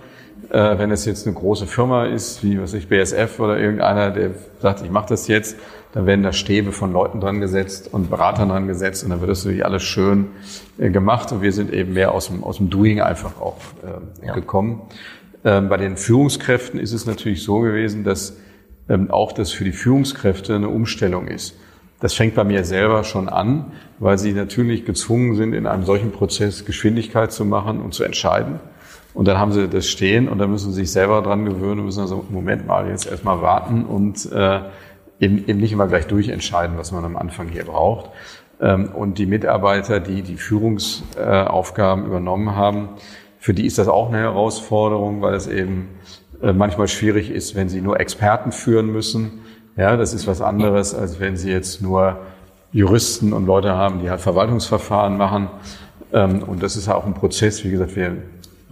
Äh, 0.49 0.77
wenn 0.77 0.91
es 0.91 1.05
jetzt 1.05 1.25
eine 1.25 1.35
große 1.35 1.65
Firma 1.65 2.05
ist, 2.05 2.43
wie 2.43 2.61
was 2.61 2.73
ich 2.73 2.87
BSF 2.87 3.39
oder 3.39 3.57
irgendeiner, 3.57 4.11
der 4.11 4.31
sagt, 4.61 4.81
ich 4.83 4.91
mache 4.91 5.09
das 5.09 5.27
jetzt, 5.27 5.57
dann 5.93 6.05
werden 6.05 6.23
da 6.23 6.33
Stäbe 6.33 6.71
von 6.71 6.91
Leuten 6.91 7.21
dran 7.21 7.39
gesetzt 7.39 7.91
und 7.91 8.09
Beratern 8.09 8.49
dran 8.49 8.67
gesetzt 8.67 9.03
und 9.03 9.09
dann 9.09 9.21
wird 9.21 9.31
das 9.31 9.43
natürlich 9.43 9.65
alles 9.65 9.83
schön 9.83 10.27
äh, 10.77 10.89
gemacht 10.89 11.31
und 11.31 11.41
wir 11.41 11.51
sind 11.51 11.73
eben 11.73 11.93
mehr 11.93 12.11
aus 12.11 12.27
dem, 12.27 12.43
aus 12.43 12.57
dem 12.57 12.69
Doing 12.69 13.01
einfach 13.01 13.39
auch 13.39 13.57
äh, 13.83 14.27
ja. 14.27 14.33
gekommen. 14.33 14.81
Ähm, 15.43 15.69
bei 15.69 15.77
den 15.77 15.97
Führungskräften 15.97 16.79
ist 16.79 16.91
es 16.91 17.05
natürlich 17.05 17.43
so 17.43 17.59
gewesen, 17.59 18.03
dass 18.03 18.35
ähm, 18.89 19.09
auch 19.09 19.31
das 19.31 19.51
für 19.51 19.63
die 19.63 19.71
Führungskräfte 19.71 20.55
eine 20.55 20.69
Umstellung 20.69 21.27
ist. 21.27 21.55
Das 22.01 22.13
fängt 22.13 22.35
bei 22.35 22.43
mir 22.43 22.65
selber 22.65 23.03
schon 23.03 23.29
an, 23.29 23.71
weil 23.99 24.17
sie 24.17 24.33
natürlich 24.33 24.85
gezwungen 24.85 25.35
sind, 25.35 25.53
in 25.53 25.65
einem 25.65 25.85
solchen 25.85 26.11
Prozess 26.11 26.65
Geschwindigkeit 26.65 27.31
zu 27.31 27.45
machen 27.45 27.81
und 27.81 27.93
zu 27.93 28.03
entscheiden. 28.03 28.59
Und 29.15 29.29
dann 29.29 29.37
haben 29.37 29.53
sie 29.53 29.67
das 29.69 29.87
stehen 29.87 30.27
und 30.27 30.37
dann 30.39 30.51
müssen 30.51 30.71
sie 30.73 30.81
sich 30.81 30.91
selber 30.91 31.21
dran 31.21 31.45
gewöhnen 31.45 31.79
und 31.79 31.85
müssen 31.85 32.01
also, 32.01 32.25
Moment 32.29 32.67
mal, 32.67 32.89
jetzt 32.89 33.09
erstmal 33.09 33.41
warten 33.41 33.85
und 33.85 34.29
äh, 34.31 34.59
eben, 35.21 35.47
eben 35.47 35.59
nicht 35.59 35.71
immer 35.71 35.87
gleich 35.87 36.05
durchentscheiden, 36.05 36.77
was 36.77 36.91
man 36.91 37.05
am 37.05 37.15
Anfang 37.15 37.47
hier 37.47 37.63
braucht. 37.63 38.09
Ähm, 38.59 38.89
und 38.93 39.17
die 39.17 39.25
Mitarbeiter, 39.25 40.01
die 40.01 40.21
die 40.21 40.35
Führungsaufgaben 40.35 42.05
übernommen 42.05 42.57
haben, 42.57 42.89
für 43.39 43.53
die 43.53 43.65
ist 43.65 43.77
das 43.77 43.87
auch 43.87 44.09
eine 44.09 44.17
Herausforderung, 44.17 45.21
weil 45.21 45.33
es 45.35 45.47
eben 45.47 45.89
äh, 46.41 46.51
manchmal 46.51 46.89
schwierig 46.89 47.31
ist, 47.31 47.55
wenn 47.55 47.69
sie 47.69 47.79
nur 47.79 47.99
Experten 47.99 48.51
führen 48.51 48.87
müssen. 48.87 49.39
Ja, 49.77 49.95
das 49.95 50.13
ist 50.13 50.27
was 50.27 50.41
anderes, 50.41 50.93
als 50.93 51.21
wenn 51.21 51.37
sie 51.37 51.51
jetzt 51.51 51.81
nur 51.81 52.19
Juristen 52.73 53.31
und 53.31 53.45
Leute 53.45 53.75
haben, 53.75 54.01
die 54.01 54.09
halt 54.09 54.19
Verwaltungsverfahren 54.19 55.15
machen. 55.15 55.47
Ähm, 56.11 56.43
und 56.43 56.61
das 56.61 56.75
ist 56.75 56.87
ja 56.87 56.95
auch 56.95 57.05
ein 57.05 57.13
Prozess. 57.13 57.63
Wie 57.63 57.71
gesagt, 57.71 57.95
wir 57.95 58.17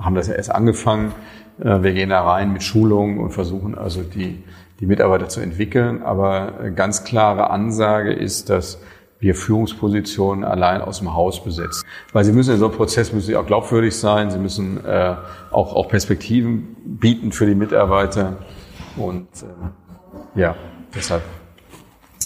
haben 0.03 0.15
das 0.15 0.27
ja 0.27 0.35
erst 0.35 0.51
angefangen. 0.51 1.13
Äh, 1.59 1.81
wir 1.81 1.93
gehen 1.93 2.09
da 2.09 2.21
rein 2.21 2.53
mit 2.53 2.63
Schulungen 2.63 3.19
und 3.19 3.31
versuchen 3.31 3.75
also 3.77 4.03
die 4.03 4.43
die 4.83 4.87
Mitarbeiter 4.87 5.29
zu 5.29 5.39
entwickeln. 5.39 6.03
Aber 6.03 6.69
ganz 6.75 7.05
klare 7.05 7.49
Ansage 7.49 8.11
ist, 8.11 8.49
dass 8.49 8.81
wir 9.19 9.33
Führungspositionen 9.33 10.43
allein 10.43 10.81
aus 10.81 10.99
dem 10.99 11.13
Haus 11.13 11.41
besetzen. 11.41 11.85
Weil 12.11 12.25
sie 12.25 12.33
müssen 12.33 12.53
in 12.53 12.59
so 12.59 12.65
einem 12.65 12.75
Prozess 12.75 13.13
müssen 13.13 13.27
sie 13.27 13.37
auch 13.37 13.45
glaubwürdig 13.45 13.97
sein, 13.97 14.29
sie 14.29 14.37
müssen 14.37 14.83
äh, 14.85 15.15
auch, 15.51 15.73
auch 15.73 15.87
Perspektiven 15.87 16.75
bieten 16.99 17.31
für 17.31 17.45
die 17.45 17.55
Mitarbeiter. 17.55 18.33
Und 18.97 19.29
äh, 20.35 20.39
ja, 20.39 20.55
deshalb. 20.93 21.23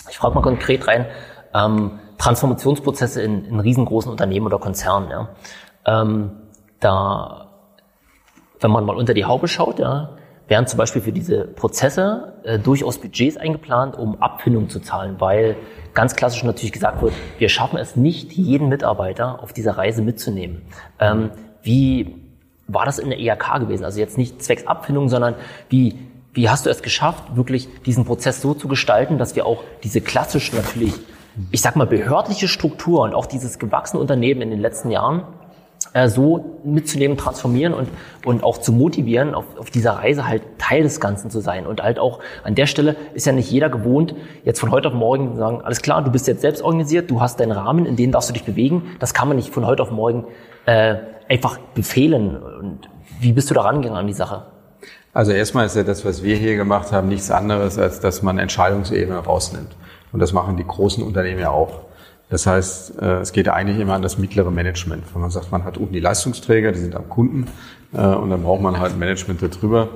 Ich 0.10 0.18
frage 0.18 0.34
mal 0.34 0.42
konkret 0.42 0.88
rein, 0.88 1.06
ähm, 1.54 2.00
Transformationsprozesse 2.18 3.22
in, 3.22 3.46
in 3.46 3.60
riesengroßen 3.60 4.10
Unternehmen 4.10 4.48
oder 4.48 4.58
Konzernen. 4.58 5.12
Ja. 5.12 5.30
Ähm, 5.86 6.32
da, 6.80 7.47
wenn 8.60 8.72
man 8.72 8.86
mal 8.86 8.96
unter 8.96 9.14
die 9.14 9.26
Haube 9.26 9.48
schaut, 9.48 9.80
ja, 9.80 10.18
werden 10.48 10.68
zum 10.68 10.78
Beispiel 10.78 11.02
für 11.02 11.12
diese 11.12 11.44
Prozesse 11.44 12.34
äh, 12.44 12.58
durchaus 12.58 12.98
Budgets 12.98 13.38
eingeplant, 13.38 13.98
um 13.98 14.22
Abfindungen 14.22 14.70
zu 14.70 14.80
zahlen, 14.80 15.16
weil 15.20 15.58
ganz 15.94 16.16
klassisch 16.16 16.44
natürlich 16.44 16.72
gesagt 16.72 17.02
wird, 17.02 17.14
wir 17.38 17.50
schaffen 17.50 17.78
es 17.78 17.96
nicht, 17.96 18.34
jeden 18.34 18.70
Mitarbeiter 18.70 19.42
auf 19.44 19.52
dieser 19.52 19.78
Reise 19.78 20.02
mitzunehmen. 20.02 20.62
Ähm, 21.00 21.32
wie 21.64 22.16
war 22.68 22.86
das 22.86 23.00
in 23.00 23.10
der 23.10 23.20
ERK 23.20 23.60
gewesen? 23.60 23.84
Also 23.84 24.00
jetzt 24.00 24.18
nicht 24.18 24.42
zwecks 24.42 24.68
Abfindung, 24.68 25.10
sondern 25.10 25.36
wie, 25.70 25.98
wie 26.34 26.50
hast 26.50 26.66
du 26.66 26.70
es 26.70 26.82
geschafft, 26.82 27.36
wirklich 27.36 27.68
diesen 27.86 28.06
Prozess 28.06 28.42
so 28.42 28.54
zu 28.54 28.68
gestalten, 28.68 29.18
dass 29.18 29.36
wir 29.36 29.46
auch 29.46 29.64
diese 29.84 30.02
klassischen 30.02 30.56
natürlich, 30.58 30.94
ich 31.52 31.62
sag 31.62 31.76
mal, 31.76 31.88
behördliche 31.88 32.48
Struktur 32.48 33.02
und 33.02 33.14
auch 33.14 33.26
dieses 33.26 33.60
gewachsene 33.60 34.00
Unternehmen 34.02 34.42
in 34.42 34.50
den 34.50 34.60
letzten 34.60 34.92
Jahren 34.92 35.24
äh, 35.98 36.10
so 36.10 36.60
mitzunehmen, 36.64 37.18
transformieren 37.18 37.74
und, 37.74 37.90
und 38.24 38.44
auch 38.44 38.60
zu 38.60 38.72
motivieren, 38.72 39.34
auf, 39.34 39.46
auf 39.58 39.72
dieser 39.72 39.94
Reise 39.94 40.28
halt 40.28 40.44
Teil 40.60 40.84
des 40.84 41.00
Ganzen 41.00 41.32
zu 41.32 41.40
sein. 41.40 41.66
Und 41.66 41.82
halt 41.82 41.98
auch 41.98 42.20
an 42.44 42.54
der 42.54 42.68
Stelle 42.68 42.96
ist 43.16 43.26
ja 43.26 43.32
nicht 43.32 43.50
jeder 43.50 43.70
gewohnt, 43.70 44.14
jetzt 44.44 44.60
von 44.60 44.70
heute 44.70 44.90
auf 44.90 44.94
morgen 44.94 45.34
zu 45.34 45.40
sagen, 45.40 45.62
alles 45.64 45.82
klar, 45.82 46.04
du 46.04 46.12
bist 46.12 46.28
jetzt 46.28 46.42
selbst 46.42 46.62
organisiert, 46.62 47.10
du 47.10 47.20
hast 47.20 47.40
deinen 47.40 47.52
Rahmen, 47.52 47.88
in 47.88 47.96
dem 47.96 48.12
darfst 48.12 48.30
du 48.30 48.34
dich 48.34 48.44
bewegen. 48.44 48.84
Das 49.00 49.16
kann 49.16 49.28
man 49.28 49.38
nicht 49.38 49.50
von 49.50 49.66
heute 49.66 49.82
auf 49.82 49.90
morgen 49.90 50.26
äh, 50.68 50.98
einfach 51.30 51.58
befehlen. 51.74 52.38
Und 52.38 52.90
wie 53.20 53.32
bist 53.32 53.50
du 53.50 53.56
da 53.56 53.62
rangegangen 53.62 53.98
an 53.98 54.06
die 54.06 54.14
Sache? 54.14 54.44
Also 55.14 55.32
erstmal 55.32 55.66
ist 55.66 55.76
ja 55.76 55.82
das, 55.82 56.06
was 56.06 56.22
wir 56.22 56.36
hier 56.36 56.58
gemacht 56.58 56.92
haben, 56.92 57.08
nichts 57.08 57.32
anderes, 57.32 57.80
als 57.80 58.02
dass 58.02 58.22
man 58.22 58.38
Entscheidungsebene 58.38 59.18
rausnimmt. 59.18 59.76
Und 60.12 60.20
das 60.20 60.32
machen 60.32 60.58
die 60.58 60.68
großen 60.68 61.04
Unternehmen 61.04 61.40
ja 61.40 61.50
auch. 61.50 61.87
Das 62.30 62.46
heißt, 62.46 63.02
äh, 63.02 63.20
es 63.20 63.32
geht 63.32 63.48
eigentlich 63.48 63.80
immer 63.80 63.94
an 63.94 64.02
das 64.02 64.18
mittlere 64.18 64.52
Management. 64.52 65.04
Wenn 65.14 65.22
man 65.22 65.32
sagt, 65.32 65.52
man 65.52 65.64
hat 65.64 65.78
unten 65.78 65.94
die 65.94 66.00
Leistungsträger, 66.00 66.72
die 66.72 66.80
sind 66.80 66.96
am 66.96 67.08
Kunden 67.08 67.48
äh, 67.94 68.02
und 68.02 68.30
dann 68.30 68.44
braucht 68.44 68.62
man 68.62 68.80
halt 68.80 68.98
Management 68.98 69.42
darüber, 69.42 69.90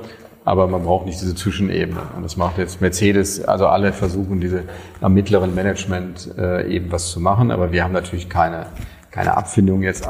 aber 0.45 0.67
man 0.67 0.83
braucht 0.83 1.05
nicht 1.05 1.19
diese 1.19 1.35
Zwischenebene. 1.35 2.01
Und 2.15 2.23
das 2.23 2.37
macht 2.37 2.57
jetzt 2.57 2.79
Mercedes, 2.79 3.43
also 3.43 3.67
alle 3.67 3.91
versuchen 3.91 4.39
diese 4.39 4.63
am 5.01 5.13
mittleren 5.13 5.53
Management 5.53 6.33
äh, 6.37 6.73
eben 6.73 6.91
was 6.91 7.11
zu 7.11 7.19
machen, 7.19 7.51
aber 7.51 7.73
wir 7.73 7.83
haben 7.83 7.93
natürlich 7.93 8.29
keine, 8.29 8.67
keine 9.11 9.35
Abfindung 9.35 9.83
jetzt 9.83 10.07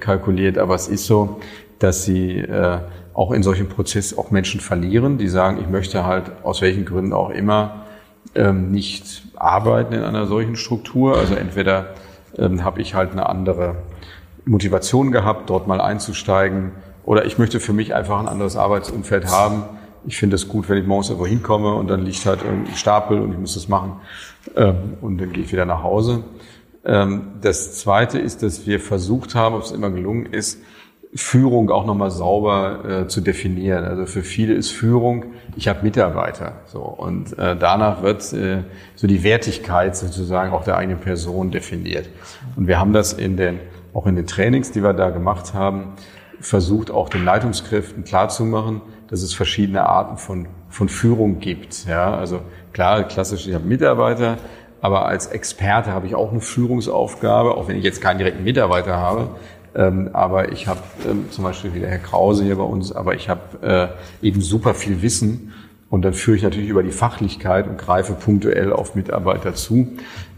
kalkuliert, 0.00 0.58
aber 0.58 0.74
es 0.74 0.88
ist 0.88 1.06
so, 1.06 1.40
dass 1.78 2.04
sie 2.04 2.44
auch 3.14 3.30
in 3.30 3.42
solchen 3.42 3.68
Prozess 3.68 4.16
auch 4.18 4.30
Menschen 4.32 4.60
verlieren, 4.60 5.18
die 5.18 5.28
sagen, 5.28 5.58
ich 5.60 5.68
möchte 5.68 6.04
halt 6.04 6.32
aus 6.42 6.60
welchen 6.62 6.84
Gründen 6.84 7.12
auch 7.12 7.30
immer 7.30 7.86
ähm, 8.34 8.70
nicht 8.70 9.22
arbeiten 9.40 9.94
in 9.94 10.02
einer 10.02 10.26
solchen 10.26 10.56
Struktur. 10.56 11.16
Also 11.16 11.34
entweder 11.34 11.94
ähm, 12.38 12.62
habe 12.62 12.80
ich 12.80 12.94
halt 12.94 13.12
eine 13.12 13.28
andere 13.28 13.76
Motivation 14.44 15.10
gehabt, 15.10 15.50
dort 15.50 15.66
mal 15.66 15.80
einzusteigen, 15.80 16.72
oder 17.04 17.24
ich 17.24 17.38
möchte 17.38 17.60
für 17.60 17.72
mich 17.72 17.94
einfach 17.94 18.20
ein 18.20 18.28
anderes 18.28 18.56
Arbeitsumfeld 18.56 19.26
haben. 19.26 19.64
Ich 20.06 20.16
finde 20.16 20.36
es 20.36 20.48
gut, 20.48 20.68
wenn 20.68 20.78
ich 20.78 20.86
morgens 20.86 21.08
irgendwo 21.08 21.26
hinkomme 21.26 21.74
und 21.74 21.88
dann 21.88 22.02
liegt 22.02 22.24
halt 22.26 22.42
irgendein 22.42 22.76
Stapel 22.76 23.20
und 23.20 23.32
ich 23.32 23.38
muss 23.38 23.54
das 23.54 23.68
machen 23.68 23.96
ähm, 24.54 24.96
und 25.00 25.18
dann 25.18 25.32
gehe 25.32 25.42
ich 25.42 25.52
wieder 25.52 25.64
nach 25.64 25.82
Hause. 25.82 26.24
Ähm, 26.84 27.32
das 27.40 27.78
Zweite 27.78 28.18
ist, 28.18 28.42
dass 28.42 28.66
wir 28.66 28.80
versucht 28.80 29.34
haben, 29.34 29.54
ob 29.54 29.62
es 29.62 29.72
immer 29.72 29.90
gelungen 29.90 30.26
ist, 30.26 30.60
Führung 31.14 31.70
auch 31.70 31.86
nochmal 31.86 32.10
sauber 32.10 33.02
äh, 33.02 33.08
zu 33.08 33.20
definieren. 33.20 33.84
Also 33.84 34.06
für 34.06 34.22
viele 34.22 34.54
ist 34.54 34.70
Führung, 34.70 35.26
ich 35.56 35.66
habe 35.66 35.82
Mitarbeiter. 35.82 36.52
So 36.66 36.80
und 36.80 37.36
äh, 37.36 37.56
danach 37.56 38.02
wird 38.02 38.32
äh, 38.32 38.62
so 38.94 39.06
die 39.08 39.24
Wertigkeit 39.24 39.96
sozusagen 39.96 40.52
auch 40.52 40.64
der 40.64 40.76
eigenen 40.76 41.00
Person 41.00 41.50
definiert. 41.50 42.08
Und 42.54 42.68
wir 42.68 42.78
haben 42.78 42.92
das 42.92 43.12
in 43.12 43.36
den 43.36 43.58
auch 43.92 44.06
in 44.06 44.14
den 44.14 44.28
Trainings, 44.28 44.70
die 44.70 44.84
wir 44.84 44.92
da 44.92 45.10
gemacht 45.10 45.52
haben, 45.52 45.94
versucht 46.40 46.92
auch 46.92 47.08
den 47.08 47.24
Leitungskräften 47.24 48.04
klarzumachen, 48.04 48.80
dass 49.08 49.22
es 49.22 49.34
verschiedene 49.34 49.86
Arten 49.86 50.16
von 50.16 50.46
von 50.68 50.88
Führung 50.88 51.40
gibt. 51.40 51.86
Ja, 51.86 52.14
also 52.14 52.40
klar, 52.72 53.02
klassisch, 53.04 53.48
ich 53.48 53.54
habe 53.54 53.64
Mitarbeiter, 53.64 54.38
aber 54.80 55.06
als 55.06 55.26
Experte 55.26 55.92
habe 55.92 56.06
ich 56.06 56.14
auch 56.14 56.30
eine 56.30 56.40
Führungsaufgabe, 56.40 57.56
auch 57.56 57.68
wenn 57.68 57.76
ich 57.76 57.84
jetzt 57.84 58.00
keinen 58.00 58.18
direkten 58.18 58.44
Mitarbeiter 58.44 58.96
habe. 58.96 59.30
Ähm, 59.74 60.10
aber 60.12 60.52
ich 60.52 60.66
habe 60.66 60.80
ähm, 61.08 61.26
zum 61.30 61.44
Beispiel 61.44 61.74
wie 61.74 61.80
der 61.80 61.90
Herr 61.90 61.98
Krause 61.98 62.44
hier 62.44 62.56
bei 62.56 62.64
uns, 62.64 62.92
aber 62.92 63.14
ich 63.14 63.28
habe 63.28 63.92
äh, 64.22 64.26
eben 64.26 64.40
super 64.40 64.74
viel 64.74 65.02
Wissen 65.02 65.52
und 65.90 66.02
dann 66.02 66.14
führe 66.14 66.36
ich 66.36 66.42
natürlich 66.44 66.68
über 66.68 66.84
die 66.84 66.92
Fachlichkeit 66.92 67.66
und 67.66 67.76
greife 67.76 68.12
punktuell 68.12 68.72
auf 68.72 68.94
Mitarbeiter 68.94 69.54
zu. 69.54 69.88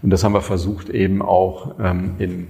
Und 0.03 0.11
das 0.11 0.25
haben 0.25 0.33
wir 0.33 0.41
versucht 0.41 0.89
eben 0.89 1.21
auch 1.21 1.75
ähm, 1.79 2.15
in, 2.19 2.49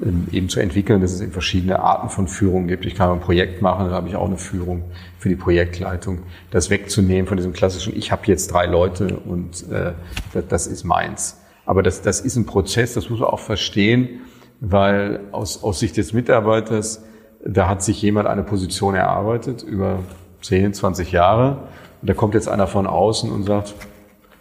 in, 0.00 0.28
eben 0.30 0.48
zu 0.48 0.60
entwickeln, 0.60 1.00
dass 1.00 1.12
es 1.12 1.20
eben 1.20 1.32
verschiedene 1.32 1.80
Arten 1.80 2.08
von 2.08 2.28
Führung 2.28 2.68
gibt. 2.68 2.86
Ich 2.86 2.94
kann 2.94 3.10
ein 3.10 3.20
Projekt 3.20 3.60
machen, 3.60 3.88
da 3.88 3.96
habe 3.96 4.08
ich 4.08 4.14
auch 4.14 4.26
eine 4.26 4.38
Führung 4.38 4.84
für 5.18 5.28
die 5.28 5.36
Projektleitung. 5.36 6.20
Das 6.52 6.70
wegzunehmen 6.70 7.26
von 7.26 7.36
diesem 7.36 7.52
klassischen, 7.52 7.96
ich 7.96 8.12
habe 8.12 8.22
jetzt 8.26 8.52
drei 8.52 8.66
Leute 8.66 9.16
und 9.16 9.68
äh, 9.70 9.92
das, 10.32 10.44
das 10.48 10.66
ist 10.68 10.84
meins. 10.84 11.40
Aber 11.66 11.82
das, 11.82 12.02
das 12.02 12.20
ist 12.20 12.36
ein 12.36 12.46
Prozess, 12.46 12.94
das 12.94 13.10
muss 13.10 13.18
man 13.18 13.30
auch 13.30 13.40
verstehen 13.40 14.20
weil 14.60 15.20
aus, 15.32 15.62
aus 15.62 15.80
Sicht 15.80 15.96
des 15.96 16.12
Mitarbeiters, 16.12 17.02
da 17.44 17.68
hat 17.68 17.82
sich 17.82 18.00
jemand 18.00 18.28
eine 18.28 18.42
Position 18.42 18.94
erarbeitet 18.94 19.62
über 19.62 20.00
10, 20.42 20.74
20 20.74 21.12
Jahre 21.12 21.58
und 22.00 22.10
da 22.10 22.14
kommt 22.14 22.34
jetzt 22.34 22.48
einer 22.48 22.66
von 22.66 22.86
außen 22.86 23.30
und 23.30 23.44
sagt, 23.44 23.74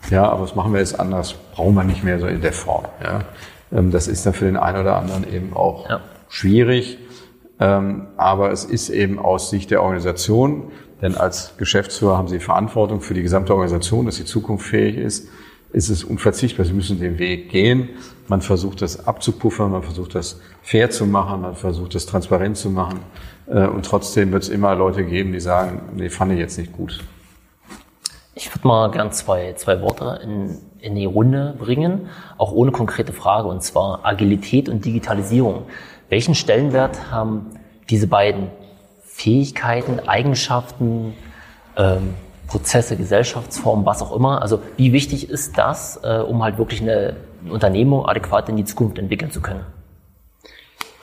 ja, 0.09 0.29
aber 0.29 0.43
was 0.43 0.55
machen 0.55 0.73
wir 0.73 0.79
jetzt 0.79 0.99
anders? 0.99 1.33
Brauchen 1.53 1.75
wir 1.75 1.83
nicht 1.83 2.03
mehr 2.03 2.19
so 2.19 2.27
in 2.27 2.41
der 2.41 2.53
Form. 2.53 2.85
Ja? 3.01 3.21
Ähm, 3.71 3.91
das 3.91 4.07
ist 4.07 4.25
dann 4.25 4.33
für 4.33 4.45
den 4.45 4.57
einen 4.57 4.81
oder 4.81 4.97
anderen 4.97 5.31
eben 5.31 5.53
auch 5.53 5.89
ja. 5.89 6.01
schwierig. 6.29 6.97
Ähm, 7.59 8.07
aber 8.17 8.51
es 8.51 8.65
ist 8.65 8.89
eben 8.89 9.19
aus 9.19 9.49
Sicht 9.49 9.71
der 9.71 9.81
Organisation, 9.81 10.71
denn 11.01 11.15
als 11.15 11.55
Geschäftsführer 11.57 12.17
haben 12.17 12.27
Sie 12.27 12.39
Verantwortung 12.39 13.01
für 13.01 13.13
die 13.13 13.21
gesamte 13.21 13.53
Organisation, 13.53 14.05
dass 14.05 14.15
sie 14.15 14.25
zukunftsfähig 14.25 14.97
ist. 14.97 15.29
ist 15.71 15.89
es 15.89 16.03
unverzichtbar. 16.03 16.65
Sie 16.65 16.73
müssen 16.73 16.99
den 16.99 17.19
Weg 17.19 17.49
gehen. 17.49 17.89
Man 18.27 18.41
versucht 18.41 18.81
das 18.81 19.05
abzupuffern, 19.05 19.71
man 19.71 19.83
versucht 19.83 20.15
das 20.15 20.39
fair 20.61 20.89
zu 20.89 21.05
machen, 21.05 21.41
man 21.41 21.55
versucht 21.55 21.95
das 21.95 22.05
transparent 22.05 22.57
zu 22.57 22.69
machen. 22.69 22.99
Äh, 23.47 23.67
und 23.67 23.85
trotzdem 23.85 24.31
wird 24.31 24.43
es 24.43 24.49
immer 24.49 24.75
Leute 24.75 25.03
geben, 25.03 25.33
die 25.33 25.39
sagen, 25.39 25.81
nee, 25.95 26.09
fand 26.09 26.31
ich 26.31 26.39
jetzt 26.39 26.57
nicht 26.57 26.71
gut. 26.71 27.03
Ich 28.35 28.53
würde 28.53 28.67
mal 28.67 28.89
gern 28.89 29.11
zwei, 29.11 29.53
zwei 29.53 29.81
Worte 29.81 30.19
in, 30.23 30.57
in 30.79 30.95
die 30.95 31.05
Runde 31.05 31.55
bringen, 31.59 32.09
auch 32.37 32.51
ohne 32.51 32.71
konkrete 32.71 33.13
Frage, 33.13 33.47
und 33.47 33.61
zwar 33.61 34.05
Agilität 34.05 34.69
und 34.69 34.83
Digitalisierung. 34.83 35.63
Welchen 36.09 36.33
Stellenwert 36.33 37.11
haben 37.11 37.51
diese 37.89 38.07
beiden 38.07 38.47
Fähigkeiten, 39.03 39.99
Eigenschaften, 40.07 41.13
ähm, 41.77 42.15
Prozesse, 42.47 42.97
Gesellschaftsformen, 42.97 43.85
was 43.85 44.01
auch 44.01 44.15
immer? 44.15 44.41
Also 44.41 44.59
wie 44.77 44.93
wichtig 44.93 45.29
ist 45.29 45.57
das, 45.57 45.99
äh, 46.03 46.17
um 46.17 46.43
halt 46.43 46.57
wirklich 46.57 46.81
eine, 46.81 46.91
eine 47.01 47.15
Unternehmung 47.49 48.05
adäquat 48.05 48.49
in 48.49 48.57
die 48.57 48.65
Zukunft 48.65 48.99
entwickeln 48.99 49.31
zu 49.31 49.41
können? 49.41 49.65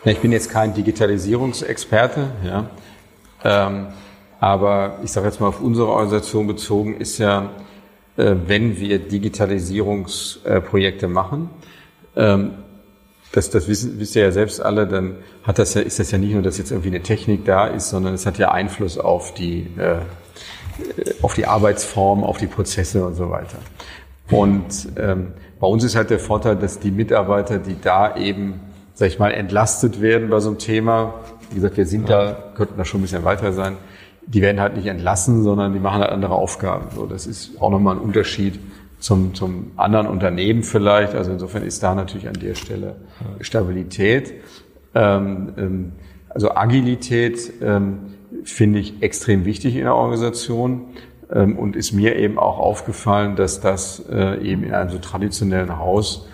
Ich 0.05 0.21
bin 0.21 0.31
jetzt 0.33 0.51
kein 0.51 0.75
Digitalisierungsexperte, 0.75 2.29
ja. 2.45 2.69
Ähm, 3.45 3.89
aber 4.41 4.99
ich 5.05 5.13
sage 5.13 5.27
jetzt 5.27 5.41
mal 5.41 5.49
auf 5.49 5.61
unsere 5.61 5.89
Organisation 5.89 6.47
bezogen, 6.47 6.97
ist 6.97 7.19
ja, 7.19 7.51
äh, 8.17 8.35
wenn 8.47 8.79
wir 8.79 8.99
Digitalisierungsprojekte 8.99 11.09
machen, 11.09 11.51
ähm, 12.17 12.53
das, 13.33 13.51
das 13.51 13.69
wissen, 13.69 14.01
wisst 14.01 14.17
ihr 14.17 14.23
ja 14.23 14.33
selbst 14.33 14.61
alle, 14.61 14.87
dann 14.87 15.17
hat 15.45 15.59
das 15.59 15.75
ja, 15.75 15.83
ist 15.83 15.99
das 15.99 16.11
ja 16.11 16.19
nicht 16.19 16.33
nur, 16.33 16.43
dass 16.43 16.59
jetzt 16.59 16.71
irgendwie 16.71 16.89
eine 16.89 17.03
Technik 17.03 17.45
da 17.45 17.67
ist, 17.67 17.91
sondern 17.91 18.15
es 18.15 18.27
hat 18.27 18.39
ja 18.39 18.51
Einfluss 18.51 18.99
auf 18.99 19.35
die, 19.35 19.69
äh, 19.77 19.99
auf 21.23 21.35
die 21.35 21.47
Arbeitsform, 21.47 22.25
auf 22.25 22.39
die 22.39 22.47
Prozesse 22.47 23.07
und 23.07 23.15
so 23.15 23.31
weiter. 23.31 23.59
Und 24.31 24.89
ähm, 24.97 25.33
bei 25.61 25.67
uns 25.67 25.85
ist 25.85 25.95
halt 25.95 26.11
der 26.11 26.19
Vorteil, 26.19 26.57
dass 26.57 26.81
die 26.81 26.91
Mitarbeiter, 26.91 27.59
die 27.59 27.77
da 27.81 28.17
eben, 28.17 28.61
sag 28.95 29.09
ich 29.09 29.19
mal, 29.19 29.31
entlastet 29.31 30.01
werden 30.01 30.31
bei 30.31 30.41
so 30.41 30.49
einem 30.49 30.59
Thema, 30.59 31.15
wie 31.51 31.57
gesagt, 31.57 31.77
wir 31.77 31.87
sind 31.87 32.09
da, 32.09 32.53
könnten 32.55 32.79
da 32.79 32.85
schon 32.85 33.01
ein 33.01 33.03
bisschen 33.03 33.25
weiter 33.25 33.53
sein, 33.53 33.77
die 34.27 34.41
werden 34.43 34.61
halt 34.61 34.77
nicht 34.77 34.87
entlassen, 34.87 35.43
sondern 35.43 35.73
die 35.73 35.81
machen 35.81 36.01
halt 36.01 36.13
andere 36.13 36.35
Aufgaben. 36.35 36.87
So, 36.95 37.07
das 37.07 37.27
ist 37.27 37.61
auch 37.61 37.71
nochmal 37.71 37.97
ein 37.97 38.01
Unterschied 38.01 38.59
zum, 39.01 39.35
zum 39.35 39.73
anderen 39.77 40.07
Unternehmen 40.07 40.63
vielleicht. 40.63 41.15
Also 41.15 41.33
insofern 41.33 41.63
ist 41.63 41.83
da 41.83 41.95
natürlich 41.95 42.29
an 42.29 42.35
der 42.35 42.55
Stelle 42.55 42.97
Stabilität. 43.41 44.33
Ähm, 44.95 45.53
ähm, 45.57 45.93
also 46.29 46.55
Agilität 46.55 47.53
ähm, 47.61 48.15
finde 48.45 48.79
ich 48.79 49.03
extrem 49.03 49.45
wichtig 49.45 49.77
in 49.77 49.83
der 49.83 49.95
Organisation 49.95 50.83
und 51.31 51.77
ist 51.77 51.93
mir 51.93 52.17
eben 52.17 52.39
auch 52.39 52.59
aufgefallen, 52.59 53.37
dass 53.37 53.61
das 53.61 54.05
äh, 54.11 54.43
eben 54.43 54.65
in 54.65 54.75
einem 54.75 54.91
so 54.91 54.99
traditionellen 54.99 55.79
Haus 55.79 56.27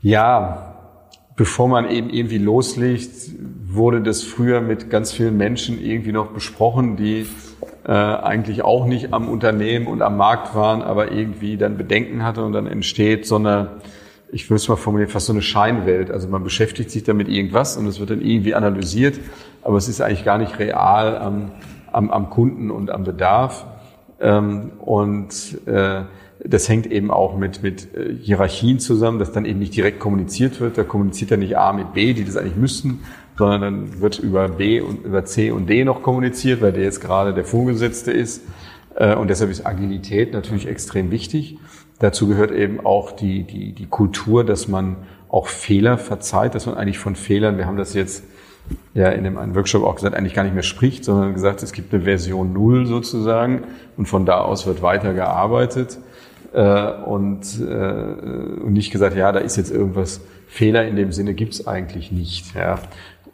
ja 0.00 0.74
bevor 1.36 1.68
man 1.68 1.90
eben 1.90 2.10
irgendwie 2.10 2.38
loslegt, 2.38 3.10
wurde 3.66 4.02
das 4.02 4.22
früher 4.22 4.60
mit 4.60 4.90
ganz 4.90 5.12
vielen 5.12 5.36
Menschen 5.36 5.80
irgendwie 5.80 6.12
noch 6.12 6.28
besprochen, 6.28 6.96
die 6.96 7.26
äh, 7.84 7.92
eigentlich 7.92 8.62
auch 8.62 8.86
nicht 8.86 9.12
am 9.12 9.28
Unternehmen 9.28 9.86
und 9.86 10.02
am 10.02 10.16
Markt 10.16 10.54
waren, 10.54 10.82
aber 10.82 11.10
irgendwie 11.12 11.56
dann 11.56 11.76
Bedenken 11.76 12.22
hatte 12.22 12.44
und 12.44 12.52
dann 12.52 12.66
entsteht 12.66 13.26
so 13.26 13.36
eine, 13.36 13.80
ich 14.30 14.48
würde 14.48 14.56
es 14.56 14.68
mal 14.68 14.76
formulieren, 14.76 15.10
fast 15.10 15.26
so 15.26 15.32
eine 15.32 15.42
Scheinwelt. 15.42 16.10
Also 16.10 16.28
man 16.28 16.44
beschäftigt 16.44 16.90
sich 16.90 17.02
damit 17.02 17.28
irgendwas 17.28 17.76
und 17.76 17.86
es 17.86 17.98
wird 17.98 18.10
dann 18.10 18.20
irgendwie 18.20 18.54
analysiert, 18.54 19.18
aber 19.62 19.76
es 19.76 19.88
ist 19.88 20.00
eigentlich 20.00 20.24
gar 20.24 20.38
nicht 20.38 20.58
real 20.58 21.18
am, 21.18 21.50
am, 21.90 22.10
am 22.10 22.30
Kunden 22.30 22.70
und 22.70 22.90
am 22.90 23.02
Bedarf. 23.02 23.66
Ähm, 24.20 24.72
und 24.80 25.58
äh, 25.66 26.02
das 26.44 26.68
hängt 26.68 26.86
eben 26.86 27.10
auch 27.10 27.36
mit, 27.36 27.62
mit 27.62 27.94
äh, 27.94 28.14
Hierarchien 28.20 28.78
zusammen, 28.78 29.18
dass 29.18 29.32
dann 29.32 29.44
eben 29.44 29.58
nicht 29.58 29.74
direkt 29.74 29.98
kommuniziert 29.98 30.60
wird. 30.60 30.76
Da 30.78 30.84
kommuniziert 30.84 31.30
ja 31.30 31.36
nicht 31.36 31.56
A 31.56 31.72
mit 31.72 31.94
B, 31.94 32.12
die 32.12 32.24
das 32.24 32.36
eigentlich 32.36 32.56
müssten, 32.56 33.00
sondern 33.36 33.60
dann 33.60 34.00
wird 34.00 34.18
über 34.18 34.48
B 34.48 34.80
und 34.80 35.04
über 35.04 35.24
C 35.24 35.50
und 35.50 35.68
D 35.68 35.84
noch 35.84 36.02
kommuniziert, 36.02 36.60
weil 36.60 36.72
der 36.72 36.84
jetzt 36.84 37.00
gerade 37.00 37.34
der 37.34 37.44
Vorgesetzte 37.44 38.12
ist. 38.12 38.42
Äh, 38.94 39.14
und 39.14 39.28
deshalb 39.28 39.50
ist 39.50 39.66
Agilität 39.66 40.32
natürlich 40.32 40.66
extrem 40.66 41.10
wichtig. 41.10 41.58
Dazu 41.98 42.26
gehört 42.28 42.50
eben 42.50 42.84
auch 42.84 43.12
die, 43.12 43.44
die, 43.44 43.72
die 43.72 43.86
Kultur, 43.86 44.44
dass 44.44 44.68
man 44.68 44.96
auch 45.28 45.46
Fehler 45.48 45.98
verzeiht, 45.98 46.54
dass 46.54 46.66
man 46.66 46.76
eigentlich 46.76 46.98
von 46.98 47.16
Fehlern, 47.16 47.56
wir 47.56 47.66
haben 47.66 47.76
das 47.76 47.94
jetzt 47.94 48.24
ja 48.94 49.08
in 49.10 49.24
dem 49.24 49.36
einen 49.36 49.54
Workshop 49.54 49.84
auch 49.84 49.96
gesagt, 49.96 50.14
eigentlich 50.14 50.34
gar 50.34 50.44
nicht 50.44 50.54
mehr 50.54 50.62
spricht, 50.62 51.04
sondern 51.04 51.34
gesagt, 51.34 51.62
es 51.62 51.72
gibt 51.72 51.92
eine 51.92 52.04
Version 52.04 52.52
Null 52.52 52.86
sozusagen 52.86 53.64
und 53.96 54.06
von 54.06 54.24
da 54.26 54.40
aus 54.40 54.66
wird 54.66 54.82
weiter 54.82 55.14
gearbeitet 55.14 55.98
äh, 56.54 56.92
und, 57.04 57.42
äh, 57.60 58.62
und 58.62 58.72
nicht 58.72 58.90
gesagt, 58.90 59.16
ja, 59.16 59.32
da 59.32 59.40
ist 59.40 59.56
jetzt 59.56 59.70
irgendwas 59.70 60.20
Fehler 60.46 60.86
in 60.86 60.96
dem 60.96 61.12
Sinne 61.12 61.34
gibt's 61.34 61.66
eigentlich 61.66 62.12
nicht. 62.12 62.54
Ja. 62.54 62.78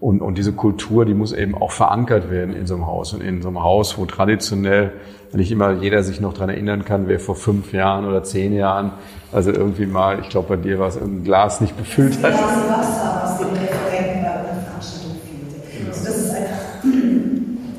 Und, 0.00 0.22
und 0.22 0.38
diese 0.38 0.52
Kultur, 0.52 1.04
die 1.04 1.12
muss 1.12 1.32
eben 1.32 1.54
auch 1.54 1.72
verankert 1.72 2.30
werden 2.30 2.56
in 2.56 2.66
so 2.66 2.74
einem 2.74 2.86
Haus. 2.86 3.12
Und 3.12 3.22
in 3.22 3.42
so 3.42 3.48
einem 3.48 3.62
Haus, 3.62 3.98
wo 3.98 4.06
traditionell 4.06 4.92
nicht 5.32 5.52
immer 5.52 5.72
jeder 5.72 6.02
sich 6.02 6.20
noch 6.20 6.32
dran 6.32 6.48
erinnern 6.48 6.86
kann, 6.86 7.06
wer 7.06 7.20
vor 7.20 7.36
fünf 7.36 7.72
Jahren 7.74 8.06
oder 8.06 8.24
zehn 8.24 8.54
Jahren, 8.54 8.92
also 9.30 9.52
irgendwie 9.52 9.86
mal, 9.86 10.18
ich 10.20 10.30
glaube 10.30 10.56
bei 10.56 10.62
dir 10.62 10.78
war 10.78 10.88
es 10.88 10.96
ein 10.96 11.22
Glas 11.22 11.60
nicht 11.60 11.76
befüllt 11.76 12.14
hat. 12.22 12.32
Glas 12.32 12.68
Wasser 12.68 13.24
aus 13.24 13.38
dem 13.38 13.48
Referenten 13.48 14.22
bei 14.22 14.30
einer 14.30 14.62
Veranstaltung 14.62 15.16
fehlte. 15.22 15.88
Also 15.88 16.04
das 16.06 16.16
ist 16.16 16.34
einfach, 16.34 16.58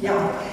ja, 0.01 0.11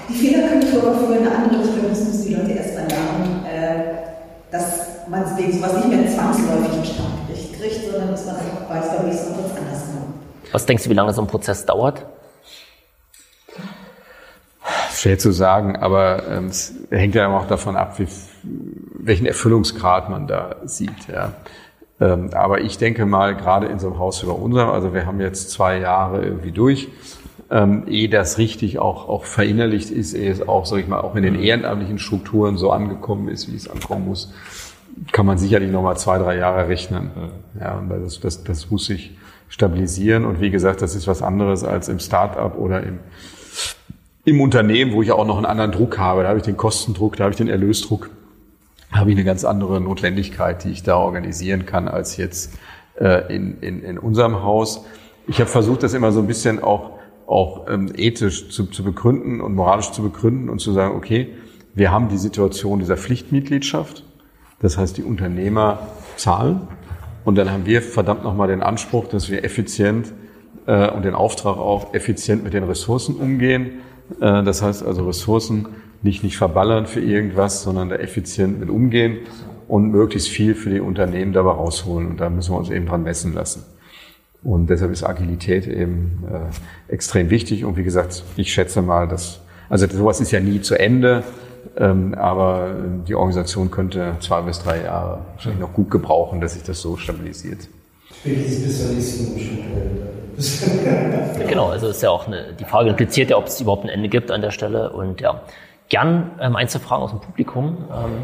die 0.09 0.35
Fehlerkultur 0.79 0.93
war 0.93 1.07
früher 1.07 1.17
eine 1.19 1.35
andere 1.35 1.61
Richtung, 1.61 1.89
das 1.89 2.05
müssen 2.05 2.27
die 2.27 2.35
Leute 2.35 2.53
erst 2.53 2.75
mal 2.75 2.87
lernen. 2.89 3.47
Äh, 3.47 4.09
dass 4.51 5.09
man 5.09 5.37
wegen 5.37 5.53
sowas 5.53 5.75
nicht 5.75 5.89
mehr 5.89 6.07
zwangsläufig 6.09 6.75
im 6.75 6.85
Startbericht 6.85 7.61
kriegt, 7.61 7.91
sondern 7.91 8.11
dass 8.11 8.27
man 8.27 8.37
einfach 8.37 8.71
weiß, 8.71 8.89
da 8.97 9.09
ist 9.09 9.31
noch 9.31 9.45
was 9.45 9.57
anders 9.57 9.87
machen. 9.95 10.15
Was 10.53 10.67
denkst 10.67 10.85
du, 10.85 10.91
wie 10.91 10.95
lange 10.95 11.13
so 11.13 11.21
ein 11.21 11.27
Prozess 11.27 11.67
dauert? 11.67 12.07
Schwer 14.95 15.19
zu 15.19 15.33
sagen, 15.33 15.77
aber 15.77 16.27
ähm, 16.29 16.47
es 16.47 16.73
hängt 16.91 17.15
ja 17.15 17.29
auch 17.29 17.47
davon 17.47 17.77
ab, 17.77 17.99
wie, 17.99 18.09
welchen 18.43 19.27
Erfüllungsgrad 19.27 20.09
man 20.09 20.27
da 20.27 20.57
sieht. 20.65 21.09
Ja. 21.13 21.33
Ähm, 22.01 22.31
aber 22.33 22.61
ich 22.63 22.79
denke 22.79 23.07
mal, 23.07 23.37
gerade 23.37 23.67
in 23.67 23.79
so 23.79 23.89
einem 23.89 23.99
Haus 23.99 24.23
über 24.23 24.35
unserem, 24.37 24.71
also 24.71 24.95
wir 24.95 25.07
haben 25.07 25.21
jetzt 25.21 25.51
zwei 25.51 25.79
Jahre 25.79 26.23
irgendwie 26.25 26.53
durch, 26.53 26.89
ähm, 27.51 27.85
ehe 27.89 28.09
das 28.09 28.39
richtig 28.39 28.79
auch, 28.79 29.09
auch 29.09 29.25
verinnerlicht 29.25 29.91
ist, 29.91 30.15
ehe 30.15 30.31
es 30.31 30.47
auch, 30.47 30.67
sag 30.67 30.79
ich 30.79 30.89
mal, 30.89 31.01
auch 31.01 31.15
in 31.17 31.23
den 31.23 31.35
mhm. 31.35 31.43
ehrenamtlichen 31.43 31.99
Strukturen 31.99 32.57
so 32.57 32.71
angekommen 32.71 33.29
ist, 33.29 33.51
wie 33.51 33.57
es 33.57 33.69
ankommen 33.69 34.07
muss, 34.07 34.33
kann 35.13 35.27
man 35.27 35.39
sicherlich 35.39 35.71
nochmal 35.71 35.97
zwei, 35.97 36.19
drei 36.19 36.37
Jahre 36.37 36.69
rechnen. 36.69 37.11
Ja, 37.59 37.79
und 37.79 37.89
das, 37.89 38.21
das, 38.21 38.45
das 38.45 38.71
muss 38.71 38.87
sich 38.87 39.17
stabilisieren. 39.49 40.25
Und 40.25 40.41
wie 40.41 40.51
gesagt, 40.51 40.83
das 40.83 40.95
ist 40.95 41.07
was 41.07 41.23
anderes 41.23 41.65
als 41.65 41.89
im 41.89 42.01
Start-up 42.01 42.59
oder 42.59 42.83
im, 42.83 42.99
im 44.25 44.41
Unternehmen, 44.41 44.93
wo 44.93 45.03
ich 45.03 45.13
auch 45.13 45.27
noch 45.27 45.37
einen 45.37 45.47
anderen 45.47 45.73
Druck 45.73 45.99
habe. 45.99 46.23
Da 46.23 46.29
habe 46.29 46.39
ich 46.39 46.45
den 46.45 46.57
Kostendruck, 46.57 47.17
da 47.17 47.25
habe 47.25 47.33
ich 47.33 47.39
den 47.39 47.49
Erlösdruck, 47.49 48.11
da 48.91 48.99
habe 48.99 49.11
ich 49.11 49.17
eine 49.17 49.25
ganz 49.25 49.45
andere 49.45 49.81
Notwendigkeit, 49.81 50.65
die 50.65 50.71
ich 50.71 50.83
da 50.83 50.97
organisieren 50.97 51.65
kann, 51.65 51.89
als 51.89 52.17
jetzt 52.19 52.59
äh, 53.01 53.35
in, 53.35 53.59
in, 53.61 53.83
in 53.83 53.99
unserem 53.99 54.43
Haus. 54.43 54.85
Ich 55.27 55.41
habe 55.41 55.49
versucht, 55.49 55.83
das 55.83 55.95
immer 55.95 56.13
so 56.13 56.21
ein 56.21 56.27
bisschen 56.27 56.63
auch 56.63 56.98
auch 57.29 57.67
ähm, 57.69 57.93
ethisch 57.95 58.49
zu, 58.49 58.67
zu 58.67 58.83
begründen 58.83 59.41
und 59.41 59.55
moralisch 59.55 59.93
zu 59.93 60.03
begründen 60.03 60.49
und 60.49 60.61
zu 60.61 60.73
sagen, 60.73 60.97
okay, 60.97 61.29
wir 61.75 61.93
haben 61.93 62.09
die 62.09 62.17
Situation 62.17 62.79
dieser 62.79 62.97
Pflichtmitgliedschaft, 62.97 64.05
das 64.61 64.79
heißt, 64.79 64.97
die 64.97 65.03
Unternehmer 65.03 65.79
zahlen 66.17 66.63
und 67.25 67.37
dann 67.37 67.53
haben 67.53 67.67
wir 67.67 67.83
verdammt 67.83 68.25
nochmal 68.25 68.49
den 68.49 68.63
Anspruch, 68.63 69.07
dass 69.07 69.31
wir 69.31 69.45
effizient 69.45 70.13
äh, 70.67 70.91
und 70.91 71.05
den 71.05 71.15
Auftrag 71.15 71.59
auch 71.59 71.93
effizient 71.93 72.43
mit 72.43 72.55
den 72.55 72.65
Ressourcen 72.65 73.17
umgehen. 73.17 73.81
Äh, 74.21 74.43
das 74.43 74.63
heißt 74.63 74.83
also 74.83 75.07
Ressourcen 75.07 75.69
nicht, 76.01 76.25
nicht 76.25 76.39
verballern 76.39 76.87
für 76.87 77.01
irgendwas, 77.01 77.63
sondern 77.63 77.91
da 77.91 77.97
effizient 77.97 78.59
mit 78.59 78.71
umgehen 78.71 79.19
und 79.69 79.91
möglichst 79.91 80.29
viel 80.29 80.55
für 80.55 80.71
die 80.71 80.81
Unternehmen 80.81 81.35
dabei 81.35 81.51
rausholen. 81.51 82.09
Und 82.09 82.21
da 82.21 82.31
müssen 82.31 82.55
wir 82.55 82.59
uns 82.59 82.71
eben 82.71 82.87
dran 82.87 83.03
messen 83.03 83.35
lassen. 83.35 83.65
Und 84.43 84.71
deshalb 84.71 84.93
ist 84.93 85.03
Agilität 85.03 85.67
eben 85.67 86.25
äh, 86.31 86.93
extrem 86.93 87.31
wichtig. 87.31 87.65
Und 87.65 87.77
wie 87.77 87.83
gesagt, 87.83 88.23
ich 88.37 88.53
schätze 88.53 88.83
mal, 88.83 89.09
dass, 89.09 89.41
also 89.69 89.87
sowas 89.89 90.21
ist 90.21 90.31
ja 90.31 90.41
nie 90.41 90.61
zu 90.61 90.79
Ende, 90.79 91.25
ähm, 91.77 92.15
aber 92.15 92.75
die 93.07 93.15
Organisation 93.15 93.71
könnte 93.71 94.17
zwei 94.21 94.43
bis 94.43 94.63
drei 94.63 94.83
Jahre 94.85 95.21
wahrscheinlich 95.35 95.61
noch 95.61 95.73
gut 95.73 95.91
gebrauchen, 95.91 96.41
dass 96.41 96.55
sich 96.55 96.63
das 96.63 96.81
so 96.81 96.97
stabilisiert. 96.97 97.69
genau, 101.49 101.69
also 101.69 101.89
ist 101.89 102.03
ja 102.03 102.11
auch 102.11 102.27
eine, 102.27 102.53
die 102.59 102.65
Frage 102.65 102.91
impliziert 102.91 103.31
ja, 103.31 103.37
ob 103.37 103.47
es 103.47 103.61
überhaupt 103.61 103.85
ein 103.85 103.89
Ende 103.89 104.09
gibt 104.09 104.31
an 104.31 104.41
der 104.41 104.53
Stelle. 104.53 104.91
Und 104.91 105.21
ja, 105.21 105.43
gern 105.89 106.31
ähm, 106.41 106.55
Einzelfragen 106.57 107.03
aus 107.03 107.11
dem 107.11 107.21
Publikum. 107.21 107.77
Ähm, 107.91 108.23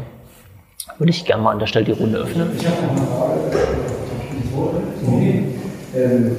würde 0.97 1.09
ich 1.09 1.25
gerne 1.25 1.43
mal 1.43 1.51
an 1.51 1.59
der 1.59 1.67
Stelle 1.67 1.85
die 1.85 1.91
Runde 1.91 2.19
öffnen. 2.19 2.51
Ich 2.57 2.65
habe 2.65 2.81
noch 2.83 2.91
eine 2.91 3.07
Frage. 5.01 5.54
Ähm, 5.95 6.31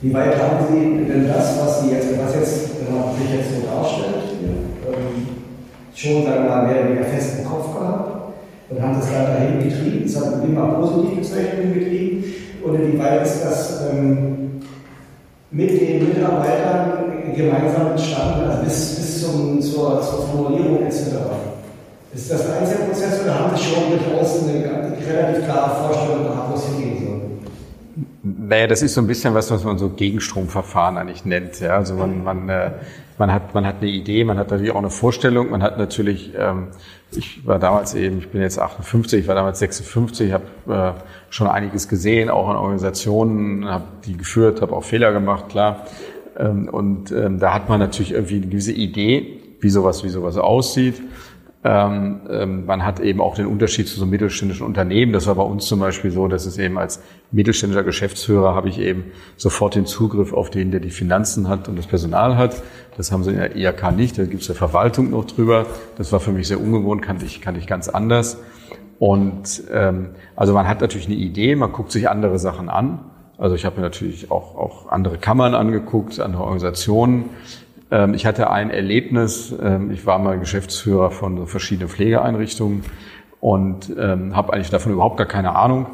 wie 0.00 0.14
weit 0.14 0.40
haben 0.40 0.66
Sie 0.70 1.04
denn 1.04 1.28
das, 1.28 1.58
was, 1.60 1.82
Sie 1.82 1.90
jetzt, 1.90 2.08
was 2.18 2.34
jetzt, 2.34 2.70
wenn 2.80 2.94
man 2.94 3.14
sich 3.16 3.34
jetzt 3.34 3.50
so 3.54 3.66
darstellt, 3.66 4.24
ähm, 4.86 5.26
schon 5.94 6.24
sagen 6.24 6.44
wir 6.44 6.50
mal, 6.50 6.66
mehr 6.66 6.80
oder 6.80 6.88
weniger 6.90 7.04
fest 7.04 7.40
im 7.40 7.44
Kopf 7.44 7.74
gehabt? 7.74 8.18
und 8.70 8.82
haben 8.82 8.98
das 8.98 9.10
weiterhin 9.12 9.58
betrieben. 9.58 10.02
Das 10.04 10.24
hat 10.24 10.44
immer 10.44 10.66
positive 10.80 11.22
Zeichnungen 11.22 11.74
betrieben. 11.74 12.24
Und 12.62 12.74
inwieweit 12.74 13.22
ist 13.22 13.44
das 13.44 13.80
ähm, 13.90 14.60
mit 15.50 15.70
den 15.70 16.08
Mitarbeitern 16.08 17.32
gemeinsam 17.34 17.92
entstanden, 17.92 18.50
also 18.50 18.62
bis, 18.64 18.96
bis 18.96 19.22
zum, 19.22 19.60
zur, 19.60 20.02
zur 20.02 20.26
Formulierung 20.26 20.84
etc. 20.84 21.14
Ist 22.14 22.30
das 22.30 22.46
ein 22.46 22.62
Einzelprozess 22.62 23.22
oder 23.22 23.38
haben 23.38 23.56
Sie 23.56 23.62
schon 23.62 23.84
durchaus 23.90 24.42
eine, 24.42 24.64
eine 24.64 24.96
relativ 25.06 25.44
klare 25.44 25.84
Vorstellung 25.84 26.24
gehabt, 26.24 26.50
wo 26.50 26.56
es 26.56 26.64
hingehen 26.66 27.06
soll? 27.06 27.20
Naja, 28.22 28.66
das 28.66 28.82
ist 28.82 28.94
so 28.94 29.00
ein 29.00 29.06
bisschen 29.06 29.34
was, 29.34 29.50
was 29.50 29.64
man 29.64 29.78
so 29.78 29.88
Gegenstromverfahren 29.88 30.98
eigentlich 30.98 31.24
nennt. 31.24 31.60
Ja, 31.60 31.76
also 31.76 31.94
man, 31.94 32.22
man, 32.22 32.48
äh, 32.48 32.72
man 33.18 33.32
hat, 33.32 33.54
man 33.54 33.66
hat 33.66 33.76
eine 33.80 33.90
Idee, 33.90 34.24
man 34.24 34.38
hat 34.38 34.50
natürlich 34.50 34.72
auch 34.72 34.78
eine 34.78 34.90
Vorstellung, 34.90 35.50
man 35.50 35.62
hat 35.62 35.78
natürlich, 35.78 36.32
ähm, 36.38 36.68
ich 37.10 37.46
war 37.46 37.58
damals 37.58 37.94
eben, 37.94 38.18
ich 38.18 38.28
bin 38.28 38.40
jetzt 38.40 38.58
58, 38.58 39.20
ich 39.20 39.28
war 39.28 39.34
damals 39.34 39.58
56, 39.58 40.32
habe 40.32 40.44
äh, 40.68 41.00
schon 41.30 41.48
einiges 41.48 41.88
gesehen, 41.88 42.30
auch 42.30 42.50
in 42.50 42.56
Organisationen, 42.56 43.64
habe 43.66 43.84
die 44.04 44.16
geführt, 44.16 44.62
habe 44.62 44.76
auch 44.76 44.84
Fehler 44.84 45.12
gemacht, 45.12 45.48
klar. 45.48 45.86
Ähm, 46.38 46.68
und 46.68 47.10
ähm, 47.10 47.40
da 47.40 47.54
hat 47.54 47.68
man 47.68 47.80
natürlich 47.80 48.12
irgendwie 48.12 48.36
eine 48.36 48.46
gewisse 48.46 48.72
Idee, 48.72 49.40
wie 49.60 49.70
sowas, 49.70 50.04
wie 50.04 50.08
sowas 50.08 50.36
aussieht. 50.36 51.00
Ähm, 51.64 52.20
ähm, 52.30 52.66
man 52.66 52.84
hat 52.84 53.00
eben 53.00 53.20
auch 53.20 53.34
den 53.34 53.46
Unterschied 53.46 53.88
zu 53.88 53.98
so 53.98 54.06
mittelständischen 54.06 54.64
Unternehmen. 54.64 55.12
Das 55.12 55.26
war 55.26 55.34
bei 55.34 55.42
uns 55.42 55.66
zum 55.66 55.80
Beispiel 55.80 56.12
so, 56.12 56.28
dass 56.28 56.46
es 56.46 56.56
eben 56.56 56.78
als 56.78 57.02
mittelständischer 57.32 57.82
Geschäftsführer 57.82 58.54
habe 58.54 58.68
ich 58.68 58.78
eben 58.78 59.06
sofort 59.36 59.74
den 59.74 59.84
Zugriff 59.84 60.32
auf 60.32 60.50
den, 60.50 60.70
der 60.70 60.78
die 60.78 60.90
Finanzen 60.90 61.48
hat 61.48 61.68
und 61.68 61.76
das 61.76 61.88
Personal 61.88 62.36
hat. 62.36 62.62
Das 62.96 63.10
haben 63.10 63.24
sie 63.24 63.32
in 63.32 63.38
der 63.38 63.56
IHK 63.56 63.90
nicht. 63.96 64.18
Da 64.18 64.24
gibt 64.24 64.42
es 64.42 64.48
eine 64.48 64.56
Verwaltung 64.56 65.10
noch 65.10 65.24
drüber. 65.24 65.66
Das 65.96 66.12
war 66.12 66.20
für 66.20 66.30
mich 66.30 66.46
sehr 66.46 66.60
ungewohnt, 66.60 67.02
kannte 67.02 67.26
ich, 67.26 67.40
kannte 67.40 67.58
ich 67.58 67.66
ganz 67.66 67.88
anders. 67.88 68.38
Und 69.00 69.62
ähm, 69.72 70.10
also 70.36 70.54
man 70.54 70.68
hat 70.68 70.80
natürlich 70.80 71.06
eine 71.06 71.16
Idee, 71.16 71.56
man 71.56 71.72
guckt 71.72 71.90
sich 71.90 72.08
andere 72.08 72.38
Sachen 72.38 72.68
an. 72.68 73.00
Also 73.36 73.54
ich 73.54 73.64
habe 73.64 73.76
mir 73.76 73.82
natürlich 73.82 74.30
auch, 74.30 74.56
auch 74.56 74.88
andere 74.88 75.18
Kammern 75.18 75.54
angeguckt, 75.54 76.18
andere 76.20 76.42
Organisationen. 76.42 77.30
Ähm, 77.90 78.14
ich 78.14 78.26
hatte 78.26 78.50
ein 78.50 78.70
Erlebnis, 78.70 79.54
ähm, 79.60 79.90
ich 79.90 80.06
war 80.06 80.18
mal 80.18 80.38
Geschäftsführer 80.38 81.10
von 81.10 81.46
verschiedenen 81.46 81.88
Pflegeeinrichtungen 81.88 82.84
und 83.40 83.92
ähm, 83.98 84.36
habe 84.36 84.52
eigentlich 84.52 84.70
davon 84.70 84.92
überhaupt 84.92 85.16
gar 85.16 85.26
keine 85.26 85.56
Ahnung. 85.56 85.86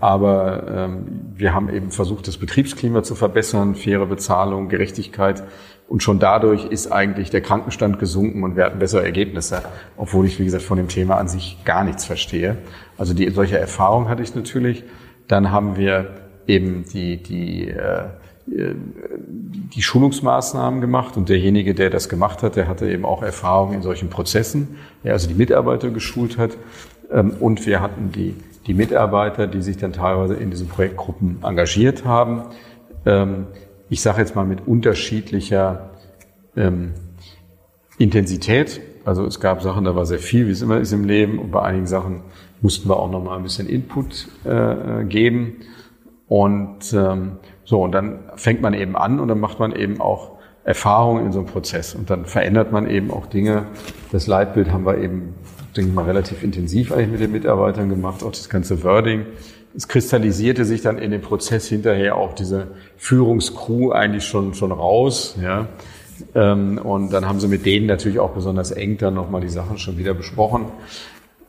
aber 0.00 0.90
wir 1.34 1.54
haben 1.54 1.70
eben 1.70 1.90
versucht, 1.90 2.28
das 2.28 2.36
Betriebsklima 2.36 3.02
zu 3.02 3.14
verbessern, 3.14 3.74
faire 3.74 4.06
Bezahlung, 4.06 4.68
Gerechtigkeit. 4.68 5.42
Und 5.88 6.02
schon 6.02 6.18
dadurch 6.18 6.66
ist 6.66 6.92
eigentlich 6.92 7.30
der 7.30 7.40
Krankenstand 7.40 7.98
gesunken 7.98 8.42
und 8.42 8.54
wir 8.54 8.64
hatten 8.64 8.78
bessere 8.78 9.02
Ergebnisse, 9.02 9.62
obwohl 9.96 10.26
ich, 10.26 10.38
wie 10.38 10.44
gesagt, 10.44 10.62
von 10.62 10.76
dem 10.76 10.88
Thema 10.88 11.16
an 11.16 11.28
sich 11.28 11.58
gar 11.64 11.84
nichts 11.84 12.04
verstehe. 12.04 12.58
Also 12.96 13.14
die, 13.14 13.28
solche 13.30 13.58
Erfahrungen 13.58 14.08
hatte 14.08 14.22
ich 14.22 14.34
natürlich. 14.34 14.84
Dann 15.26 15.50
haben 15.50 15.76
wir 15.76 16.10
eben 16.46 16.84
die, 16.84 17.22
die 17.22 17.68
äh, 17.68 18.04
die 18.46 19.82
Schulungsmaßnahmen 19.82 20.80
gemacht 20.80 21.16
und 21.16 21.28
derjenige, 21.28 21.74
der 21.74 21.90
das 21.90 22.08
gemacht 22.08 22.42
hat, 22.42 22.56
der 22.56 22.68
hatte 22.68 22.90
eben 22.90 23.04
auch 23.04 23.22
Erfahrung 23.22 23.72
in 23.72 23.82
solchen 23.82 24.10
Prozessen, 24.10 24.76
der 25.02 25.14
also 25.14 25.28
die 25.28 25.34
Mitarbeiter 25.34 25.90
geschult 25.90 26.36
hat. 26.36 26.56
Ähm, 27.10 27.32
und 27.40 27.66
wir 27.66 27.80
hatten 27.80 28.12
die, 28.12 28.34
die 28.66 28.74
Mitarbeiter, 28.74 29.46
die 29.46 29.62
sich 29.62 29.78
dann 29.78 29.92
teilweise 29.92 30.34
in 30.34 30.50
diesen 30.50 30.68
Projektgruppen 30.68 31.38
engagiert 31.42 32.04
haben. 32.04 32.42
Ähm, 33.06 33.46
ich 33.88 34.02
sage 34.02 34.20
jetzt 34.20 34.34
mal 34.34 34.44
mit 34.44 34.66
unterschiedlicher 34.66 35.90
ähm, 36.56 36.92
Intensität. 37.98 38.80
Also 39.04 39.24
es 39.24 39.40
gab 39.40 39.62
Sachen, 39.62 39.84
da 39.84 39.94
war 39.94 40.06
sehr 40.06 40.18
viel, 40.18 40.46
wie 40.48 40.52
es 40.52 40.62
immer 40.62 40.78
ist 40.80 40.92
im 40.92 41.04
Leben. 41.04 41.38
Und 41.38 41.50
bei 41.50 41.62
einigen 41.62 41.86
Sachen 41.86 42.22
mussten 42.60 42.88
wir 42.88 42.98
auch 42.98 43.10
noch 43.10 43.22
mal 43.22 43.36
ein 43.36 43.42
bisschen 43.42 43.68
Input 43.68 44.28
äh, 44.44 45.04
geben. 45.04 45.56
Und 46.26 46.94
so, 47.64 47.82
und 47.82 47.92
dann 47.92 48.20
fängt 48.36 48.60
man 48.60 48.74
eben 48.74 48.96
an 48.96 49.20
und 49.20 49.28
dann 49.28 49.40
macht 49.40 49.58
man 49.58 49.74
eben 49.74 50.00
auch 50.00 50.32
Erfahrungen 50.64 51.26
in 51.26 51.32
so 51.32 51.40
einem 51.40 51.48
Prozess. 51.48 51.94
Und 51.94 52.10
dann 52.10 52.24
verändert 52.24 52.72
man 52.72 52.88
eben 52.88 53.10
auch 53.10 53.26
Dinge. 53.26 53.66
Das 54.12 54.26
Leitbild 54.26 54.72
haben 54.72 54.86
wir 54.86 54.98
eben, 54.98 55.34
denke 55.76 55.90
ich 55.90 55.94
mal, 55.94 56.04
relativ 56.04 56.42
intensiv 56.42 56.92
eigentlich 56.92 57.10
mit 57.10 57.20
den 57.20 57.32
Mitarbeitern 57.32 57.88
gemacht, 57.88 58.22
auch 58.22 58.30
das 58.30 58.48
ganze 58.48 58.82
Wording. 58.82 59.26
Es 59.76 59.88
kristallisierte 59.88 60.64
sich 60.64 60.82
dann 60.82 60.98
in 60.98 61.10
dem 61.10 61.20
Prozess 61.20 61.68
hinterher 61.68 62.16
auch 62.16 62.34
diese 62.34 62.68
Führungscrew 62.96 63.90
eigentlich 63.90 64.24
schon, 64.24 64.54
schon 64.54 64.72
raus, 64.72 65.36
ja. 65.42 65.66
Ähm, 66.34 66.78
und 66.78 67.12
dann 67.12 67.26
haben 67.26 67.40
sie 67.40 67.48
mit 67.48 67.66
denen 67.66 67.86
natürlich 67.86 68.20
auch 68.20 68.30
besonders 68.30 68.70
eng 68.70 68.98
dann 68.98 69.14
nochmal 69.14 69.40
die 69.40 69.48
Sachen 69.48 69.78
schon 69.78 69.98
wieder 69.98 70.14
besprochen. 70.14 70.66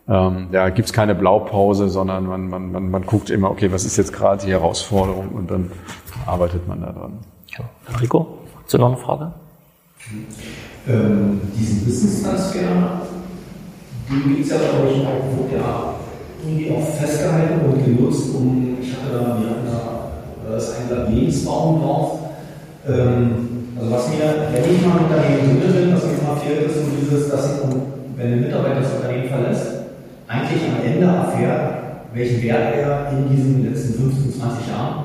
Ähm, 0.07 0.49
da 0.51 0.69
gibt's 0.69 0.93
keine 0.93 1.15
Blaupause, 1.15 1.89
sondern 1.89 2.27
man, 2.27 2.49
man, 2.49 2.71
man, 2.71 2.91
man 2.91 3.05
guckt 3.05 3.29
immer, 3.29 3.49
okay, 3.49 3.71
was 3.71 3.85
ist 3.85 3.97
jetzt 3.97 4.13
gerade 4.13 4.45
die 4.45 4.51
Herausforderung 4.51 5.29
und 5.29 5.49
dann 5.49 5.71
arbeitet 6.25 6.67
man 6.67 6.81
daran. 6.81 7.13
Ja. 7.57 7.65
Rico, 7.99 8.39
hast 8.63 8.73
du 8.73 8.77
noch 8.77 8.87
eine 8.87 8.97
Frage? 8.97 9.31
Ähm, 10.87 11.41
diesen 11.57 11.85
Wissenstransfer, 11.87 12.59
den 14.09 14.35
gibt 14.35 14.45
es 14.45 14.51
ja, 14.51 14.57
glaube 14.57 14.89
ich, 14.91 15.01
auch, 15.01 15.37
wurde 15.37 15.55
ja 15.57 15.95
irgendwie 16.45 16.71
auch 16.71 16.87
festgehalten 16.87 17.65
und 17.65 17.83
genutzt, 17.83 18.35
um, 18.35 18.77
ich 18.81 18.93
hatte 18.93 19.13
da, 19.13 19.19
wir 19.39 19.49
hatten 19.49 19.65
da, 19.65 20.49
da 20.49 20.57
ist 20.57 20.73
ein 20.75 21.13
Lebensbaum 21.13 21.81
drauf. 21.81 22.19
Ähm, 22.87 23.55
also 23.77 23.91
was 23.91 24.07
mir, 24.09 24.47
wenn 24.53 24.75
ich 24.75 24.85
mal 24.85 24.97
im 24.97 25.05
Unternehmen 25.05 25.61
drin 25.61 25.73
bin, 25.73 25.93
was 25.95 26.05
mir 26.05 26.13
immer 26.13 26.37
fehlt, 26.37 26.67
ist 26.67 26.75
so 26.75 26.81
dieses, 26.99 27.29
dass 27.29 27.45
ich, 27.45 27.61
wenn 28.15 28.33
ein 28.33 28.41
Mitarbeiter 28.41 28.81
das 28.81 28.93
Unternehmen 28.93 29.27
verlässt, 29.27 29.67
eigentlich 30.27 30.61
am 30.69 30.85
Ende 30.85 31.05
erfährt, 31.05 31.85
welchen 32.13 32.43
Wert 32.43 32.75
er 32.75 33.11
in 33.11 33.29
diesen 33.29 33.69
letzten 33.69 33.93
15, 33.95 34.39
20 34.39 34.67
Jahren 34.67 35.04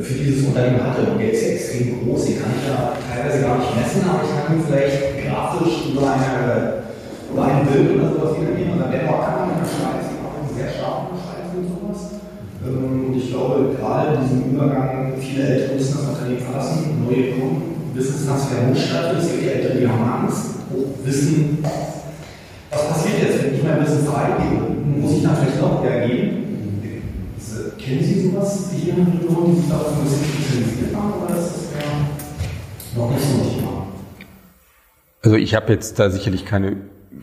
für 0.00 0.14
dieses 0.14 0.46
Unternehmen 0.46 0.80
hatte. 0.80 1.12
Und 1.12 1.18
der 1.18 1.32
ist 1.32 1.42
ja 1.42 1.48
extrem 1.52 2.00
groß, 2.00 2.24
den 2.26 2.38
kann 2.40 2.54
ich 2.56 2.64
ja 2.64 2.96
teilweise 3.02 3.42
gar 3.42 3.58
nicht 3.58 3.76
messen, 3.76 4.08
aber 4.08 4.24
ich 4.24 4.32
kann 4.32 4.56
ihn 4.56 4.64
vielleicht 4.64 4.98
grafisch 5.26 5.92
über, 5.92 6.06
eine, 6.08 6.86
über 7.28 7.42
ein 7.44 7.66
Bild 7.66 7.98
oder 7.98 8.08
sowas 8.14 8.32
wiedergeben. 8.40 8.72
Und 8.72 8.80
dann 8.80 8.92
dennoch 8.92 9.20
kann 9.20 9.36
man 9.42 9.60
unterscheiden, 9.60 10.22
auch 10.24 10.36
einen 10.40 10.52
sehr 10.54 10.70
starken 10.72 11.12
unterscheiden 11.12 11.52
und 11.58 11.66
sowas. 11.68 12.00
Ähm, 12.64 13.10
und 13.10 13.14
ich 13.18 13.28
glaube, 13.28 13.76
gerade 13.76 14.16
in 14.16 14.20
diesem 14.22 14.42
Übergang, 14.54 15.12
viele 15.20 15.42
Ältere 15.44 15.74
müssen 15.76 15.98
das 15.98 16.08
Unternehmen 16.08 16.40
verlassen, 16.40 17.04
neue 17.04 17.36
kommen, 17.36 17.72
Wissenstransfer 17.92 18.68
muss 18.68 18.80
stattfinden. 18.80 19.20
Es 19.20 19.32
gibt 19.32 19.44
Ältere, 19.44 19.76
die 19.76 19.88
haben 19.88 20.04
Angst, 20.04 20.64
wissen, 21.04 21.58
was 22.70 22.88
passiert 22.88 23.22
jetzt, 23.22 23.44
wenn 23.44 23.54
ich 23.54 23.62
mein 23.62 23.84
Wissen 23.84 24.06
freigebe? 24.06 24.72
Muss 24.96 25.12
ich 25.12 25.22
dann 25.22 25.36
vielleicht 25.36 25.60
noch 25.60 25.84
reagieren? 25.84 26.41
Kennen 27.84 28.04
Sie 28.04 28.28
sowas 28.28 28.70
hier 28.72 28.94
in 28.94 29.04
der 29.04 29.14
Region, 29.14 29.50
die 29.50 29.60
sich 29.60 29.68
darauf 29.68 29.96
ein 29.96 30.04
bisschen 30.04 30.24
spezialisiert 30.24 30.94
haben, 30.94 31.22
oder 31.24 31.36
ist 31.36 31.52
das 31.52 31.68
ja 31.74 33.00
noch 33.00 33.10
nicht 33.10 33.24
so 33.24 33.34
ein 33.34 33.56
Thema? 33.56 33.86
Also 35.22 35.36
ich 35.36 35.54
habe 35.56 35.72
jetzt 35.72 35.98
da 35.98 36.10
sicherlich 36.10 36.44
keine 36.44 36.76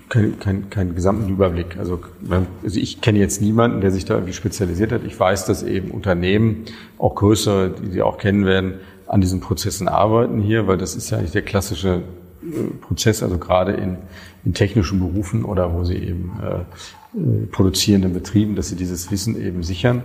keinen 0.10 0.40
kein, 0.40 0.70
kein 0.70 0.96
gesamten 0.96 1.30
Überblick. 1.30 1.78
Also, 1.78 2.00
also 2.30 2.80
ich 2.80 3.00
kenne 3.00 3.20
jetzt 3.20 3.42
niemanden, 3.42 3.82
der 3.82 3.92
sich 3.92 4.06
da 4.06 4.16
irgendwie 4.16 4.34
spezialisiert 4.34 4.92
hat. 4.92 5.04
Ich 5.06 5.20
weiß, 5.20 5.46
dass 5.46 5.64
eben 5.64 5.92
Unternehmen, 5.92 6.66
auch 6.98 7.16
größere, 7.16 7.72
die 7.82 7.92
Sie 7.92 8.02
auch 8.02 8.18
kennen 8.18 8.46
werden, 8.46 8.76
an 9.08 9.22
diesen 9.22 9.40
Prozessen 9.40 9.88
arbeiten 9.88 10.42
hier, 10.42 10.68
weil 10.68 10.78
das 10.78 10.96
ist 10.96 11.10
ja 11.10 11.18
eigentlich 11.18 11.32
der 11.32 11.42
klassische 11.42 12.04
äh, 12.44 12.64
Prozess, 12.82 13.24
also 13.24 13.38
gerade 13.38 13.74
in, 13.74 13.98
in 14.44 14.54
technischen 14.54 15.00
Berufen 15.00 15.46
oder 15.46 15.74
wo 15.74 15.84
sie 15.84 15.96
eben 15.96 16.32
äh, 16.44 17.18
äh, 17.18 17.48
produzierenden 17.48 18.14
Betrieben, 18.14 18.56
dass 18.56 18.70
sie 18.70 18.76
dieses 18.76 19.10
Wissen 19.10 19.40
eben 19.42 19.64
sichern. 19.64 20.04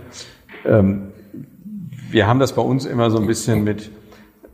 Ähm, 0.65 1.11
wir 2.11 2.27
haben 2.27 2.39
das 2.39 2.53
bei 2.53 2.61
uns 2.61 2.85
immer 2.85 3.11
so 3.11 3.17
ein 3.17 3.27
bisschen 3.27 3.63
mit 3.63 3.91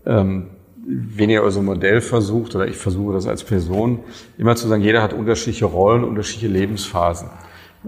ähm, 0.05 0.47
weniger 0.85 1.49
so 1.51 1.61
Modell 1.61 2.01
versucht, 2.01 2.55
oder 2.55 2.67
ich 2.67 2.77
versuche 2.77 3.13
das 3.13 3.27
als 3.27 3.43
Person, 3.43 3.99
immer 4.37 4.55
zu 4.55 4.67
sagen, 4.67 4.81
jeder 4.81 5.01
hat 5.01 5.13
unterschiedliche 5.13 5.65
Rollen, 5.65 6.03
unterschiedliche 6.03 6.51
Lebensphasen. 6.51 7.29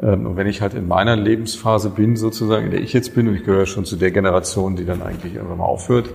Ähm, 0.02 0.26
und 0.26 0.38
wenn 0.38 0.48
ich 0.48 0.62
halt 0.62 0.74
in 0.74 0.88
meiner 0.88 1.16
Lebensphase 1.16 1.90
bin, 1.90 2.16
sozusagen, 2.16 2.66
in 2.66 2.72
der 2.72 2.82
ich 2.82 2.94
jetzt 2.94 3.16
bin, 3.16 3.28
und 3.28 3.36
ich 3.36 3.44
gehöre 3.44 3.66
schon 3.66 3.86
zu 3.86 3.96
der 3.96 4.12
Generation, 4.12 4.76
die 4.76 4.86
dann 4.86 5.02
eigentlich 5.02 5.36
irgendwann 5.36 5.58
mal 5.58 5.66
aufhört, 5.66 6.10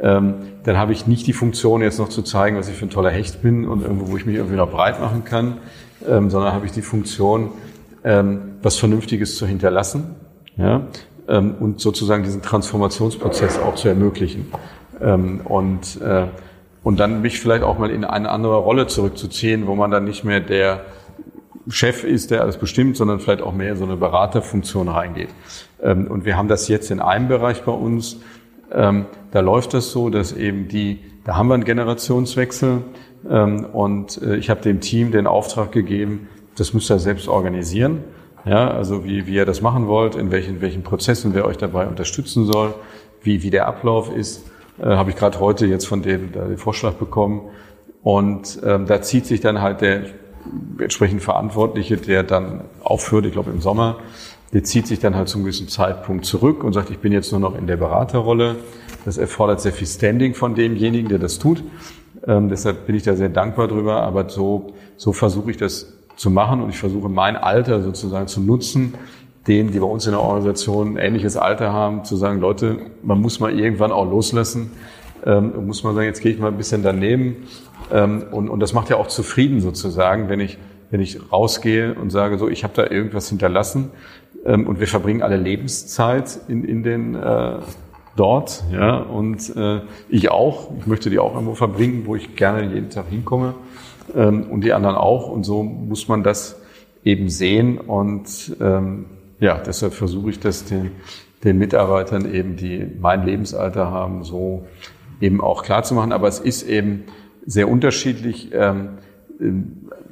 ähm, 0.00 0.34
dann 0.64 0.76
habe 0.76 0.92
ich 0.92 1.06
nicht 1.06 1.26
die 1.26 1.32
Funktion, 1.32 1.82
jetzt 1.82 1.98
noch 1.98 2.08
zu 2.08 2.22
zeigen, 2.22 2.56
was 2.56 2.68
ich 2.68 2.74
für 2.74 2.86
ein 2.86 2.90
toller 2.90 3.10
Hecht 3.10 3.42
bin 3.42 3.68
und 3.68 3.82
irgendwo, 3.82 4.10
wo 4.10 4.16
ich 4.16 4.26
mich 4.26 4.36
irgendwie 4.36 4.56
noch 4.56 4.70
breit 4.70 5.00
machen 5.00 5.24
kann, 5.24 5.58
ähm, 6.08 6.30
sondern 6.30 6.52
habe 6.52 6.66
ich 6.66 6.72
die 6.72 6.82
Funktion, 6.82 7.50
was 8.06 8.76
Vernünftiges 8.76 9.38
zu 9.38 9.46
hinterlassen 9.46 10.14
ja, 10.56 10.82
ähm, 11.28 11.54
und 11.58 11.80
sozusagen 11.80 12.24
diesen 12.24 12.42
Transformationsprozess 12.42 13.58
auch 13.58 13.74
zu 13.74 13.88
ermöglichen. 13.88 14.46
Ähm, 15.00 15.40
und, 15.44 16.00
äh, 16.00 16.26
und 16.82 17.00
dann 17.00 17.22
mich 17.22 17.40
vielleicht 17.40 17.64
auch 17.64 17.78
mal 17.78 17.90
in 17.90 18.04
eine 18.04 18.30
andere 18.30 18.56
Rolle 18.58 18.86
zurückzuziehen, 18.86 19.66
wo 19.66 19.74
man 19.74 19.90
dann 19.90 20.04
nicht 20.04 20.24
mehr 20.24 20.40
der 20.40 20.84
Chef 21.68 22.04
ist, 22.04 22.30
der 22.30 22.42
alles 22.42 22.58
bestimmt, 22.58 22.96
sondern 22.96 23.20
vielleicht 23.20 23.40
auch 23.40 23.54
mehr 23.54 23.72
in 23.72 23.78
so 23.78 23.84
eine 23.84 23.96
Beraterfunktion 23.96 24.88
reingeht. 24.88 25.30
Ähm, 25.82 26.06
und 26.06 26.24
wir 26.24 26.36
haben 26.36 26.48
das 26.48 26.68
jetzt 26.68 26.90
in 26.90 27.00
einem 27.00 27.28
Bereich 27.28 27.62
bei 27.62 27.72
uns, 27.72 28.20
ähm, 28.72 29.06
da 29.30 29.40
läuft 29.40 29.74
das 29.74 29.90
so, 29.90 30.10
dass 30.10 30.32
eben 30.32 30.68
die, 30.68 31.00
da 31.24 31.36
haben 31.36 31.48
wir 31.48 31.54
einen 31.54 31.64
Generationswechsel 31.64 32.82
ähm, 33.30 33.64
und 33.72 34.20
äh, 34.22 34.36
ich 34.36 34.50
habe 34.50 34.60
dem 34.60 34.80
Team 34.80 35.10
den 35.10 35.26
Auftrag 35.26 35.72
gegeben, 35.72 36.28
das 36.56 36.74
müsst 36.74 36.90
ihr 36.90 36.98
selbst 36.98 37.28
organisieren. 37.28 38.04
Ja, 38.44 38.70
also 38.70 39.04
wie, 39.04 39.26
wie 39.26 39.34
ihr 39.34 39.46
das 39.46 39.62
machen 39.62 39.86
wollt, 39.86 40.16
in 40.16 40.30
welchen, 40.30 40.60
welchen 40.60 40.82
Prozessen 40.82 41.34
wer 41.34 41.46
euch 41.46 41.56
dabei 41.56 41.86
unterstützen 41.86 42.44
soll, 42.44 42.74
wie, 43.22 43.42
wie 43.42 43.50
der 43.50 43.66
Ablauf 43.66 44.14
ist, 44.14 44.44
äh, 44.78 44.84
habe 44.84 45.10
ich 45.10 45.16
gerade 45.16 45.40
heute 45.40 45.66
jetzt 45.66 45.86
von 45.86 46.02
denen 46.02 46.32
da 46.32 46.44
den 46.44 46.58
Vorschlag 46.58 46.94
bekommen. 46.94 47.42
Und 48.02 48.60
ähm, 48.64 48.84
da 48.86 49.00
zieht 49.00 49.24
sich 49.24 49.40
dann 49.40 49.62
halt 49.62 49.80
der 49.80 50.02
entsprechend 50.78 51.22
Verantwortliche, 51.22 51.96
der 51.96 52.22
dann 52.22 52.64
aufhört, 52.82 53.24
ich 53.24 53.32
glaube 53.32 53.50
im 53.50 53.62
Sommer, 53.62 53.96
der 54.52 54.62
zieht 54.62 54.86
sich 54.86 55.00
dann 55.00 55.16
halt 55.16 55.28
zum 55.28 55.42
gewissen 55.42 55.68
Zeitpunkt 55.68 56.26
zurück 56.26 56.62
und 56.62 56.74
sagt, 56.74 56.90
ich 56.90 56.98
bin 56.98 57.12
jetzt 57.12 57.32
nur 57.32 57.40
noch 57.40 57.56
in 57.56 57.66
der 57.66 57.76
Beraterrolle. 57.76 58.56
Das 59.06 59.16
erfordert 59.16 59.60
sehr 59.60 59.72
viel 59.72 59.86
Standing 59.86 60.34
von 60.34 60.54
demjenigen, 60.54 61.08
der 61.08 61.18
das 61.18 61.38
tut. 61.38 61.64
Ähm, 62.26 62.50
deshalb 62.50 62.86
bin 62.86 62.94
ich 62.94 63.02
da 63.02 63.16
sehr 63.16 63.30
dankbar 63.30 63.68
drüber. 63.68 64.02
Aber 64.02 64.28
so, 64.28 64.74
so 64.96 65.12
versuche 65.12 65.50
ich 65.50 65.56
das 65.56 65.93
zu 66.16 66.30
machen 66.30 66.62
und 66.62 66.70
ich 66.70 66.78
versuche 66.78 67.08
mein 67.08 67.36
Alter 67.36 67.82
sozusagen 67.82 68.26
zu 68.26 68.40
nutzen, 68.40 68.94
denen, 69.46 69.72
die 69.72 69.78
bei 69.78 69.86
uns 69.86 70.06
in 70.06 70.12
der 70.12 70.20
Organisation 70.20 70.94
ein 70.94 70.96
ähnliches 70.96 71.36
Alter 71.36 71.72
haben, 71.72 72.04
zu 72.04 72.16
sagen, 72.16 72.40
Leute, 72.40 72.78
man 73.02 73.20
muss 73.20 73.40
mal 73.40 73.52
irgendwann 73.58 73.92
auch 73.92 74.08
loslassen. 74.08 74.70
Ähm, 75.26 75.66
muss 75.66 75.82
man 75.84 75.94
sagen, 75.94 76.06
jetzt 76.06 76.20
gehe 76.20 76.32
ich 76.32 76.38
mal 76.38 76.48
ein 76.48 76.56
bisschen 76.56 76.82
daneben. 76.82 77.36
Ähm, 77.92 78.24
und, 78.30 78.48
und 78.48 78.60
das 78.60 78.72
macht 78.72 78.90
ja 78.90 78.96
auch 78.96 79.08
zufrieden 79.08 79.60
sozusagen, 79.60 80.28
wenn 80.28 80.40
ich, 80.40 80.58
wenn 80.90 81.00
ich 81.00 81.18
rausgehe 81.32 81.94
und 81.94 82.10
sage, 82.10 82.38
so, 82.38 82.48
ich 82.48 82.64
habe 82.64 82.74
da 82.74 82.90
irgendwas 82.90 83.28
hinterlassen 83.28 83.90
ähm, 84.46 84.66
und 84.66 84.80
wir 84.80 84.86
verbringen 84.86 85.22
alle 85.22 85.36
Lebenszeit 85.36 86.40
in, 86.48 86.64
in 86.64 86.82
den 86.82 87.14
äh, 87.14 87.58
dort, 88.16 88.64
ja, 88.72 88.98
und 88.98 89.54
äh, 89.56 89.80
ich 90.08 90.30
auch. 90.30 90.70
Ich 90.78 90.86
möchte 90.86 91.10
die 91.10 91.18
auch 91.18 91.34
irgendwo 91.34 91.54
verbringen, 91.54 92.02
wo 92.06 92.16
ich 92.16 92.36
gerne 92.36 92.72
jeden 92.72 92.90
Tag 92.90 93.06
hinkomme 93.10 93.54
ähm, 94.14 94.44
und 94.50 94.62
die 94.62 94.72
anderen 94.72 94.96
auch. 94.96 95.28
Und 95.28 95.44
so 95.44 95.62
muss 95.62 96.08
man 96.08 96.22
das 96.22 96.60
eben 97.04 97.28
sehen. 97.28 97.78
Und 97.78 98.56
ähm, 98.60 99.06
ja, 99.40 99.58
deshalb 99.58 99.94
versuche 99.94 100.30
ich 100.30 100.40
das 100.40 100.64
den, 100.64 100.92
den 101.42 101.58
Mitarbeitern 101.58 102.32
eben, 102.32 102.56
die 102.56 102.86
mein 103.00 103.24
Lebensalter 103.24 103.90
haben, 103.90 104.24
so 104.24 104.66
eben 105.20 105.40
auch 105.40 105.62
klar 105.62 105.82
zu 105.82 105.94
machen. 105.94 106.12
Aber 106.12 106.28
es 106.28 106.38
ist 106.38 106.62
eben 106.62 107.04
sehr 107.46 107.68
unterschiedlich. 107.68 108.50
Ähm, 108.52 108.98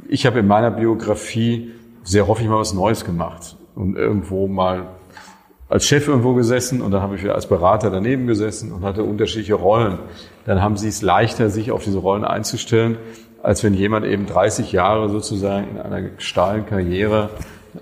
ich 0.09 0.27
habe 0.27 0.41
in 0.41 0.47
meiner 0.47 0.71
Biografie 0.71 1.71
sehr 2.05 2.27
häufig 2.27 2.49
mal 2.49 2.59
was 2.59 2.75
Neues 2.75 3.05
gemacht 3.05 3.57
und 3.75 3.97
irgendwo 3.97 4.49
mal 4.49 4.89
als 5.69 5.87
Chef 5.87 6.07
irgendwo 6.07 6.35
gesessen 6.35 6.83
und 6.83 6.91
dann 6.91 7.01
habe 7.01 7.17
ich 7.17 7.23
wieder 7.23 7.35
als 7.35 7.47
Berater 7.47 7.89
daneben 7.89 8.27
gesessen 8.27 8.73
und 8.73 8.85
hatte 8.85 9.05
unterschiedliche 9.05 9.55
Rollen. 9.55 9.99
Dann 10.45 10.61
haben 10.61 10.77
sie 10.77 10.89
es 10.89 11.01
leichter, 11.01 11.49
sich 11.49 11.71
auf 11.71 11.83
diese 11.83 11.99
Rollen 11.99 12.25
einzustellen, 12.25 12.99
als 13.43 13.65
wenn 13.65 13.75
jemand 13.75 14.07
eben 14.07 14.27
30 14.27 14.73
Jahre 14.73 15.09
sozusagen 15.09 15.73
in 15.73 15.79
einer 15.79 16.11
steilen 16.19 16.67
Karriere 16.67 17.31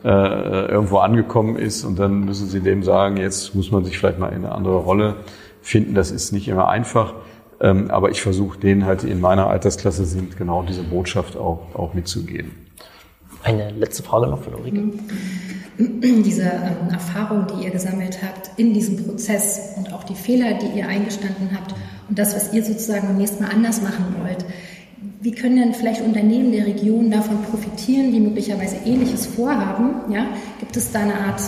äh, 0.05 0.67
irgendwo 0.67 0.99
angekommen 0.99 1.57
ist 1.57 1.85
und 1.85 1.99
dann 1.99 2.25
müssen 2.25 2.49
sie 2.49 2.61
dem 2.61 2.83
sagen, 2.83 3.17
jetzt 3.17 3.55
muss 3.55 3.71
man 3.71 3.85
sich 3.85 3.99
vielleicht 3.99 4.19
mal 4.19 4.29
in 4.29 4.45
eine 4.45 4.53
andere 4.53 4.77
Rolle 4.77 5.17
finden. 5.63 5.95
Das 5.95 6.11
ist 6.11 6.33
nicht 6.33 6.49
immer 6.49 6.69
einfach, 6.69 7.15
ähm, 7.61 7.91
aber 7.91 8.11
ich 8.11 8.23
versuche 8.23 8.59
denen 8.59 8.87
halt, 8.87 9.03
die 9.03 9.11
in 9.11 9.21
meiner 9.21 9.49
Altersklasse 9.49 10.05
sind, 10.05 10.37
genau 10.39 10.63
diese 10.63 10.83
Botschaft 10.83 11.37
auch, 11.37 11.75
auch 11.75 11.93
mitzugeben. 11.93 12.53
Eine 13.43 13.71
letzte 13.71 14.03
Frage 14.03 14.27
noch 14.27 14.43
von 14.43 14.55
Ulrike. 14.55 14.83
Diese 15.79 16.43
ähm, 16.43 16.91
Erfahrung, 16.93 17.47
die 17.47 17.65
ihr 17.65 17.71
gesammelt 17.71 18.19
habt 18.23 18.51
in 18.59 18.75
diesem 18.75 19.03
Prozess 19.03 19.77
und 19.79 19.95
auch 19.95 20.05
die 20.05 20.15
Fehler, 20.15 20.59
die 20.59 20.79
ihr 20.79 20.87
eingestanden 20.87 21.49
habt 21.55 21.75
und 22.11 22.19
das, 22.19 22.37
was 22.37 22.53
ihr 22.53 22.63
sozusagen 22.63 23.07
beim 23.07 23.17
nächsten 23.17 23.43
Mal 23.43 23.51
anders 23.51 23.81
machen 23.81 24.15
wollt, 24.23 24.45
wie 25.21 25.33
können 25.33 25.57
denn 25.57 25.75
vielleicht 25.75 26.01
Unternehmen 26.01 26.51
der 26.51 26.67
Region 26.67 27.11
davon 27.11 27.43
profitieren, 27.43 28.11
die 28.11 28.21
möglicherweise 28.21 28.77
Ähnliches 28.87 29.27
vorhaben? 29.27 30.13
Ja? 30.13 30.27
Gibt 30.59 30.77
es 30.77 30.93
da 30.93 31.01
eine 31.01 31.15
Art 31.15 31.43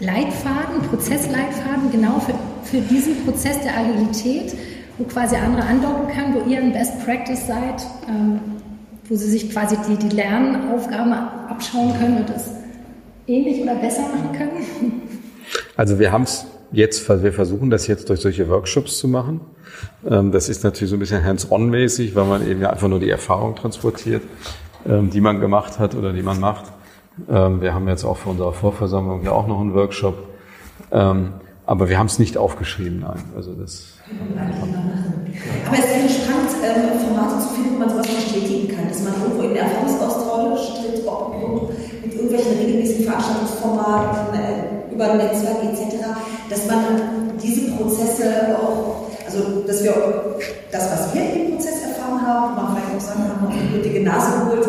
Leitfaden, 0.00 0.82
Prozessleitfaden 0.90 1.90
genau 1.90 2.20
für, 2.20 2.34
für 2.64 2.80
diesen 2.82 3.24
Prozess 3.24 3.60
der 3.62 3.76
Agilität, 3.78 4.54
wo 4.98 5.04
quasi 5.04 5.36
andere 5.36 5.64
andocken 5.64 6.08
können, 6.08 6.34
wo 6.34 6.50
ihr 6.50 6.58
ein 6.58 6.72
Best 6.72 7.04
Practice 7.04 7.46
seid, 7.46 7.82
ähm, 8.08 8.40
wo 9.08 9.16
sie 9.16 9.30
sich 9.30 9.50
quasi 9.50 9.76
die, 9.88 9.96
die 9.96 10.14
Lernaufgaben 10.14 11.12
abschauen 11.12 11.94
können 11.98 12.18
und 12.18 12.28
das 12.28 12.50
ähnlich 13.26 13.62
oder 13.62 13.74
besser 13.76 14.02
machen 14.02 14.32
können? 14.36 15.02
Also 15.76 15.98
wir 15.98 16.12
haben 16.12 16.24
es 16.24 16.46
jetzt, 16.72 17.08
wir 17.08 17.32
versuchen 17.32 17.70
das 17.70 17.86
jetzt 17.86 18.08
durch 18.08 18.20
solche 18.20 18.48
Workshops 18.48 18.98
zu 18.98 19.08
machen. 19.08 19.40
Ähm, 20.08 20.32
das 20.32 20.48
ist 20.48 20.64
natürlich 20.64 20.90
so 20.90 20.96
ein 20.96 21.00
bisschen 21.00 21.24
hands-on-mäßig, 21.24 22.14
weil 22.14 22.24
man 22.24 22.46
eben 22.48 22.60
ja 22.60 22.70
einfach 22.70 22.88
nur 22.88 23.00
die 23.00 23.10
Erfahrung 23.10 23.56
transportiert, 23.56 24.22
ähm, 24.86 25.10
die 25.10 25.20
man 25.20 25.40
gemacht 25.40 25.78
hat 25.78 25.94
oder 25.94 26.12
die 26.12 26.22
man 26.22 26.40
macht. 26.40 26.66
Ähm, 27.28 27.60
wir 27.60 27.74
haben 27.74 27.88
jetzt 27.88 28.04
auch 28.04 28.16
für 28.16 28.30
unsere 28.30 28.52
Vorversammlung 28.52 29.24
ja 29.24 29.32
auch 29.32 29.46
noch 29.46 29.60
einen 29.60 29.74
Workshop. 29.74 30.28
Aber 30.90 31.90
wir 31.90 31.98
haben 31.98 32.06
es 32.06 32.18
nicht 32.18 32.38
aufgeschrieben, 32.38 33.00
nein. 33.00 33.22
Also 33.36 33.52
das. 33.52 33.98
Aber 35.66 35.76
es 35.76 35.84
wäre 35.84 36.08
spannend, 36.08 36.48
Formate 37.04 37.42
zu 37.42 37.48
finden, 37.54 37.74
wo 37.74 37.78
man 37.80 37.90
sowas 37.90 38.06
bestätigen 38.06 38.74
kann, 38.74 38.88
dass 38.88 39.02
man 39.02 39.12
irgendwo 39.20 39.42
in 39.42 39.56
Erfahrungsaustausch 39.56 40.80
tritt, 40.80 41.06
ob 41.06 41.34
mit 42.02 42.14
irgendwelchen 42.14 42.56
regelmäßigen 42.56 43.04
Veranstaltungsformaten, 43.04 44.40
äh, 44.40 44.94
über 44.94 45.14
Netzwerk 45.14 45.62
etc., 45.64 45.97
dass 46.58 46.66
man 46.66 47.38
diese 47.42 47.72
Prozesse 47.72 48.56
auch 48.60 49.08
also, 49.24 49.62
dass 49.66 49.84
wir 49.84 49.92
das, 50.72 50.90
was 50.90 51.14
wir 51.14 51.22
im 51.34 51.52
Prozess 51.52 51.82
erfahren 51.82 52.26
haben, 52.26 52.56
man 52.56 52.76
vielleicht 52.76 52.96
auch 52.96 53.00
sagen 53.00 53.28
kann, 53.28 53.44
noch 53.44 53.50
eine 53.50 53.68
blutige 53.68 54.00
Nase 54.00 54.38
geholt, 54.38 54.66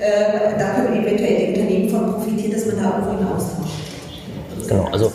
äh, 0.00 0.58
da 0.58 0.70
können 0.70 1.04
eventuell 1.04 1.36
die 1.36 1.60
Unternehmen 1.60 1.88
von 1.90 2.14
profitieren, 2.14 2.52
dass 2.52 2.66
man 2.66 2.76
da 2.76 2.90
irgendwo 2.90 3.10
einen 3.10 3.36
Austausch 3.36 3.68
Genau, 4.66 4.88
also, 4.92 5.12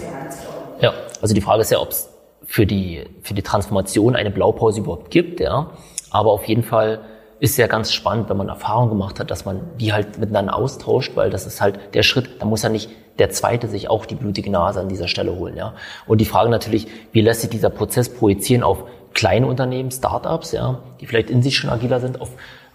ja, 0.79 0.93
also 1.21 1.33
die 1.33 1.41
Frage 1.41 1.61
ist 1.61 1.71
ja, 1.71 1.79
ob 1.79 1.89
es 1.89 2.09
für 2.45 2.67
die, 2.67 3.03
für 3.21 3.33
die 3.33 3.41
Transformation 3.41 4.15
eine 4.15 4.29
Blaupause 4.29 4.79
überhaupt 4.81 5.09
gibt, 5.09 5.39
ja. 5.39 5.71
Aber 6.11 6.31
auf 6.31 6.45
jeden 6.45 6.63
Fall 6.63 6.99
ist 7.39 7.57
ja 7.57 7.67
ganz 7.67 7.91
spannend, 7.91 8.29
wenn 8.29 8.37
man 8.37 8.49
Erfahrung 8.49 8.89
gemacht 8.89 9.19
hat, 9.19 9.31
dass 9.31 9.45
man 9.45 9.61
die 9.79 9.91
halt 9.91 10.19
miteinander 10.19 10.55
austauscht, 10.55 11.15
weil 11.15 11.29
das 11.29 11.47
ist 11.47 11.61
halt 11.61 11.79
der 11.95 12.03
Schritt, 12.03 12.29
da 12.39 12.45
muss 12.45 12.61
ja 12.61 12.69
nicht 12.69 12.89
der 13.19 13.29
Zweite 13.29 13.67
sich 13.67 13.89
auch 13.89 14.05
die 14.05 14.15
blutige 14.15 14.49
Nase 14.49 14.79
an 14.79 14.89
dieser 14.89 15.07
Stelle 15.07 15.35
holen. 15.35 15.55
Ja? 15.55 15.73
Und 16.07 16.19
die 16.19 16.25
Frage 16.25 16.49
natürlich, 16.49 16.87
wie 17.11 17.21
lässt 17.21 17.41
sich 17.41 17.49
dieser 17.49 17.69
Prozess 17.69 18.09
projizieren 18.09 18.63
auf 18.63 18.85
kleine 19.13 19.47
Unternehmen, 19.47 19.91
Startups, 19.91 20.51
ja, 20.51 20.79
die 20.99 21.05
vielleicht 21.05 21.29
in 21.29 21.43
sich 21.43 21.55
schon 21.55 21.69
agiler 21.69 21.99
sind, 21.99 22.19
auf, 22.19 22.29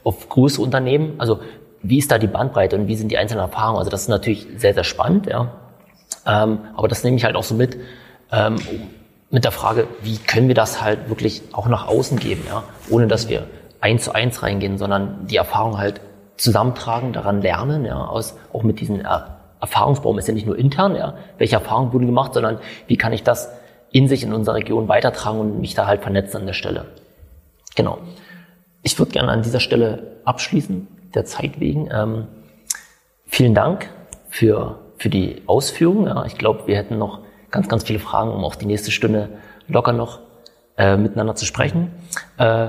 auf 0.05 0.29
größere 0.29 0.63
Unternehmen? 0.63 1.15
Also 1.19 1.41
wie 1.83 1.99
ist 1.99 2.11
da 2.11 2.19
die 2.19 2.27
Bandbreite 2.27 2.77
und 2.77 2.89
wie 2.89 2.97
sind 2.97 3.11
die 3.11 3.19
einzelnen 3.19 3.41
Erfahrungen? 3.41 3.79
Also 3.79 3.91
das 3.91 4.03
ist 4.03 4.09
natürlich 4.09 4.47
sehr, 4.57 4.75
sehr 4.75 4.85
spannend, 4.85 5.27
ja. 5.27 5.53
Ähm, 6.27 6.61
aber 6.77 6.89
das 6.89 7.05
nehme 7.05 7.17
ich 7.17 7.25
halt 7.25 7.37
auch 7.37 7.43
so 7.43 7.55
mit, 7.55 7.79
ähm, 8.33 8.57
mit 9.31 9.45
der 9.45 9.53
Frage, 9.53 9.87
wie 10.03 10.19
können 10.19 10.49
wir 10.49 10.55
das 10.55 10.83
halt 10.83 11.09
wirklich 11.09 11.43
auch 11.53 11.69
nach 11.69 11.87
außen 11.87 12.19
geben, 12.19 12.45
ja, 12.49 12.63
ohne 12.91 13.07
dass 13.07 13.29
wir 13.29 13.47
eins 13.81 14.05
zu 14.05 14.15
eins 14.15 14.43
reingehen, 14.43 14.79
sondern 14.79 15.27
die 15.27 15.37
Erfahrung 15.37 15.79
halt 15.79 16.01
zusammentragen, 16.37 17.13
daran 17.13 17.43
lernen, 17.43 17.85
ja, 17.85 18.07
aus, 18.07 18.37
auch 18.53 18.63
mit 18.63 18.81
diesen 18.81 19.05
Erfahrungsbaum 19.61 20.19
ist 20.19 20.29
ja 20.29 20.35
nicht 20.35 20.47
nur 20.47 20.59
intern, 20.59 20.95
ja, 20.95 21.15
welche 21.39 21.57
Erfahrungen 21.57 21.93
wurden 21.93 22.07
gemacht, 22.07 22.35
sondern 22.35 22.59
wie 22.87 22.97
kann 22.97 23.13
ich 23.13 23.23
das 23.23 23.51
in 23.91 24.09
sich 24.09 24.23
in 24.23 24.33
unserer 24.33 24.57
Region 24.57 24.89
weitertragen 24.89 25.41
und 25.41 25.61
mich 25.61 25.75
da 25.75 25.87
halt 25.87 26.03
vernetzen 26.03 26.41
an 26.41 26.47
der 26.47 26.53
Stelle. 26.53 26.87
Genau. 27.75 27.99
Ich 28.83 28.99
würde 28.99 29.13
gerne 29.13 29.31
an 29.31 29.43
dieser 29.43 29.61
Stelle 29.61 30.19
abschließen, 30.25 30.87
der 31.15 31.25
Zeit 31.25 31.61
wegen. 31.61 31.89
Ähm, 31.93 32.27
vielen 33.27 33.55
Dank 33.55 33.89
für, 34.29 34.79
für 34.99 35.09
die 35.09 35.43
Ausführungen. 35.47 36.07
Ja. 36.07 36.25
Ich 36.27 36.37
glaube, 36.37 36.67
wir 36.67 36.77
hätten 36.77 36.99
noch 36.99 37.21
ganz, 37.51 37.69
ganz 37.69 37.85
viele 37.85 37.99
Fragen, 37.99 38.31
um 38.31 38.45
auch 38.45 38.55
die 38.55 38.67
nächste 38.67 38.91
Stunde 38.91 39.31
locker 39.69 39.93
noch 39.93 40.21
äh, 40.77 40.97
miteinander 40.97 41.35
zu 41.35 41.45
sprechen. 41.45 41.91
Äh, 42.37 42.69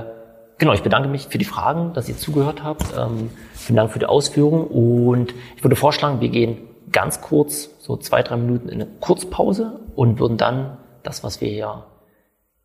genau, 0.58 0.72
ich 0.72 0.82
bedanke 0.82 1.08
mich 1.08 1.28
für 1.28 1.38
die 1.38 1.44
Fragen, 1.44 1.92
dass 1.92 2.08
ihr 2.08 2.16
zugehört 2.16 2.64
habt. 2.64 2.84
Ähm, 2.98 3.30
vielen 3.54 3.76
Dank 3.76 3.90
für 3.90 3.98
die 3.98 4.06
Ausführungen 4.06 4.66
und 4.66 5.34
ich 5.56 5.62
würde 5.62 5.76
vorschlagen, 5.76 6.20
wir 6.20 6.28
gehen 6.28 6.58
ganz 6.92 7.20
kurz, 7.20 7.70
so 7.78 7.96
zwei, 7.96 8.22
drei 8.22 8.36
Minuten 8.36 8.68
in 8.68 8.82
eine 8.82 8.90
Kurzpause 9.00 9.80
und 9.94 10.18
würden 10.18 10.36
dann 10.36 10.78
das, 11.02 11.24
was 11.24 11.40
wir 11.40 11.52
ja, 11.52 11.86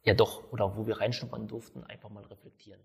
ja 0.04 0.14
doch, 0.14 0.52
oder 0.52 0.78
wo 0.78 0.88
wir 0.88 1.00
reinschnuppern 1.00 1.48
durften, 1.48 1.84
einfach 1.84 2.10
mal 2.10 2.24
reflektieren. 2.26 2.82